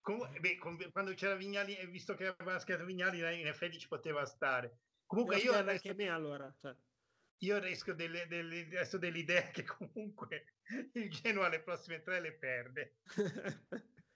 Comunque, 0.00 0.38
beh, 0.38 0.58
quando 0.92 1.14
c'era 1.14 1.34
Vignali, 1.34 1.74
visto 1.86 2.14
che 2.14 2.28
aveva 2.28 2.58
schierato 2.60 2.86
Vignali, 2.86 3.18
in 3.40 3.46
effetti 3.46 3.78
ci 3.78 3.88
poteva 3.88 4.24
stare. 4.24 4.78
Comunque 5.06 5.38
io 5.38 5.52
anche 5.52 5.94
me 5.94 6.08
allora. 6.08 6.54
Cioè. 6.60 6.76
Io 7.38 7.58
riesco 7.58 7.92
delle, 7.92 8.26
delle, 8.28 8.60
adesso 8.62 8.98
dell'idea 8.98 9.42
che 9.50 9.64
comunque 9.64 10.54
il 10.92 11.10
Genoa 11.10 11.48
le 11.48 11.60
prossime 11.62 12.02
tre 12.02 12.20
le 12.20 12.32
perde. 12.34 12.98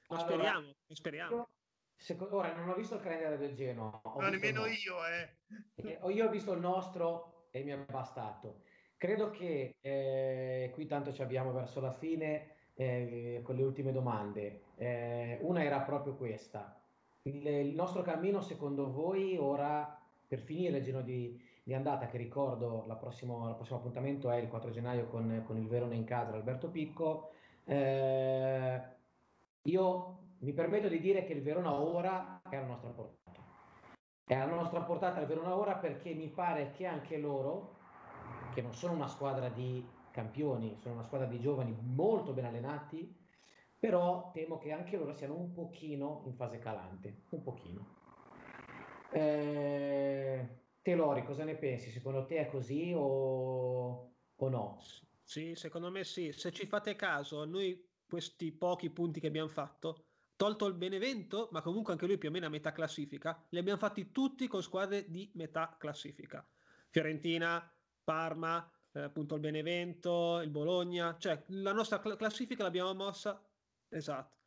allora, 0.09 0.26
speriamo, 0.26 0.76
speriamo. 0.88 1.51
Secondo, 1.97 2.36
ora 2.36 2.55
non 2.55 2.68
ho 2.68 2.74
visto 2.74 2.95
il 2.95 3.03
calendario 3.03 3.36
del 3.36 3.55
Genoa. 3.55 4.01
No, 4.05 4.28
nemmeno 4.28 4.66
io, 4.66 5.05
eh. 5.07 5.38
eh. 5.74 5.99
Io 6.12 6.26
ho 6.26 6.30
visto 6.30 6.53
il 6.53 6.61
nostro 6.61 7.39
e 7.51 7.62
mi 7.62 7.70
è 7.70 7.78
bastato. 7.78 8.62
Credo 8.96 9.30
che 9.30 9.76
eh, 9.80 10.70
qui 10.72 10.86
tanto 10.86 11.12
ci 11.12 11.22
abbiamo 11.22 11.53
verso 11.53 11.80
la 11.80 11.92
fine 11.92 12.57
eh, 12.74 13.40
con 13.42 13.55
le 13.57 13.62
ultime 13.62 13.92
domande. 13.92 14.62
Eh, 14.76 15.38
una 15.42 15.62
era 15.62 15.80
proprio 15.80 16.14
questa. 16.14 16.78
Il, 17.22 17.46
il, 17.46 17.74
nostro 17.74 18.03
cammino, 18.03 18.40
secondo 18.40 18.90
voi, 18.90 19.36
ora 19.36 19.98
per 20.26 20.38
finire 20.38 20.78
il 20.78 20.84
giro 20.84 21.03
di, 21.03 21.38
di 21.62 21.74
andata, 21.74 22.07
che 22.07 22.16
ricordo 22.16 22.84
la 22.86 22.94
il 22.94 22.98
prossimo 22.98 23.57
appuntamento 23.70 24.30
è 24.30 24.36
il 24.36 24.48
4 24.48 24.70
gennaio 24.70 25.07
con, 25.07 25.42
con 25.46 25.57
il 25.57 25.66
Verona 25.66 25.94
in 25.94 26.05
casa, 26.05 26.34
Alberto 26.34 26.68
Picco. 26.68 27.30
Eh, 27.64 28.80
io 29.62 30.18
mi 30.38 30.53
permetto 30.53 30.88
di 30.88 31.01
dire 31.01 31.24
che 31.24 31.32
il 31.32 31.42
Verona 31.42 31.72
ora 31.74 32.40
è 32.48 32.57
alla 32.57 32.66
nostra 32.66 32.90
portata. 32.90 33.19
È 34.30 34.34
alla 34.34 34.54
nostra 34.54 34.82
portata 34.82 35.20
il 35.20 35.26
Verona 35.26 35.56
ora 35.56 35.74
perché 35.74 36.14
mi 36.14 36.28
pare 36.28 36.70
che 36.70 36.86
anche 36.86 37.18
loro, 37.18 37.74
che 38.54 38.62
non 38.62 38.72
sono 38.72 38.92
una 38.92 39.08
squadra 39.08 39.48
di 39.48 40.06
campioni, 40.12 40.78
sono 40.80 40.94
una 40.94 41.02
squadra 41.02 41.26
di 41.26 41.40
giovani 41.40 41.76
molto 41.82 42.32
ben 42.32 42.44
allenati, 42.44 43.12
però 43.76 44.30
temo 44.32 44.58
che 44.58 44.70
anche 44.70 44.96
loro 44.96 45.12
siano 45.14 45.34
un 45.34 45.52
pochino 45.52 46.22
in 46.26 46.34
fase 46.34 46.60
calante, 46.60 47.12
un 47.30 47.42
pochino. 47.42 47.84
Eh, 49.12 50.48
Telori, 50.80 51.24
cosa 51.24 51.42
ne 51.42 51.56
pensi? 51.56 51.90
Secondo 51.90 52.24
te 52.24 52.36
è 52.36 52.48
così 52.48 52.92
o, 52.94 54.14
o 54.36 54.48
no? 54.48 54.78
Sì, 55.24 55.56
secondo 55.56 55.90
me 55.90 56.04
sì. 56.04 56.30
Se 56.30 56.52
ci 56.52 56.66
fate 56.66 56.94
caso, 56.94 57.44
noi 57.46 57.84
questi 58.06 58.52
pochi 58.52 58.90
punti 58.90 59.18
che 59.18 59.26
abbiamo 59.26 59.48
fatto, 59.48 60.09
tolto 60.41 60.64
il 60.64 60.72
Benevento, 60.72 61.51
ma 61.53 61.61
comunque 61.61 61.93
anche 61.93 62.07
lui 62.07 62.16
più 62.16 62.30
o 62.30 62.32
meno 62.32 62.47
a 62.47 62.49
metà 62.49 62.72
classifica, 62.72 63.45
li 63.51 63.59
abbiamo 63.59 63.78
fatti 63.78 64.11
tutti 64.11 64.49
con 64.49 64.62
squadre 64.62 65.05
di 65.11 65.30
metà 65.34 65.76
classifica. 65.78 66.43
Fiorentina, 66.88 67.70
Parma, 68.03 68.66
eh, 68.93 69.03
appunto 69.03 69.34
il 69.34 69.43
Benevento, 69.43 70.41
il 70.41 70.49
Bologna, 70.49 71.18
cioè 71.18 71.45
la 71.49 71.74
nostra 71.74 72.01
cl- 72.01 72.16
classifica 72.16 72.62
l'abbiamo 72.62 72.95
mossa, 72.95 73.47
esatto, 73.91 74.38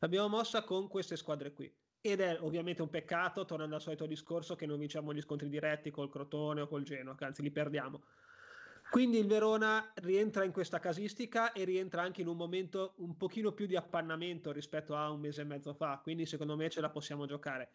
l'abbiamo 0.00 0.28
mossa 0.28 0.64
con 0.64 0.86
queste 0.86 1.16
squadre 1.16 1.54
qui. 1.54 1.74
Ed 1.98 2.20
è 2.20 2.36
ovviamente 2.42 2.82
un 2.82 2.90
peccato, 2.90 3.46
tornando 3.46 3.74
al 3.74 3.80
solito 3.80 4.04
discorso, 4.04 4.54
che 4.54 4.66
non 4.66 4.78
vinciamo 4.78 5.14
gli 5.14 5.22
scontri 5.22 5.48
diretti 5.48 5.90
col 5.90 6.10
Crotone 6.10 6.60
o 6.60 6.66
col 6.68 6.82
Genoa, 6.82 7.14
che 7.14 7.24
anzi 7.24 7.40
li 7.40 7.50
perdiamo. 7.50 8.02
Quindi 8.90 9.18
il 9.18 9.26
Verona 9.26 9.92
rientra 9.96 10.44
in 10.44 10.52
questa 10.52 10.78
casistica 10.78 11.52
e 11.52 11.64
rientra 11.64 12.00
anche 12.00 12.22
in 12.22 12.26
un 12.26 12.36
momento 12.36 12.94
un 12.96 13.16
pochino 13.18 13.52
più 13.52 13.66
di 13.66 13.76
appannamento 13.76 14.50
rispetto 14.50 14.96
a 14.96 15.10
un 15.10 15.20
mese 15.20 15.42
e 15.42 15.44
mezzo 15.44 15.74
fa, 15.74 16.00
quindi 16.02 16.24
secondo 16.24 16.56
me 16.56 16.70
ce 16.70 16.80
la 16.80 16.88
possiamo 16.88 17.26
giocare. 17.26 17.70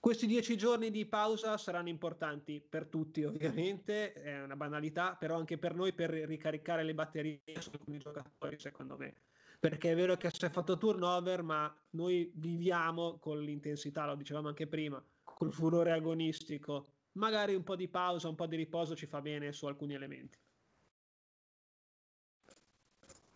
Questi 0.00 0.26
dieci 0.26 0.56
giorni 0.56 0.90
di 0.90 1.06
pausa 1.06 1.56
saranno 1.56 1.88
importanti 1.88 2.60
per 2.60 2.86
tutti, 2.86 3.24
ovviamente, 3.24 4.12
è 4.12 4.42
una 4.42 4.56
banalità, 4.56 5.16
però 5.16 5.36
anche 5.36 5.56
per 5.56 5.74
noi 5.74 5.92
per 5.92 6.10
ricaricare 6.10 6.82
le 6.82 6.94
batterie 6.94 7.40
su 7.58 7.70
alcuni 7.72 7.98
giocatori, 7.98 8.58
secondo 8.58 8.96
me. 8.96 9.14
Perché 9.58 9.92
è 9.92 9.94
vero 9.94 10.16
che 10.16 10.30
si 10.30 10.44
è 10.44 10.50
fatto 10.50 10.76
turnover, 10.76 11.42
ma 11.42 11.74
noi 11.90 12.30
viviamo 12.34 13.18
con 13.18 13.40
l'intensità, 13.40 14.04
lo 14.04 14.14
dicevamo 14.14 14.48
anche 14.48 14.66
prima, 14.66 15.02
col 15.22 15.52
furore 15.52 15.92
agonistico. 15.92 16.86
Magari 17.12 17.54
un 17.54 17.64
po' 17.64 17.76
di 17.76 17.88
pausa, 17.88 18.28
un 18.28 18.34
po' 18.34 18.46
di 18.46 18.56
riposo 18.56 18.94
ci 18.94 19.06
fa 19.06 19.20
bene 19.20 19.52
su 19.52 19.66
alcuni 19.66 19.94
elementi. 19.94 20.38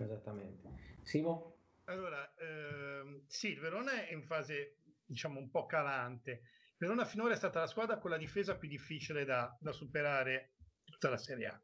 Esattamente. 0.02 0.98
Simo? 1.02 1.56
Allora, 1.84 2.34
ehm, 2.36 3.24
sì, 3.26 3.52
il 3.52 3.60
Verona 3.60 4.06
è 4.06 4.12
in 4.12 4.22
fase, 4.22 4.78
diciamo, 5.04 5.38
un 5.38 5.50
po' 5.50 5.66
calante 5.66 6.42
Verona 6.80 7.04
finora 7.04 7.34
è 7.34 7.36
stata 7.36 7.60
la 7.60 7.66
squadra 7.66 7.98
con 7.98 8.10
la 8.10 8.16
difesa 8.16 8.56
più 8.56 8.66
difficile 8.66 9.26
da, 9.26 9.54
da 9.60 9.70
superare 9.70 10.54
tutta 10.82 11.10
la 11.10 11.18
Serie 11.18 11.46
A. 11.46 11.62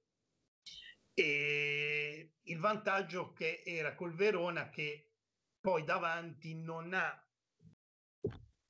E 1.14 2.34
il 2.42 2.58
vantaggio 2.58 3.32
che 3.32 3.62
era 3.64 3.94
col 3.94 4.14
Verona 4.14 4.68
che 4.68 5.12
poi 5.58 5.84
davanti 5.84 6.54
non 6.54 6.92
ha 6.92 7.26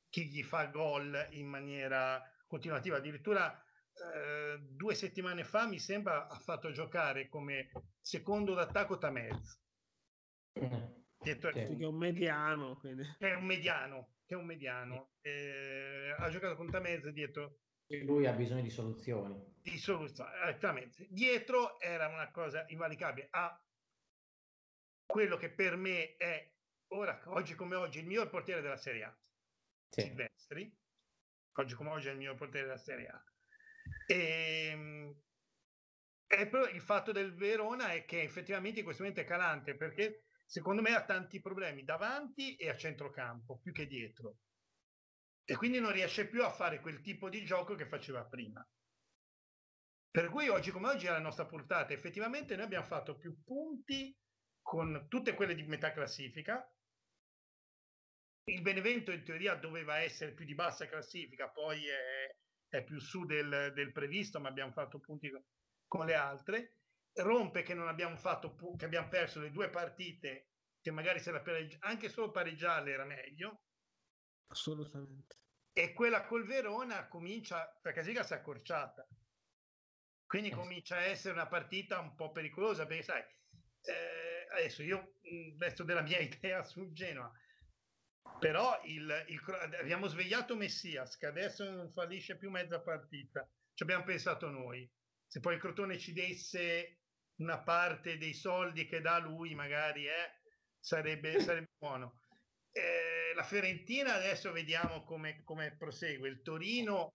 chi 0.09 0.29
gli 0.29 0.45
fa 0.45 0.67
gol 0.67 1.27
in 1.31 1.49
maniera 1.49 2.23
continuativa. 2.47 2.99
Addirittura 2.99 3.61
eh, 4.15 4.59
due 4.61 4.95
settimane 4.95 5.45
fa 5.45 5.67
mi 5.67 5.79
sembra 5.79 6.29
ha 6.29 6.39
fatto 6.39 6.71
giocare 6.71 7.29
come 7.29 7.71
secondo 8.01 8.55
d'attacco 8.55 8.99
Tamez. 8.99 9.65
Mm. 10.59 10.85
Che 11.19 11.39
è 11.39 11.85
un 11.85 11.97
mediano. 11.97 12.77
Quindi. 12.77 13.03
È 13.19 13.33
un 13.33 13.45
mediano 13.45 14.17
che 14.27 14.35
è 14.35 14.37
un 14.37 14.45
mediano, 14.45 15.13
eh, 15.21 16.15
ha 16.19 16.29
giocato 16.29 16.57
con 16.57 16.69
Tamez 16.69 17.09
dietro. 17.09 17.61
E 17.87 18.03
lui 18.03 18.27
ha 18.27 18.33
bisogno 18.33 18.63
di 18.63 18.71
soluzioni. 18.71 19.41
Di 19.63 19.79
soluzioni, 19.79 20.31
esattamente. 20.43 21.07
Dietro 21.09 21.79
era 21.79 22.09
una 22.09 22.31
cosa 22.33 22.65
invalicabile. 22.69 23.29
Ha 23.31 23.65
quello 25.07 25.37
che 25.37 25.51
per 25.51 25.77
me 25.77 26.17
è, 26.17 26.53
ora, 26.89 27.23
oggi 27.27 27.55
come 27.55 27.77
oggi, 27.77 28.01
il 28.01 28.07
miglior 28.07 28.29
portiere 28.29 28.61
della 28.61 28.77
Serie 28.77 29.05
A. 29.05 29.19
Sì. 29.89 30.01
Silvestri. 30.01 30.77
Oggi 31.59 31.75
come 31.75 31.91
oggi 31.91 32.09
è 32.09 32.11
il 32.11 32.19
miglior 32.19 32.35
portiere 32.35 32.67
della 32.67 32.79
Serie 32.79 33.07
A. 33.07 33.25
E, 34.07 35.17
e 36.27 36.49
però 36.49 36.69
il 36.69 36.81
fatto 36.81 37.13
del 37.13 37.35
Verona 37.35 37.93
è 37.93 38.05
che 38.05 38.23
effettivamente 38.23 38.79
in 38.79 38.85
questo 38.85 39.03
momento 39.03 39.23
è 39.23 39.29
calante 39.29 39.77
perché 39.77 40.25
secondo 40.45 40.83
me 40.83 40.95
ha 40.95 41.05
tanti 41.05 41.41
problemi 41.41 41.85
davanti 41.85 42.57
e 42.57 42.69
a 42.69 42.77
centrocampo 42.77 43.59
più 43.59 43.73
che 43.73 43.87
dietro 43.87 44.39
e 45.49 45.57
quindi 45.57 45.79
non 45.79 45.93
riesce 45.93 46.29
più 46.29 46.43
a 46.43 46.51
fare 46.51 46.81
quel 46.81 47.01
tipo 47.01 47.29
di 47.29 47.45
gioco 47.45 47.77
che 47.77 47.87
faceva 47.87 48.25
prima. 48.25 48.67
Per 50.11 50.29
cui 50.29 50.49
oggi 50.49 50.73
come 50.73 50.89
oggi 50.89 51.07
è 51.07 51.11
la 51.11 51.21
nostra 51.21 51.47
portata. 51.47 51.93
Effettivamente 51.93 52.57
noi 52.57 52.65
abbiamo 52.65 52.85
fatto 52.85 53.17
più 53.17 53.45
punti 53.45 54.17
con 54.61 55.07
tutte 55.09 55.35
quelle 55.35 55.55
di 55.55 55.63
metà 55.63 55.93
classifica. 55.93 56.69
Il 58.49 58.61
Benevento 58.61 59.13
in 59.13 59.23
teoria 59.23 59.55
doveva 59.55 59.99
essere 59.99 60.33
più 60.33 60.45
di 60.45 60.55
bassa 60.55 60.89
classifica, 60.89 61.49
poi 61.49 61.87
è, 61.87 62.37
è 62.79 62.85
più 62.85 62.99
su 63.01 63.25
del, 63.25 63.73
del, 63.75 63.93
previsto, 63.93 64.41
ma 64.41 64.49
abbiamo 64.49 64.73
fatto 64.73 64.99
punti 64.99 65.31
con 65.87 66.07
le 66.07 66.15
altre 66.15 66.77
rompe 67.15 67.63
che 67.63 67.75
non 67.75 67.89
abbiamo 67.89 68.17
fatto, 68.17 68.55
che 68.77 68.85
abbiamo 68.85 69.09
perso 69.09 69.41
le 69.41 69.51
due 69.51 69.71
partite, 69.71 70.51
che 70.81 70.91
magari 70.91 71.21
se 71.21 71.31
la 71.31 71.41
pareggi- 71.41 71.77
anche 71.81 72.09
solo 72.09 72.31
pareggiarle 72.31 72.93
era 72.93 73.05
meglio. 73.05 73.63
Assolutamente. 74.49 75.37
E 75.73 75.93
quella 75.93 76.25
col 76.25 76.47
Verona 76.47 77.09
comincia, 77.09 77.67
perché 77.83 78.03
Siga 78.03 78.23
si 78.23 78.33
è 78.33 78.37
accorciata. 78.37 79.07
Quindi 80.27 80.51
eh. 80.51 80.55
comincia 80.55 80.97
a 80.97 81.03
essere 81.03 81.35
una 81.35 81.47
partita 81.47 82.01
un 82.01 82.15
po' 82.15 82.33
pericolosa 82.33 82.87
perché 82.87 83.03
sai, 83.03 83.23
eh, 83.23 84.47
adesso 84.53 84.83
io 84.83 85.15
resto 85.59 85.85
della 85.85 86.03
mia 86.03 86.19
idea 86.21 86.63
sul 86.65 86.93
Genoa, 86.93 87.31
però 88.39 88.81
il, 88.85 89.25
il, 89.29 89.41
abbiamo 89.81 90.07
svegliato 90.07 90.57
Messias 90.57 91.17
che 91.17 91.27
adesso 91.27 91.69
non 91.71 91.91
fallisce 91.91 92.37
più 92.37 92.51
mezza 92.51 92.81
partita, 92.81 93.49
ci 93.75 93.83
abbiamo 93.83 94.05
pensato 94.05 94.49
noi. 94.51 94.89
Se 95.27 95.41
poi 95.41 95.55
il 95.55 95.61
Crotone 95.61 95.99
ci 95.99 96.13
desse 96.13 97.01
una 97.37 97.63
parte 97.63 98.19
dei 98.19 98.35
soldi 98.35 98.87
che 98.87 99.01
dà 99.01 99.19
lui, 99.19 99.55
magari 99.55 100.07
eh, 100.07 100.41
sarebbe, 100.79 101.41
sarebbe 101.41 101.73
buono. 101.79 102.21
Eh, 102.71 103.35
la 103.35 103.43
Fiorentina 103.43 104.15
adesso 104.15 104.53
vediamo 104.53 105.05
come, 105.05 105.43
come 105.45 105.75
prosegue. 105.77 106.29
Il 106.29 106.43
Torino 106.43 107.13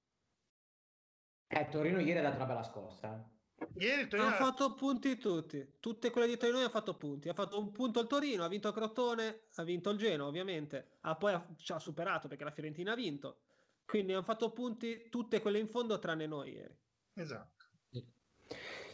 eh, 1.54 1.68
Torino 1.68 2.00
ieri 2.00 2.20
ha 2.20 2.22
dato 2.22 2.38
una 2.38 2.46
bella 2.46 2.64
scossa. 2.64 3.30
Ieri 3.76 4.08
Torino 4.08 4.30
ha 4.30 4.34
fatto 4.34 4.74
punti 4.74 5.18
tutti, 5.18 5.76
tutte 5.80 6.10
quelle 6.10 6.28
di 6.28 6.38
Torino 6.38 6.60
ha 6.60 6.70
fatto 6.70 6.96
punti. 6.96 7.30
Ha 7.30 7.34
fatto 7.34 7.60
un 7.60 7.72
punto 7.72 8.00
il 8.00 8.08
Torino, 8.08 8.44
ha 8.44 8.48
vinto 8.48 8.68
il 8.68 8.74
Crotone, 8.74 9.42
ha 9.56 9.64
vinto 9.64 9.90
il 9.90 9.98
Genoa, 9.98 10.28
ovviamente. 10.28 10.98
Ha 11.02 11.16
poi 11.16 11.40
ci 11.58 11.72
ha 11.72 11.80
superato 11.80 12.28
perché 12.28 12.44
la 12.44 12.52
Fiorentina 12.52 12.94
ha 12.94 12.96
vinto. 12.96 13.42
Quindi 13.86 14.14
hanno 14.14 14.24
fatto 14.24 14.52
punti 14.52 15.10
tutte 15.10 15.42
quelle 15.42 15.60
in 15.60 15.68
fondo 15.68 16.00
tranne 16.00 16.26
noi 16.26 16.52
ieri. 16.54 16.78
Esatto. 17.14 17.66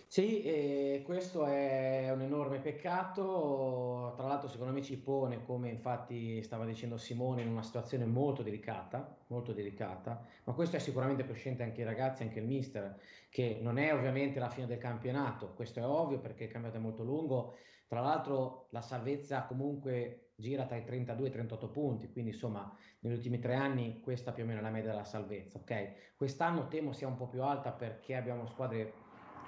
Sì, 0.10 0.42
eh, 0.42 1.02
questo 1.06 1.46
è 1.46 2.10
un 2.12 2.22
enorme 2.22 2.60
peccato, 2.62 4.14
tra 4.16 4.26
l'altro 4.26 4.48
secondo 4.48 4.72
me 4.72 4.82
ci 4.82 4.98
pone, 4.98 5.44
come 5.44 5.70
infatti 5.70 6.42
stava 6.44 6.66
dicendo 6.66 6.98
Simone, 6.98 7.42
in 7.42 7.50
una 7.50 7.62
situazione 7.62 8.06
molto 8.06 8.42
delicata, 8.42 9.18
molto 9.28 9.52
delicata, 9.52 10.26
ma 10.46 10.54
questo 10.54 10.78
è 10.78 10.80
sicuramente 10.80 11.26
cosciente 11.26 11.64
anche 11.64 11.82
i 11.82 11.84
ragazzi, 11.84 12.24
anche 12.24 12.40
il 12.40 12.46
mister, 12.46 12.98
che 13.30 13.60
non 13.62 13.78
è 13.78 13.94
ovviamente 13.94 14.40
la 14.40 14.50
fine 14.50 14.66
del 14.66 14.78
campionato, 14.78 15.54
questo 15.54 15.80
è 15.80 15.86
ovvio 15.86 16.20
perché 16.20 16.46
il 16.46 16.52
campionato 16.52 16.80
è 16.80 16.84
molto 16.84 17.04
lungo, 17.04 17.56
tra 17.86 18.00
l'altro 18.00 18.68
la 18.72 18.82
salvezza 18.82 19.46
comunque 19.46 20.32
gira 20.36 20.66
tra 20.66 20.78
i 20.78 20.84
32 20.86 21.26
e 21.26 21.30
i 21.30 21.32
38 21.32 21.70
punti, 21.70 22.12
quindi 22.12 22.32
insomma 22.32 22.74
negli 23.00 23.14
ultimi 23.14 23.40
tre 23.40 23.56
anni 23.56 24.00
questa 24.02 24.32
più 24.32 24.44
o 24.44 24.46
meno 24.46 24.60
è 24.60 24.62
la 24.62 24.70
media 24.70 24.92
della 24.92 25.04
salvezza, 25.04 25.58
ok? 25.58 26.16
Quest'anno 26.16 26.68
temo 26.68 26.94
sia 26.94 27.08
un 27.08 27.16
po' 27.16 27.28
più 27.28 27.42
alta 27.44 27.72
perché 27.72 28.16
abbiamo 28.16 28.46
squadre 28.46 29.07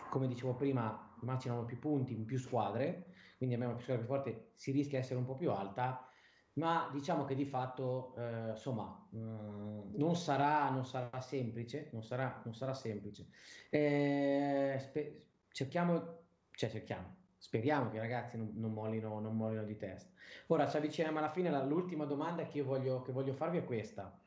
come 0.10 0.28
dicevo 0.28 0.54
prima, 0.56 1.16
immaginano 1.22 1.64
più 1.66 1.80
punti 1.80 2.14
in 2.14 2.26
più 2.26 2.38
squadre, 2.38 3.06
quindi 3.38 3.56
abbiamo 3.56 3.76
più 3.76 3.84
squadre 3.84 4.06
più 4.06 4.14
forti, 4.14 4.52
si 4.56 4.72
rischia 4.72 5.00
di 5.00 5.04
essere 5.06 5.20
un 5.20 5.26
po' 5.26 5.36
più 5.36 5.52
alta, 5.52 6.10
ma 6.54 6.90
diciamo 6.92 7.24
che 7.26 7.36
di 7.36 7.46
fatto, 7.46 8.14
eh, 8.18 8.50
insomma, 8.50 9.08
mh, 9.12 9.18
mm, 9.18 9.96
non, 9.96 10.16
sarà, 10.16 10.70
non, 10.70 10.86
sarà, 10.86 11.22
semplice, 11.22 11.90
non 11.94 12.04
sarà, 12.04 12.42
non 12.44 12.54
sarà 12.54 12.74
semplice. 12.74 13.28
Eh, 13.70 14.78
spe- 14.80 15.28
cerchiamo, 15.52 16.24
cioè 16.52 16.70
cerchiamo, 16.70 17.16
speriamo 17.38 17.90
che 17.90 17.98
i 17.98 18.00
ragazzi 18.00 18.38
non, 18.38 18.52
non, 18.56 18.74
mollino, 18.74 19.20
non 19.20 19.38
mollino 19.38 19.64
di 19.64 19.78
testa. 19.78 20.12
Ora 20.48 20.68
ci 20.68 20.76
avviciniamo 20.78 21.20
alla 21.20 21.30
fine, 21.32 21.50
l'ultima 21.66 22.06
domanda 22.06 22.46
che 22.46 22.58
io 22.58 22.66
voglio, 22.66 23.02
che 23.04 23.12
voglio 23.14 23.34
farvi 23.34 23.60
è 23.60 23.64
questa. 23.64 24.19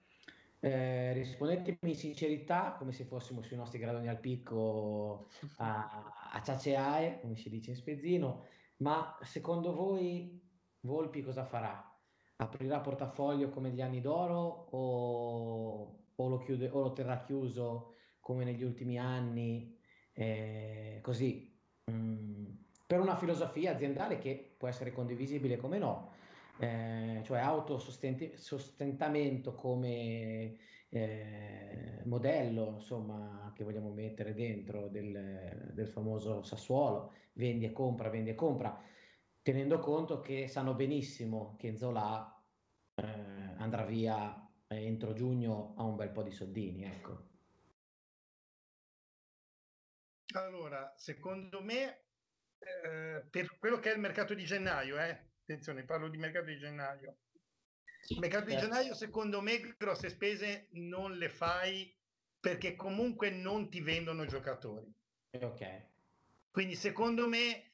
Eh, 0.64 1.12
rispondetemi 1.12 1.90
in 1.90 1.96
sincerità, 1.96 2.76
come 2.78 2.92
se 2.92 3.04
fossimo 3.04 3.42
sui 3.42 3.56
nostri 3.56 3.80
gradoni 3.80 4.08
al 4.08 4.20
picco 4.20 5.26
a, 5.56 6.30
a 6.30 6.40
ciaceae, 6.40 7.18
come 7.20 7.34
si 7.36 7.50
dice 7.50 7.70
in 7.70 7.76
spezzino, 7.76 8.44
ma 8.76 9.18
secondo 9.22 9.74
voi 9.74 10.40
Volpi 10.84 11.22
cosa 11.22 11.44
farà? 11.44 11.88
Aprirà 12.36 12.80
portafoglio 12.80 13.50
come 13.50 13.70
gli 13.70 13.80
anni 13.80 14.00
d'oro 14.00 14.68
o, 14.70 16.00
o, 16.14 16.28
lo, 16.28 16.38
chiude, 16.38 16.68
o 16.70 16.80
lo, 16.80 16.92
terrà 16.92 17.20
chiuso 17.20 17.94
come 18.18 18.44
negli 18.44 18.64
ultimi 18.64 18.98
anni? 18.98 19.78
Eh, 20.12 20.98
così, 21.02 21.56
mm, 21.88 22.46
per 22.84 22.98
una 22.98 23.16
filosofia 23.16 23.72
aziendale 23.72 24.18
che 24.18 24.54
può 24.56 24.66
essere 24.66 24.92
condivisibile 24.92 25.56
come 25.56 25.78
no, 25.78 26.14
eh, 26.58 27.20
cioè 27.24 27.40
autosostentamento 27.40 29.54
come 29.54 30.56
eh, 30.88 32.02
modello 32.04 32.74
insomma, 32.74 33.50
che 33.54 33.64
vogliamo 33.64 33.90
mettere 33.90 34.34
dentro 34.34 34.88
del, 34.88 35.70
del, 35.72 35.88
famoso 35.88 36.42
Sassuolo, 36.42 37.12
vendi 37.32 37.64
e 37.64 37.72
compra, 37.72 38.10
vendi 38.10 38.30
e 38.30 38.34
compra, 38.34 38.78
tenendo 39.40 39.78
conto 39.78 40.20
che 40.20 40.48
sanno 40.48 40.74
benissimo 40.74 41.56
che 41.58 41.76
Zola 41.76 42.42
eh, 42.94 43.02
andrà 43.56 43.84
via 43.84 44.36
entro 44.68 45.12
giugno 45.12 45.74
a 45.76 45.84
un 45.84 45.96
bel 45.96 46.10
po' 46.10 46.22
di 46.22 46.30
soldini. 46.30 46.84
Ecco. 46.84 47.30
Allora, 50.34 50.94
secondo 50.96 51.62
me, 51.62 52.04
eh, 52.58 53.22
per 53.28 53.58
quello 53.58 53.78
che 53.78 53.90
è 53.90 53.94
il 53.94 54.00
mercato 54.00 54.34
di 54.34 54.44
gennaio, 54.44 54.98
eh, 54.98 55.31
attenzione, 55.42 55.84
parlo 55.84 56.08
di 56.08 56.16
mercato 56.16 56.46
di 56.46 56.58
gennaio. 56.58 57.16
Il 58.08 58.18
mercato 58.18 58.46
di 58.46 58.52
certo. 58.52 58.66
gennaio, 58.66 58.94
secondo 58.94 59.40
me, 59.40 59.74
grosse 59.76 60.08
spese 60.08 60.68
non 60.72 61.16
le 61.16 61.28
fai 61.28 61.94
perché 62.40 62.74
comunque 62.74 63.30
non 63.30 63.70
ti 63.70 63.80
vendono 63.80 64.26
giocatori. 64.26 64.92
Ok. 65.40 65.86
Quindi, 66.50 66.74
secondo 66.74 67.28
me, 67.28 67.72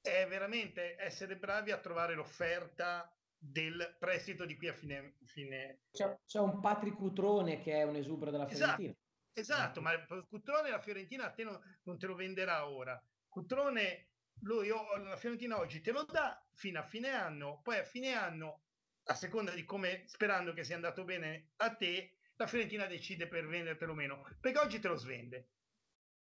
è 0.00 0.26
veramente 0.26 0.96
essere 0.98 1.36
bravi 1.36 1.70
a 1.70 1.78
trovare 1.78 2.14
l'offerta 2.14 3.10
del 3.38 3.96
prestito 3.98 4.44
di 4.44 4.56
qui 4.56 4.68
a 4.68 4.72
fine. 4.72 5.16
fine... 5.24 5.80
C'è, 5.92 6.18
c'è, 6.26 6.38
un 6.38 6.60
Patrick 6.60 6.96
Cutrone 6.96 7.60
che 7.60 7.74
è 7.74 7.82
un 7.82 7.96
esubero 7.96 8.30
della 8.30 8.48
esatto, 8.48 8.76
Fiorentina. 8.76 8.94
Esatto, 9.32 9.80
esatto 9.80 9.80
ma 9.82 10.24
Cutrone 10.26 10.70
la 10.70 10.80
Fiorentina 10.80 11.26
a 11.26 11.30
te 11.30 11.44
non, 11.44 11.60
non 11.82 11.98
te 11.98 12.06
lo 12.06 12.14
venderà 12.14 12.68
ora. 12.68 13.00
Cutrone 13.28 14.08
lui 14.40 14.68
la 14.68 15.16
Fiorentina 15.16 15.58
oggi 15.58 15.80
te 15.80 15.92
lo 15.92 16.04
dà 16.04 16.44
fino 16.54 16.78
a 16.78 16.84
fine 16.84 17.10
anno, 17.10 17.60
poi 17.62 17.78
a 17.78 17.84
fine 17.84 18.12
anno, 18.12 18.64
a 19.04 19.14
seconda 19.14 19.52
di 19.52 19.64
come, 19.64 20.04
sperando 20.06 20.52
che 20.52 20.64
sia 20.64 20.74
andato 20.74 21.04
bene 21.04 21.52
a 21.56 21.74
te, 21.74 22.18
la 22.36 22.46
Fiorentina 22.46 22.86
decide 22.86 23.28
per 23.28 23.46
vendertelo 23.46 23.92
o 23.92 23.94
meno, 23.94 24.28
perché 24.40 24.58
oggi 24.58 24.78
te 24.78 24.88
lo 24.88 24.96
svende. 24.96 25.50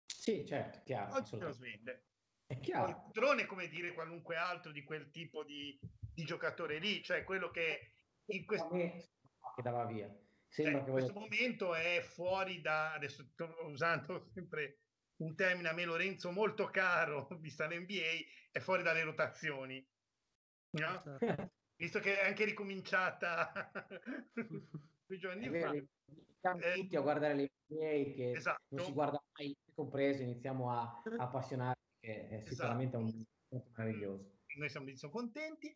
Sì, 0.07 0.45
certo, 0.47 0.81
chiaro. 0.85 1.15
Oggi 1.15 1.37
te 1.37 1.45
lo 1.45 1.53
svende. 1.53 2.07
È 2.47 2.59
chiaro. 2.61 2.89
Il 2.89 3.13
drone 3.13 3.43
è 3.43 3.47
come 3.47 3.69
dire 3.69 3.93
qualunque 3.93 4.37
altro 4.37 4.73
di 4.73 4.83
quel 4.83 5.11
tipo 5.11 5.45
di, 5.45 5.79
di 6.15 6.25
giocatore 6.25 6.79
lì, 6.79 7.03
cioè 7.03 7.25
quello 7.25 7.51
che 7.51 7.93
in 8.27 8.47
questo... 8.47 8.69
Che 8.69 9.63
dava 9.63 9.85
via. 9.85 10.11
Sembra 10.49 10.79
cioè, 10.79 10.85
che 10.85 10.91
in 10.91 10.97
questo 10.97 11.13
momento 11.13 11.75
è 11.75 12.01
fuori 12.01 12.61
da, 12.63 12.95
adesso 12.95 13.23
sto 13.23 13.55
usando 13.65 14.31
sempre 14.33 14.81
un 15.19 15.35
termine 15.35 15.69
a 15.69 15.73
me 15.73 15.85
Lorenzo 15.85 16.31
molto 16.31 16.67
caro, 16.67 17.29
vista 17.41 17.67
l'NBA, 17.67 18.51
è 18.51 18.59
fuori 18.61 18.83
dalle 18.83 19.03
rotazioni. 19.03 19.85
No? 20.71 21.03
Certo. 21.03 21.53
Visto 21.77 22.01
che 22.01 22.19
è 22.19 22.27
anche 22.27 22.45
ricominciata 22.45 23.71
due 24.35 25.19
giorni 25.19 25.49
fa. 25.49 25.73
Iniziamo 25.73 26.61
eh, 26.61 26.75
tutti 26.75 26.97
a 26.97 27.01
guardare 27.01 27.35
le 27.35 27.51
NBA 27.67 28.15
che 28.15 28.31
esatto. 28.33 28.63
non 28.71 28.85
si 28.85 28.93
guarda 28.93 29.23
mai, 29.39 29.57
compreso, 29.75 30.23
iniziamo 30.23 30.71
a, 30.71 31.03
a 31.17 31.23
appassionarci, 31.25 31.81
che 32.01 32.29
è 32.29 32.41
sicuramente 32.41 32.97
esatto. 32.97 32.99
un 32.99 33.27
momento 33.49 33.71
meraviglioso. 33.77 34.39
Noi 34.57 34.69
siamo, 34.69 34.95
siamo 34.95 35.15
contenti. 35.15 35.75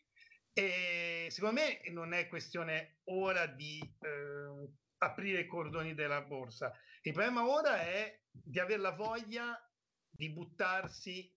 E 0.54 1.28
secondo 1.30 1.60
me 1.60 1.80
non 1.90 2.12
è 2.12 2.28
questione 2.28 2.98
ora 3.04 3.46
di 3.46 3.80
eh, 4.00 4.68
aprire 5.02 5.40
i 5.40 5.46
cordoni 5.46 5.94
della 5.94 6.22
borsa. 6.22 6.72
Il 7.02 7.12
problema 7.12 7.46
ora 7.46 7.80
è 7.80 8.20
di 8.30 8.58
avere 8.60 8.80
la 8.80 8.92
voglia 8.92 9.58
di 10.08 10.30
buttarsi 10.30 11.34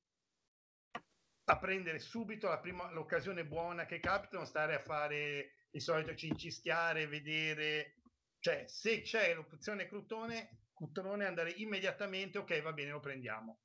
a 1.48 1.60
prendere 1.60 2.00
subito 2.00 2.48
la 2.48 2.60
prima, 2.60 2.92
l'occasione 2.92 3.46
buona 3.46 3.86
che 3.86 4.00
capita, 4.00 4.38
non 4.38 4.46
stare 4.46 4.76
a 4.76 4.80
fare 4.80 5.68
il 5.72 5.82
solito 5.82 6.16
cincischiare, 6.16 7.08
vedere, 7.08 7.96
cioè 8.40 8.66
se 8.68 9.02
c'è 9.02 9.34
l'opzione 9.34 9.88
Crutone, 9.88 10.68
Crutone 10.74 11.26
andare 11.26 11.52
immediatamente, 11.52 12.38
ok 12.38 12.62
va 12.62 12.74
bene, 12.74 12.92
lo 12.92 13.00
prendiamo, 13.00 13.60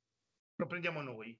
lo 0.55 0.67
prendiamo 0.67 1.01
noi. 1.01 1.39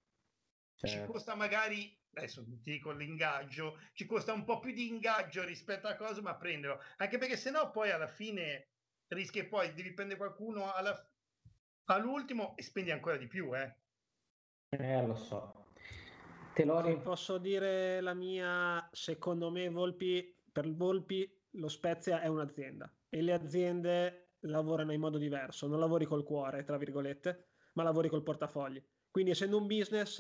Certo. 0.76 0.95
Ci 0.95 1.05
costa 1.05 1.36
magari, 1.36 1.99
adesso 2.14 2.43
ti 2.43 2.72
dico 2.72 2.91
l'ingaggio, 2.91 3.80
ci 3.93 4.05
costa 4.05 4.34
un 4.34 4.43
po' 4.43 4.59
più 4.59 4.74
di 4.74 4.88
ingaggio 4.88 5.43
rispetto 5.43 5.88
a 5.88 5.95
cosa, 5.95 6.22
ma 6.22 6.36
prenderlo, 6.36 6.82
anche 6.97 7.18
perché 7.18 7.38
se 7.38 7.51
no 7.51 7.72
poi 7.72 7.91
alla 7.91 8.07
fine 8.07 8.70
rischi 9.07 9.43
poi 9.43 9.74
di 9.74 9.82
riprendere 9.82 10.18
qualcuno 10.20 10.72
alla, 10.74 11.09
all'ultimo 11.86 12.55
e 12.55 12.64
spendi 12.64 12.91
ancora 12.91 13.18
di 13.18 13.28
più, 13.28 13.55
eh. 13.55 13.76
Eh, 14.70 15.05
lo 15.05 15.16
so. 15.16 15.74
Te 16.53 16.66
lo 16.66 16.82
ri- 16.82 16.97
posso 16.97 17.38
dire 17.38 18.01
la 18.01 18.14
mia, 18.14 18.88
secondo 18.91 19.49
me 19.49 19.70
Volpi, 19.70 20.36
per 20.51 20.70
Volpi 20.74 21.30
lo 21.51 21.68
Spezia 21.68 22.22
è 22.22 22.28
un'azienda 22.28 22.93
e 23.09 23.22
le 23.22 23.34
aziende 23.34 24.36
lavorano 24.41 24.91
in 24.91 24.99
modo 24.99 25.18
diverso, 25.18 25.68
non 25.68 25.80
lavori 25.80 26.05
col 26.05 26.24
cuore, 26.24 26.64
tra 26.64 26.78
virgolette, 26.78 27.47
ma 27.74 27.84
lavori 27.84 28.09
col 28.09 28.24
portafogli. 28.24 28.84
Quindi 29.09 29.32
essendo 29.32 29.57
un 29.57 29.68
business, 29.68 30.20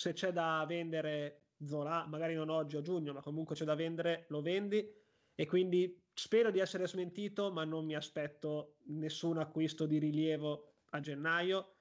se 0.00 0.14
c'è 0.14 0.32
da 0.32 0.64
vendere 0.66 1.42
Zola, 1.62 2.06
magari 2.06 2.32
non 2.32 2.48
oggi 2.48 2.74
o 2.74 2.80
giugno, 2.80 3.12
ma 3.12 3.20
comunque 3.20 3.54
c'è 3.54 3.66
da 3.66 3.74
vendere, 3.74 4.24
lo 4.28 4.40
vendi 4.40 4.90
e 5.34 5.46
quindi 5.46 6.02
spero 6.14 6.50
di 6.50 6.58
essere 6.58 6.88
smentito, 6.88 7.52
ma 7.52 7.64
non 7.64 7.84
mi 7.84 7.94
aspetto 7.94 8.76
nessun 8.86 9.36
acquisto 9.36 9.84
di 9.84 9.98
rilievo 9.98 10.72
a 10.90 11.00
gennaio. 11.00 11.74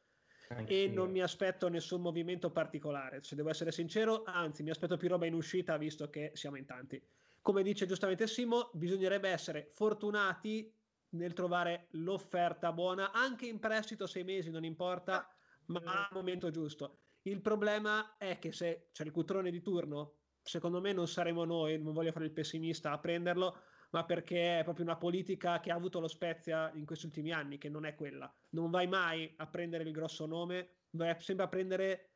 Anch'io. 0.49 0.75
e 0.75 0.87
non 0.87 1.11
mi 1.11 1.21
aspetto 1.21 1.67
nessun 1.69 2.01
movimento 2.01 2.49
particolare, 2.49 3.21
se 3.21 3.35
devo 3.35 3.51
essere 3.51 3.71
sincero, 3.71 4.23
anzi 4.25 4.63
mi 4.63 4.71
aspetto 4.71 4.97
più 4.97 5.07
roba 5.07 5.27
in 5.27 5.35
uscita 5.35 5.77
visto 5.77 6.09
che 6.09 6.31
siamo 6.33 6.57
in 6.57 6.65
tanti. 6.65 6.99
Come 7.39 7.61
dice 7.61 7.85
giustamente 7.85 8.25
Simo, 8.25 8.71
bisognerebbe 8.73 9.29
essere 9.29 9.69
fortunati 9.73 10.73
nel 11.09 11.33
trovare 11.33 11.85
l'offerta 11.91 12.71
buona, 12.73 13.11
anche 13.11 13.45
in 13.45 13.59
prestito 13.59 14.07
sei 14.07 14.23
mesi, 14.23 14.49
non 14.49 14.65
importa, 14.65 15.31
ma 15.69 16.07
al 16.07 16.09
momento 16.11 16.49
giusto. 16.49 16.99
Il 17.23 17.41
problema 17.41 18.15
è 18.17 18.39
che 18.39 18.51
se 18.51 18.89
c'è 18.91 19.03
il 19.03 19.11
cutrone 19.11 19.51
di 19.51 19.61
turno, 19.61 20.19
secondo 20.41 20.79
me 20.81 20.93
non 20.93 21.07
saremo 21.07 21.43
noi, 21.43 21.81
non 21.81 21.93
voglio 21.93 22.11
fare 22.11 22.25
il 22.25 22.31
pessimista, 22.31 22.91
a 22.91 22.99
prenderlo, 22.99 23.57
ma 23.91 24.05
perché 24.05 24.59
è 24.59 24.63
proprio 24.63 24.85
una 24.85 24.97
politica 24.97 25.59
che 25.59 25.71
ha 25.71 25.75
avuto 25.75 25.99
lo 25.99 26.07
Spezia 26.07 26.71
in 26.75 26.85
questi 26.85 27.05
ultimi 27.05 27.31
anni, 27.31 27.57
che 27.57 27.69
non 27.69 27.85
è 27.85 27.95
quella. 27.95 28.31
Non 28.49 28.69
vai 28.69 28.87
mai 28.87 29.31
a 29.37 29.47
prendere 29.47 29.83
il 29.83 29.91
grosso 29.91 30.25
nome, 30.25 30.83
vai 30.91 31.15
sempre 31.19 31.45
a 31.45 31.49
prendere 31.49 32.09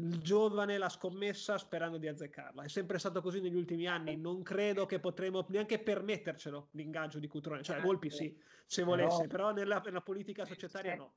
il 0.00 0.18
giovane, 0.20 0.76
la 0.76 0.88
scommessa 0.88 1.56
sperando 1.56 1.98
di 1.98 2.08
azzeccarla. 2.08 2.62
È 2.62 2.68
sempre 2.68 2.98
stato 2.98 3.22
così 3.22 3.40
negli 3.40 3.54
ultimi 3.54 3.86
anni. 3.86 4.16
Non 4.16 4.42
credo 4.42 4.86
che 4.86 4.98
potremo 4.98 5.46
neanche 5.48 5.78
permettercelo 5.78 6.70
l'ingaggio 6.72 7.18
di 7.18 7.28
Cutrone. 7.28 7.62
Cioè, 7.62 7.80
Volpi 7.80 8.10
sì, 8.10 8.36
se 8.66 8.82
volesse, 8.82 9.26
però 9.26 9.52
nella, 9.52 9.80
nella 9.84 10.00
politica 10.00 10.44
societaria 10.44 10.96
no. 10.96 11.14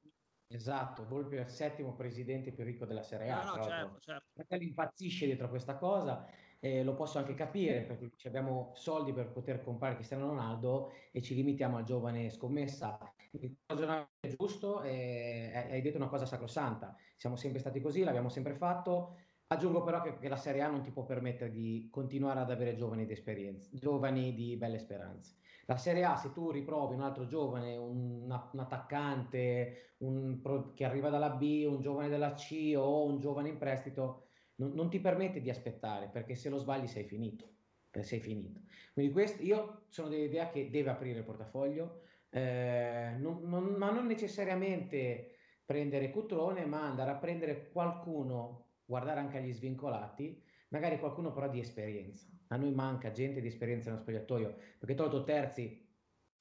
Esatto, 0.50 1.06
Volpi 1.06 1.36
è 1.36 1.42
il 1.42 1.50
settimo 1.50 1.94
presidente 1.94 2.52
più 2.52 2.64
ricco 2.64 2.86
della 2.86 3.04
Serie 3.04 3.30
A. 3.30 3.44
No, 3.44 3.56
no, 3.56 3.64
certo, 3.64 4.00
certo. 4.00 4.28
Perché 4.34 4.56
impazzisce 4.64 5.26
dietro 5.26 5.50
questa 5.50 5.76
cosa 5.76 6.26
eh, 6.60 6.84
lo 6.84 6.96
posso 6.96 7.18
anche 7.18 7.34
capire 7.34 7.82
perché 7.82 8.28
abbiamo 8.28 8.72
soldi 8.76 9.14
per 9.14 9.30
poter 9.32 9.62
comprare 9.62 9.96
Cristiano 9.96 10.28
Ronaldo 10.28 10.92
e 11.12 11.22
ci 11.22 11.36
limitiamo 11.36 11.78
al 11.78 11.84
giovane 11.84 12.30
scommessa. 12.30 12.98
Il 13.32 13.56
ragionamento 13.66 14.10
è 14.22 14.34
giusto, 14.36 14.82
eh, 14.84 15.68
hai 15.70 15.82
detto 15.82 15.98
una 15.98 16.08
cosa 16.08 16.26
sacrosanta, 16.26 16.96
siamo 17.18 17.36
sempre 17.36 17.60
stati 17.60 17.82
così, 17.82 18.04
l'abbiamo 18.04 18.30
sempre 18.30 18.56
fatto. 18.56 19.18
Aggiungo 19.50 19.84
però 19.84 20.02
che, 20.02 20.18
che, 20.18 20.28
la 20.28 20.36
Serie 20.36 20.62
A 20.62 20.70
non 20.70 20.82
ti 20.82 20.92
può 20.92 21.06
permettere 21.06 21.52
di 21.52 21.88
continuare 21.92 22.40
ad 22.40 22.52
avere 22.52 22.76
giovani 22.76 23.06
di 23.06 23.14
esperienza, 23.14 23.70
giovani 23.72 24.34
di 24.34 24.58
belle 24.58 24.80
speranze. 24.80 25.36
La 25.70 25.76
Serie 25.76 26.06
A, 26.06 26.16
se 26.16 26.32
tu 26.32 26.50
riprovi 26.50 26.94
un 26.94 27.02
altro 27.02 27.26
giovane, 27.26 27.76
un, 27.76 28.22
un 28.22 28.60
attaccante 28.60 29.96
un 29.98 30.42
che 30.74 30.86
arriva 30.86 31.10
dalla 31.10 31.32
B, 31.32 31.66
un 31.68 31.82
giovane 31.82 32.08
della 32.08 32.34
C 32.34 32.74
o 32.78 33.06
un 33.06 33.20
giovane 33.20 33.50
in 33.50 33.58
prestito, 33.58 34.28
non, 34.56 34.72
non, 34.72 34.90
ti 34.90 35.00
permette 35.02 35.42
di 35.42 35.50
aspettare 35.50 36.08
perché 36.08 36.36
se 36.36 36.50
lo 36.50 36.58
sbagli 36.58 36.88
sei 36.88 37.04
finito. 37.04 37.56
Eh, 37.92 38.04
sei 38.04 38.20
finito. 38.22 38.62
Quindi 38.94 39.12
questo, 39.12 39.44
io 39.44 39.86
sono 39.90 40.08
dell'idea 40.08 40.50
che 40.50 40.70
deve 40.70 40.90
aprire 40.90 41.20
il 41.20 41.26
portafoglio, 41.26 42.02
eh, 42.30 43.16
non, 43.18 43.42
non, 43.44 43.74
ma 43.78 43.92
non 43.92 44.06
necessariamente 44.06 45.36
prendere 45.66 46.12
Cutrone, 46.12 46.66
ma 46.66 46.86
andare 46.88 47.12
a 47.12 47.16
prendere 47.16 47.72
qualcuno, 47.72 48.68
guardare 48.86 49.20
anche 49.20 49.38
agli 49.38 49.52
svincolati, 49.52 50.42
magari 50.70 50.98
qualcuno 50.98 51.34
però 51.34 51.50
di 51.50 51.60
esperienza. 51.60 52.37
A 52.50 52.56
noi 52.56 52.72
manca 52.72 53.12
gente 53.12 53.42
di 53.42 53.48
esperienza 53.48 53.90
nello 53.90 54.02
spogliatoio, 54.02 54.56
perché 54.78 54.96
tolto 54.96 55.24
terzi 55.24 55.86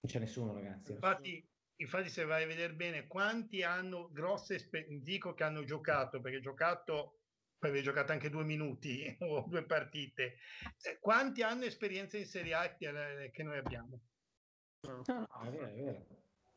non 0.01 0.13
c'è 0.13 0.19
nessuno, 0.19 0.53
ragazzi. 0.53 0.93
Infatti, 0.93 1.49
infatti 1.77 2.09
se 2.09 2.25
vai 2.25 2.45
a 2.45 2.47
vedere 2.47 2.75
bene 2.75 3.07
quanti 3.07 3.63
hanno 3.63 4.11
grosse 4.13 4.55
esperienze, 4.55 5.03
dico 5.03 5.35
che 5.35 5.45
hanno 5.45 5.65
giocato, 5.65 6.21
perché 6.21 6.41
giocato 6.41 7.19
poi 7.59 7.71
avevi 7.71 7.85
giocato 7.85 8.13
anche 8.13 8.31
due 8.31 8.45
minuti 8.45 9.17
o 9.21 9.45
due 9.49 9.65
partite. 9.65 10.37
Eh, 10.83 10.99
quanti 11.01 11.43
hanno 11.43 11.65
esperienza 11.65 12.17
in 12.19 12.27
Serie 12.27 12.55
A 12.55 12.75
che 12.75 13.43
noi 13.43 13.59
abbiamo? 13.59 14.01
No, 14.83 15.03
no, 15.07 15.41
è 15.43 15.51
vero, 15.51 15.67
è 15.67 15.75
vero. 15.75 16.07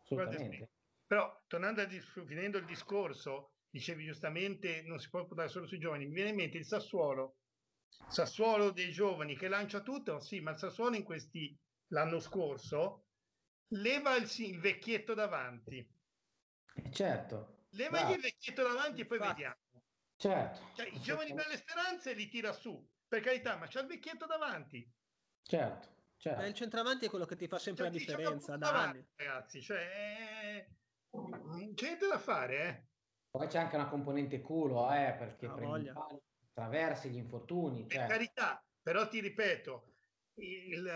Assolutamente. 0.01 0.69
Però, 1.07 1.41
tornando 1.47 1.81
a 1.81 1.87
finendo 1.87 2.59
il 2.59 2.65
discorso, 2.65 3.53
dicevi 3.69 4.05
giustamente, 4.05 4.83
non 4.83 4.99
si 4.99 5.09
può 5.09 5.25
puntare 5.25 5.49
solo 5.49 5.65
sui 5.65 5.79
giovani. 5.79 6.05
Mi 6.05 6.13
viene 6.13 6.29
in 6.29 6.35
mente 6.35 6.57
il 6.57 6.65
Sassuolo, 6.65 7.37
Sassuolo 8.07 8.71
dei 8.71 8.91
giovani 8.91 9.35
che 9.35 9.47
lancia 9.47 9.81
tutto, 9.81 10.19
sì, 10.19 10.39
ma 10.39 10.51
il 10.51 10.57
Sassuolo 10.57 10.95
in 10.95 11.03
questi 11.03 11.55
l'anno 11.87 12.19
scorso 12.19 13.05
leva 13.73 14.15
il, 14.15 14.29
il 14.37 14.59
vecchietto 14.59 15.13
davanti. 15.13 15.77
Eh, 16.73 16.91
certo. 16.91 17.65
Levagli 17.71 18.13
il 18.13 18.21
vecchietto 18.21 18.63
davanti 18.63 19.01
e 19.01 19.05
poi 19.05 19.17
Infatti. 19.17 19.41
vediamo. 19.41 19.57
Certo. 20.15 20.71
Cioè, 20.73 20.87
I 20.87 20.99
giovani 20.99 21.33
belle 21.33 21.57
speranze 21.57 22.13
li 22.13 22.27
tira 22.27 22.51
su, 22.51 22.85
per 23.07 23.21
carità, 23.21 23.57
ma 23.57 23.67
c'è 23.67 23.81
il 23.81 23.87
vecchietto 23.87 24.25
davanti. 24.25 24.91
Certo. 25.43 25.87
certo. 26.17 26.41
Eh, 26.41 26.47
il 26.47 26.53
centravanti 26.53 27.05
è 27.05 27.09
quello 27.09 27.25
che 27.25 27.35
ti 27.35 27.47
fa 27.47 27.59
sempre 27.59 27.85
cioè, 27.85 27.93
la 27.93 27.97
differenza 27.97 28.57
da 28.57 28.71
davanti, 28.71 28.97
anni. 28.97 29.07
Ragazzi, 29.15 29.61
cioè, 29.61 30.67
non 31.11 31.73
c'è 31.75 31.85
niente 31.85 32.07
da 32.07 32.19
fare, 32.19 32.67
eh. 32.67 32.87
Poi 33.29 33.47
c'è 33.47 33.59
anche 33.59 33.75
una 33.75 33.87
componente 33.87 34.41
culo, 34.41 34.91
eh, 34.91 35.15
perché 35.17 35.47
prendi 35.47 35.91
attraversi 36.53 37.09
gli 37.09 37.17
infortuni. 37.17 37.85
Per 37.85 37.97
cioè. 37.97 38.07
carità, 38.07 38.63
però 38.81 39.07
ti 39.07 39.19
ripeto, 39.19 39.93
il, 40.35 40.91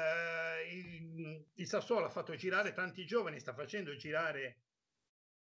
il, 0.71 1.45
il, 1.53 1.67
Sassuolo 1.67 2.05
ha 2.05 2.09
fatto 2.09 2.35
girare 2.35 2.73
tanti 2.73 3.05
giovani, 3.05 3.39
sta 3.39 3.53
facendo 3.53 3.95
girare 3.95 4.63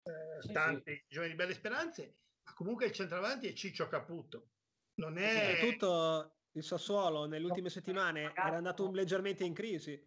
eh, 0.02 0.42
sì, 0.42 0.52
tanti 0.52 0.92
sì. 0.92 1.04
giovani 1.08 1.32
di 1.32 1.36
belle 1.36 1.54
speranze 1.54 2.16
comunque 2.54 2.86
il 2.86 2.92
centravanti 2.92 3.48
è 3.48 3.52
Ciccio 3.52 3.88
Caputo. 3.88 4.50
Non 4.94 5.18
è... 5.18 5.58
Tutto 5.60 6.36
il 6.52 6.62
Sassuolo 6.62 7.26
nelle 7.26 7.46
ultime 7.46 7.70
settimane 7.70 8.32
era 8.34 8.56
andato 8.56 8.90
leggermente 8.90 9.44
in 9.44 9.54
crisi. 9.54 10.00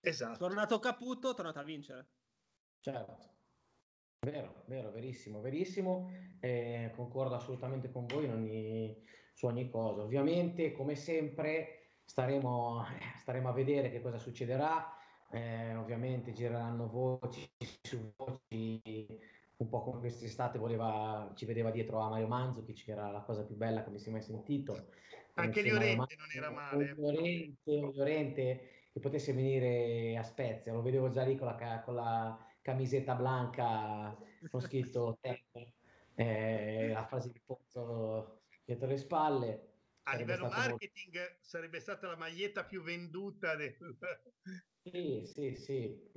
Esatto. 0.00 0.38
Tornato 0.38 0.78
Caputo, 0.78 1.34
tornato 1.34 1.58
a 1.58 1.64
vincere. 1.64 2.08
Certo. 2.80 3.36
Vero, 4.20 4.64
vero, 4.66 4.90
verissimo, 4.90 5.40
verissimo. 5.40 6.10
Eh, 6.40 6.90
concordo 6.96 7.34
assolutamente 7.34 7.90
con 7.90 8.06
voi 8.06 8.28
ogni, 8.28 9.04
su 9.32 9.46
ogni 9.46 9.68
cosa. 9.68 10.02
Ovviamente, 10.02 10.72
come 10.72 10.96
sempre, 10.96 11.92
staremo, 12.04 12.84
staremo 13.20 13.48
a 13.48 13.52
vedere 13.52 13.90
che 13.90 14.00
cosa 14.00 14.18
succederà. 14.18 14.92
Eh, 15.30 15.74
ovviamente 15.76 16.32
gireranno 16.32 16.88
voci 16.88 17.48
su 17.82 18.12
voci 18.16 18.80
un 19.58 19.68
po' 19.68 19.82
come 19.82 20.00
quest'estate 20.00 20.58
voleva, 20.58 21.32
ci 21.34 21.44
vedeva 21.44 21.70
dietro 21.70 21.98
a 21.98 22.08
Mario 22.08 22.28
Manzukic, 22.28 22.84
che 22.84 22.92
era 22.92 23.10
la 23.10 23.20
cosa 23.20 23.44
più 23.44 23.56
bella 23.56 23.84
che 23.84 23.90
mi 23.90 23.98
si 23.98 24.08
è 24.08 24.12
mai 24.12 24.22
sentito. 24.22 24.88
Anche 25.34 25.62
Llorente 25.62 26.16
non 26.16 26.28
era 26.34 26.50
male. 26.50 26.94
Llorente, 26.96 27.70
Llorente 27.70 28.70
che 28.92 29.00
potesse 29.00 29.32
venire 29.32 30.16
a 30.16 30.22
Spezia, 30.22 30.72
lo 30.72 30.82
vedevo 30.82 31.08
già 31.10 31.24
lì 31.24 31.36
con 31.36 31.46
la, 31.46 31.82
con 31.84 31.94
la 31.94 32.47
camisetta 32.68 33.14
blanca 33.14 34.16
con 34.50 34.60
scritto 34.60 35.18
eh, 36.14 36.90
la 36.92 37.04
frase 37.06 37.30
di 37.32 37.40
Pozzo 37.44 38.42
dietro 38.64 38.86
le 38.86 38.98
spalle. 38.98 39.66
A 40.04 40.16
livello 40.16 40.48
marketing 40.48 41.16
molto... 41.16 41.36
sarebbe 41.40 41.80
stata 41.80 42.06
la 42.06 42.16
maglietta 42.16 42.64
più 42.64 42.82
venduta 42.82 43.54
del... 43.56 43.74
Sì, 44.88 45.22
sì, 45.26 45.54
sì 45.54 46.10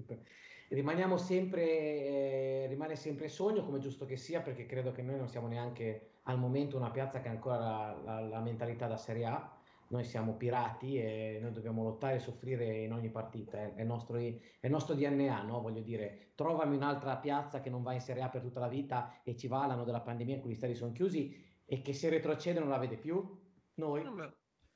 rimaniamo 0.71 1.17
sempre, 1.17 1.63
eh, 1.63 2.65
rimane 2.69 2.95
sempre 2.95 3.27
sogno, 3.27 3.65
come 3.65 3.79
giusto 3.79 4.05
che 4.05 4.15
sia, 4.15 4.41
perché 4.41 4.65
credo 4.65 4.91
che 4.91 5.01
noi 5.01 5.17
non 5.17 5.27
siamo 5.27 5.47
neanche 5.47 6.19
al 6.23 6.37
momento 6.37 6.77
una 6.77 6.91
piazza 6.91 7.19
che 7.19 7.27
ha 7.27 7.31
ancora 7.31 7.57
la, 7.57 8.01
la, 8.03 8.19
la 8.21 8.39
mentalità 8.39 8.87
da 8.87 8.97
Serie 8.97 9.25
A. 9.25 9.60
Noi 9.91 10.05
siamo 10.05 10.37
pirati 10.37 10.97
e 10.97 11.39
noi 11.41 11.51
dobbiamo 11.51 11.83
lottare 11.83 12.15
e 12.15 12.19
soffrire 12.19 12.83
in 12.83 12.93
ogni 12.93 13.09
partita, 13.09 13.57
è, 13.57 13.73
è, 13.73 13.83
nostro, 13.83 14.15
è 14.15 14.21
il 14.23 14.71
nostro 14.71 14.95
DNA, 14.95 15.43
no? 15.43 15.59
voglio 15.59 15.81
dire, 15.81 16.31
trovami 16.33 16.77
un'altra 16.77 17.17
piazza 17.17 17.59
che 17.59 17.69
non 17.69 17.83
va 17.83 17.91
in 17.93 17.99
Serie 17.99 18.23
A 18.23 18.29
per 18.29 18.41
tutta 18.41 18.61
la 18.61 18.69
vita 18.69 19.21
e 19.23 19.35
ci 19.35 19.47
va 19.47 19.65
l'anno 19.67 19.83
della 19.83 19.99
pandemia 19.99 20.35
in 20.35 20.41
cui 20.41 20.51
gli 20.51 20.55
stadi 20.55 20.75
sono 20.75 20.93
chiusi 20.93 21.61
e 21.65 21.81
che 21.81 21.91
se 21.91 22.09
retrocede 22.09 22.59
non 22.59 22.69
la 22.69 22.77
vede 22.77 22.97
più, 22.97 23.37
noi? 23.75 24.03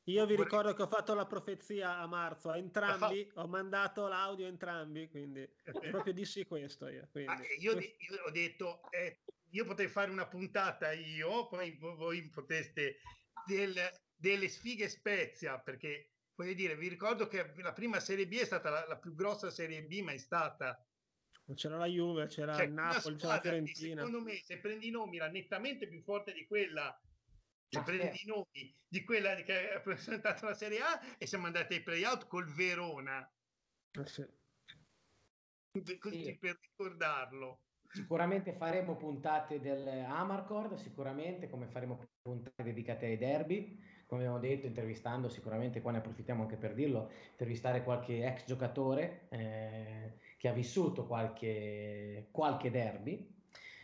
Io 0.08 0.26
vi 0.26 0.36
ricordo 0.36 0.74
che 0.74 0.84
ho 0.84 0.88
fatto 0.88 1.16
la 1.16 1.26
profezia 1.26 1.98
a 1.98 2.08
marzo 2.08 2.50
a 2.50 2.58
entrambi, 2.58 3.28
ho 3.36 3.48
mandato 3.48 4.08
l'audio 4.08 4.46
a 4.46 4.50
entrambi, 4.50 5.10
quindi 5.10 5.50
proprio 5.90 6.14
dissi 6.14 6.46
questo 6.46 6.88
io. 6.90 7.08
Ah, 7.26 7.40
io, 7.60 7.72
io, 7.72 8.24
ho 8.26 8.32
detto, 8.32 8.82
eh, 8.92 9.22
io 9.50 9.66
potrei 9.66 9.88
fare 9.88 10.12
una 10.12 10.28
puntata 10.28 10.92
io, 10.92 11.48
poi 11.48 11.76
voi 11.80 12.30
poteste 12.30 12.98
del, 13.48 13.74
delle 14.16 14.48
sfighe 14.48 14.88
Spezia, 14.90 15.60
perché 15.60 16.12
voglio 16.36 16.54
dire, 16.54 16.76
vi 16.76 16.88
ricordo 16.88 17.28
che 17.28 17.54
la 17.58 17.74
prima 17.74 18.00
Serie 18.00 18.28
B 18.28 18.38
è 18.40 18.46
stata 18.46 18.70
la, 18.70 18.86
la 18.88 18.98
più 18.98 19.14
grossa 19.14 19.50
Serie 19.50 19.84
B 19.84 20.02
mai 20.02 20.20
stata. 20.20 20.86
C'era 21.54 21.78
la 21.78 21.86
Juve, 21.86 22.26
c'era 22.28 22.56
cioè, 22.56 22.66
il 22.66 22.72
Napoli, 22.72 23.16
c'era 23.18 23.36
la 23.36 23.42
Fiorentina. 23.42 24.04
Secondo 24.04 24.22
me, 24.22 24.42
se 24.44 24.58
prendi 24.58 24.88
i 24.88 24.92
nomi, 24.92 25.18
era 25.18 25.28
nettamente 25.28 25.88
più 25.88 26.02
forte 26.02 26.34
di 26.34 26.46
quella 26.48 27.00
cioè, 27.68 27.84
prendi 27.84 28.22
i 28.24 28.28
nomi 28.28 28.76
di 28.88 29.04
quella 29.04 29.36
che 29.36 29.74
ha 29.74 29.80
presentato 29.80 30.46
la 30.46 30.54
Serie 30.54 30.80
A 30.80 31.00
e 31.18 31.26
siamo 31.26 31.46
andati 31.46 31.76
ai 31.76 31.84
playout 31.84 32.28
col 32.28 32.46
Verona. 32.46 33.30
Eh 33.92 34.06
sì. 34.06 34.26
Così 36.00 36.24
sì. 36.24 36.38
per 36.38 36.58
ricordarlo. 36.62 37.60
Sicuramente 37.90 38.54
faremo 38.54 38.96
puntate 38.96 39.60
del 39.60 39.88
Amarcord, 39.88 40.76
sicuramente 40.76 41.50
come 41.50 41.68
faremo 41.68 42.06
puntate 42.22 42.64
dedicate 42.64 43.06
ai 43.06 43.18
derby, 43.18 43.78
come 44.06 44.22
abbiamo 44.22 44.40
detto, 44.40 44.68
intervistando 44.68 45.30
sicuramente, 45.30 45.82
qua 45.82 45.92
ne 45.92 45.98
approfittiamo 45.98 46.44
anche 46.44 46.58
per 46.58 46.74
dirlo, 46.74 47.10
intervistare 47.32 47.84
qualche 47.84 48.26
ex 48.26 48.46
giocatore 48.46 49.28
eh, 49.30 50.14
che 50.38 50.48
ha 50.48 50.54
vissuto 50.54 51.06
qualche, 51.06 52.28
qualche 52.32 52.70
derby 52.70 53.34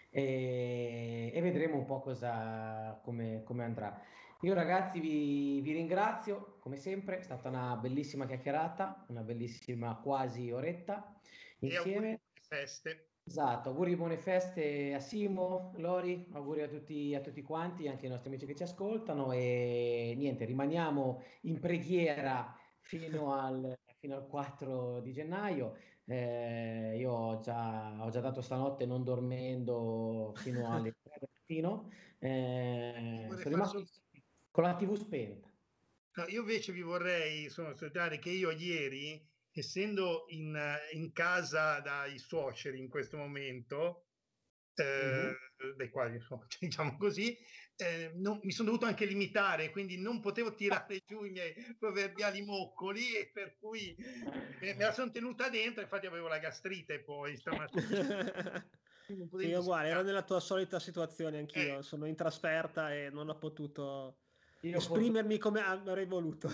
e, 0.09 1.32
e, 1.34 1.41
vedremo 1.41 1.78
un 1.78 1.86
po' 1.86 2.01
cosa, 2.01 2.99
come, 3.03 3.43
come 3.43 3.63
andrà. 3.63 3.99
Io 4.41 4.53
ragazzi 4.53 4.99
vi, 4.99 5.61
vi, 5.61 5.72
ringrazio, 5.72 6.57
come 6.59 6.76
sempre, 6.76 7.19
è 7.19 7.22
stata 7.22 7.49
una 7.49 7.76
bellissima 7.76 8.26
chiacchierata, 8.26 9.05
una 9.09 9.22
bellissima 9.22 9.95
quasi 9.95 10.51
oretta 10.51 11.19
insieme. 11.59 12.13
E 12.13 12.41
feste. 12.41 13.11
Esatto, 13.24 13.69
auguri 13.69 13.95
buone 13.95 14.17
feste 14.17 14.93
a 14.93 14.99
Simo, 14.99 15.74
Lori, 15.78 16.28
auguri 16.34 16.63
a 16.63 16.67
tutti, 16.67 17.15
a 17.15 17.22
tutti 17.22 17.41
quanti, 17.41 17.88
anche 17.88 18.05
ai 18.05 18.11
nostri 18.11 18.30
amici 18.30 18.45
che 18.45 18.55
ci 18.55 18.63
ascoltano 18.63 19.32
e 19.32 20.13
niente, 20.17 20.43
rimaniamo 20.45 21.22
in 21.41 21.59
preghiera 21.59 22.53
fino 22.80 23.34
al, 23.34 23.78
fino 23.99 24.15
al 24.15 24.28
4 24.28 24.99
di 24.99 25.13
gennaio. 25.13 25.78
Eh, 26.05 26.97
io 26.97 27.11
ho 27.11 27.39
già, 27.39 28.03
ho 28.03 28.09
già, 28.09 28.19
dato 28.19 28.41
stanotte 28.41 28.86
non 28.86 29.03
dormendo 29.03 30.34
fino 30.36 30.69
alle 30.69 30.95
3 31.01 31.17
del 31.19 31.30
mattino. 31.32 31.89
Eh, 32.19 33.28
sono 33.30 33.49
rimasto 33.49 33.86
con 34.49 34.63
la 34.63 34.76
TV 34.76 34.95
spenta. 34.95 35.49
No, 36.13 36.26
io 36.28 36.41
invece 36.41 36.74
vi 36.74 36.82
vorrei 36.82 37.49
sottolineare 37.49 38.19
che 38.19 38.32
io 38.32 38.51
ieri, 38.51 39.26
essendo 39.54 40.26
in, 40.30 40.58
in, 40.93 41.12
casa 41.12 41.80
dai 41.80 42.18
suoceri 42.18 42.80
in 42.80 42.89
questo 42.89 43.18
momento, 43.18 44.08
eh, 44.76 44.84
mm-hmm. 44.84 45.78
dai 45.78 45.89
quali 45.89 46.20
diciamo 46.60 46.97
così, 46.97 47.38
eh, 47.78 48.12
non, 48.16 48.39
mi 48.43 48.52
sono 48.52 48.70
dovuto 48.70 48.86
anche 48.86 49.06
limitare, 49.06 49.72
quindi 49.72 49.99
non 49.99 50.22
potevo 50.22 50.54
tirare 50.54 51.02
giù 51.06 51.24
i 51.24 51.32
miei 51.32 51.54
proverbiali 51.78 52.43
moccoli 52.43 53.16
e 53.16 53.32
per 53.34 53.58
cui 53.60 53.95
me, 53.97 54.74
me 54.76 54.84
la 54.84 54.93
sono 54.93 55.12
tenuta 55.12 55.49
dentro, 55.49 55.82
infatti 55.82 56.06
avevo 56.06 56.28
la 56.28 56.39
gastrite 56.39 56.99
poi 57.02 57.36
stamattina. 57.36 58.70
io 59.39 59.60
uguale, 59.60 59.89
ero 59.89 60.04
nella 60.04 60.24
tua 60.24 60.39
solita 60.39 60.80
situazione 60.80 61.39
anch'io, 61.39 61.80
eh. 61.80 61.84
sono 61.84 62.06
in 62.06 62.16
trasferta 62.16 62.93
e 62.93 63.10
non 63.10 63.30
ho 63.30 63.38
potuto 63.38 64.20
io 64.62 64.78
esprimermi 64.78 65.38
posso... 65.38 65.49
come 65.49 65.62
avrei 65.62 66.06
voluto. 66.06 66.49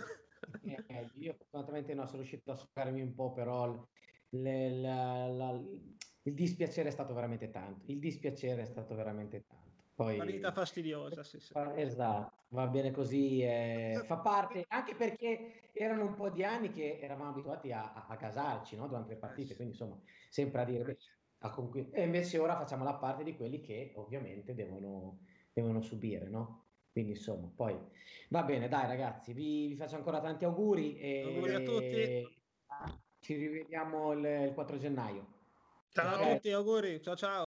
Eh, 0.64 0.84
eh, 0.88 1.10
io 1.16 1.34
fortunatamente 1.34 1.94
non 1.94 2.06
sono 2.08 2.20
riuscito 2.20 2.52
a 2.52 2.56
sfogarmi 2.56 3.02
un 3.02 3.14
po', 3.14 3.32
però 3.32 3.88
le, 4.30 4.70
la, 4.70 5.28
la, 5.28 5.52
il 6.24 6.34
dispiacere 6.34 6.90
è 6.90 6.92
stato 6.92 7.14
veramente 7.14 7.50
tanto. 7.50 7.92
Il 7.92 8.00
dispiacere 8.00 8.64
è 8.64 8.66
stato 8.66 8.96
veramente 8.96 9.46
tanto. 9.48 9.66
Poi, 9.96 10.16
Qualità 10.16 10.52
fastidiosa, 10.52 11.24
sì, 11.24 11.40
sì. 11.40 11.54
Esatto, 11.76 12.44
va 12.50 12.68
bene 12.68 12.92
così, 12.92 13.42
eh, 13.42 14.04
fa 14.06 14.18
parte, 14.20 14.64
anche 14.68 14.94
perché 14.94 15.72
erano 15.74 16.06
un 16.06 16.14
po' 16.14 16.30
di 16.30 16.44
anni 16.44 16.70
che 16.70 17.00
eravamo 17.00 17.32
abituati 17.32 17.72
a, 17.72 17.94
a, 17.94 18.06
a 18.08 18.16
casarci 18.16 18.76
no? 18.76 18.88
durante 18.88 19.14
le 19.14 19.20
partite, 19.20 19.56
quindi 19.56 19.74
insomma, 19.74 20.00
sempre 20.30 20.62
a 20.62 20.66
dire, 20.66 20.98
a 21.40 21.50
conqu- 21.50 21.96
e 21.96 22.04
invece 22.04 22.38
ora 22.38 22.56
facciamo 22.56 22.84
la 22.84 22.94
parte 22.96 23.24
di 23.24 23.36
quelli 23.36 23.60
che 23.60 23.94
ovviamente 23.96 24.54
devono, 24.54 25.20
devono 25.52 25.82
subire, 25.82 26.30
no? 26.30 26.67
Quindi 26.98 27.14
insomma, 27.14 27.48
poi 27.56 27.78
va 28.30 28.42
bene, 28.42 28.68
dai 28.68 28.88
ragazzi, 28.88 29.32
vi, 29.32 29.68
vi 29.68 29.76
faccio 29.76 29.98
ancora 29.98 30.20
tanti 30.20 30.46
auguri 30.46 30.98
e 30.98 31.22
auguri 31.26 31.54
a 31.54 31.60
tutti. 31.60 32.40
Ci 33.20 33.36
rivediamo 33.36 34.14
il, 34.14 34.48
il 34.48 34.54
4 34.56 34.78
gennaio. 34.80 35.28
Ciao 35.92 36.16
a 36.16 36.34
tutti, 36.34 36.52
auguri, 36.52 37.00
ciao 37.04 37.16
ciao. 37.16 37.46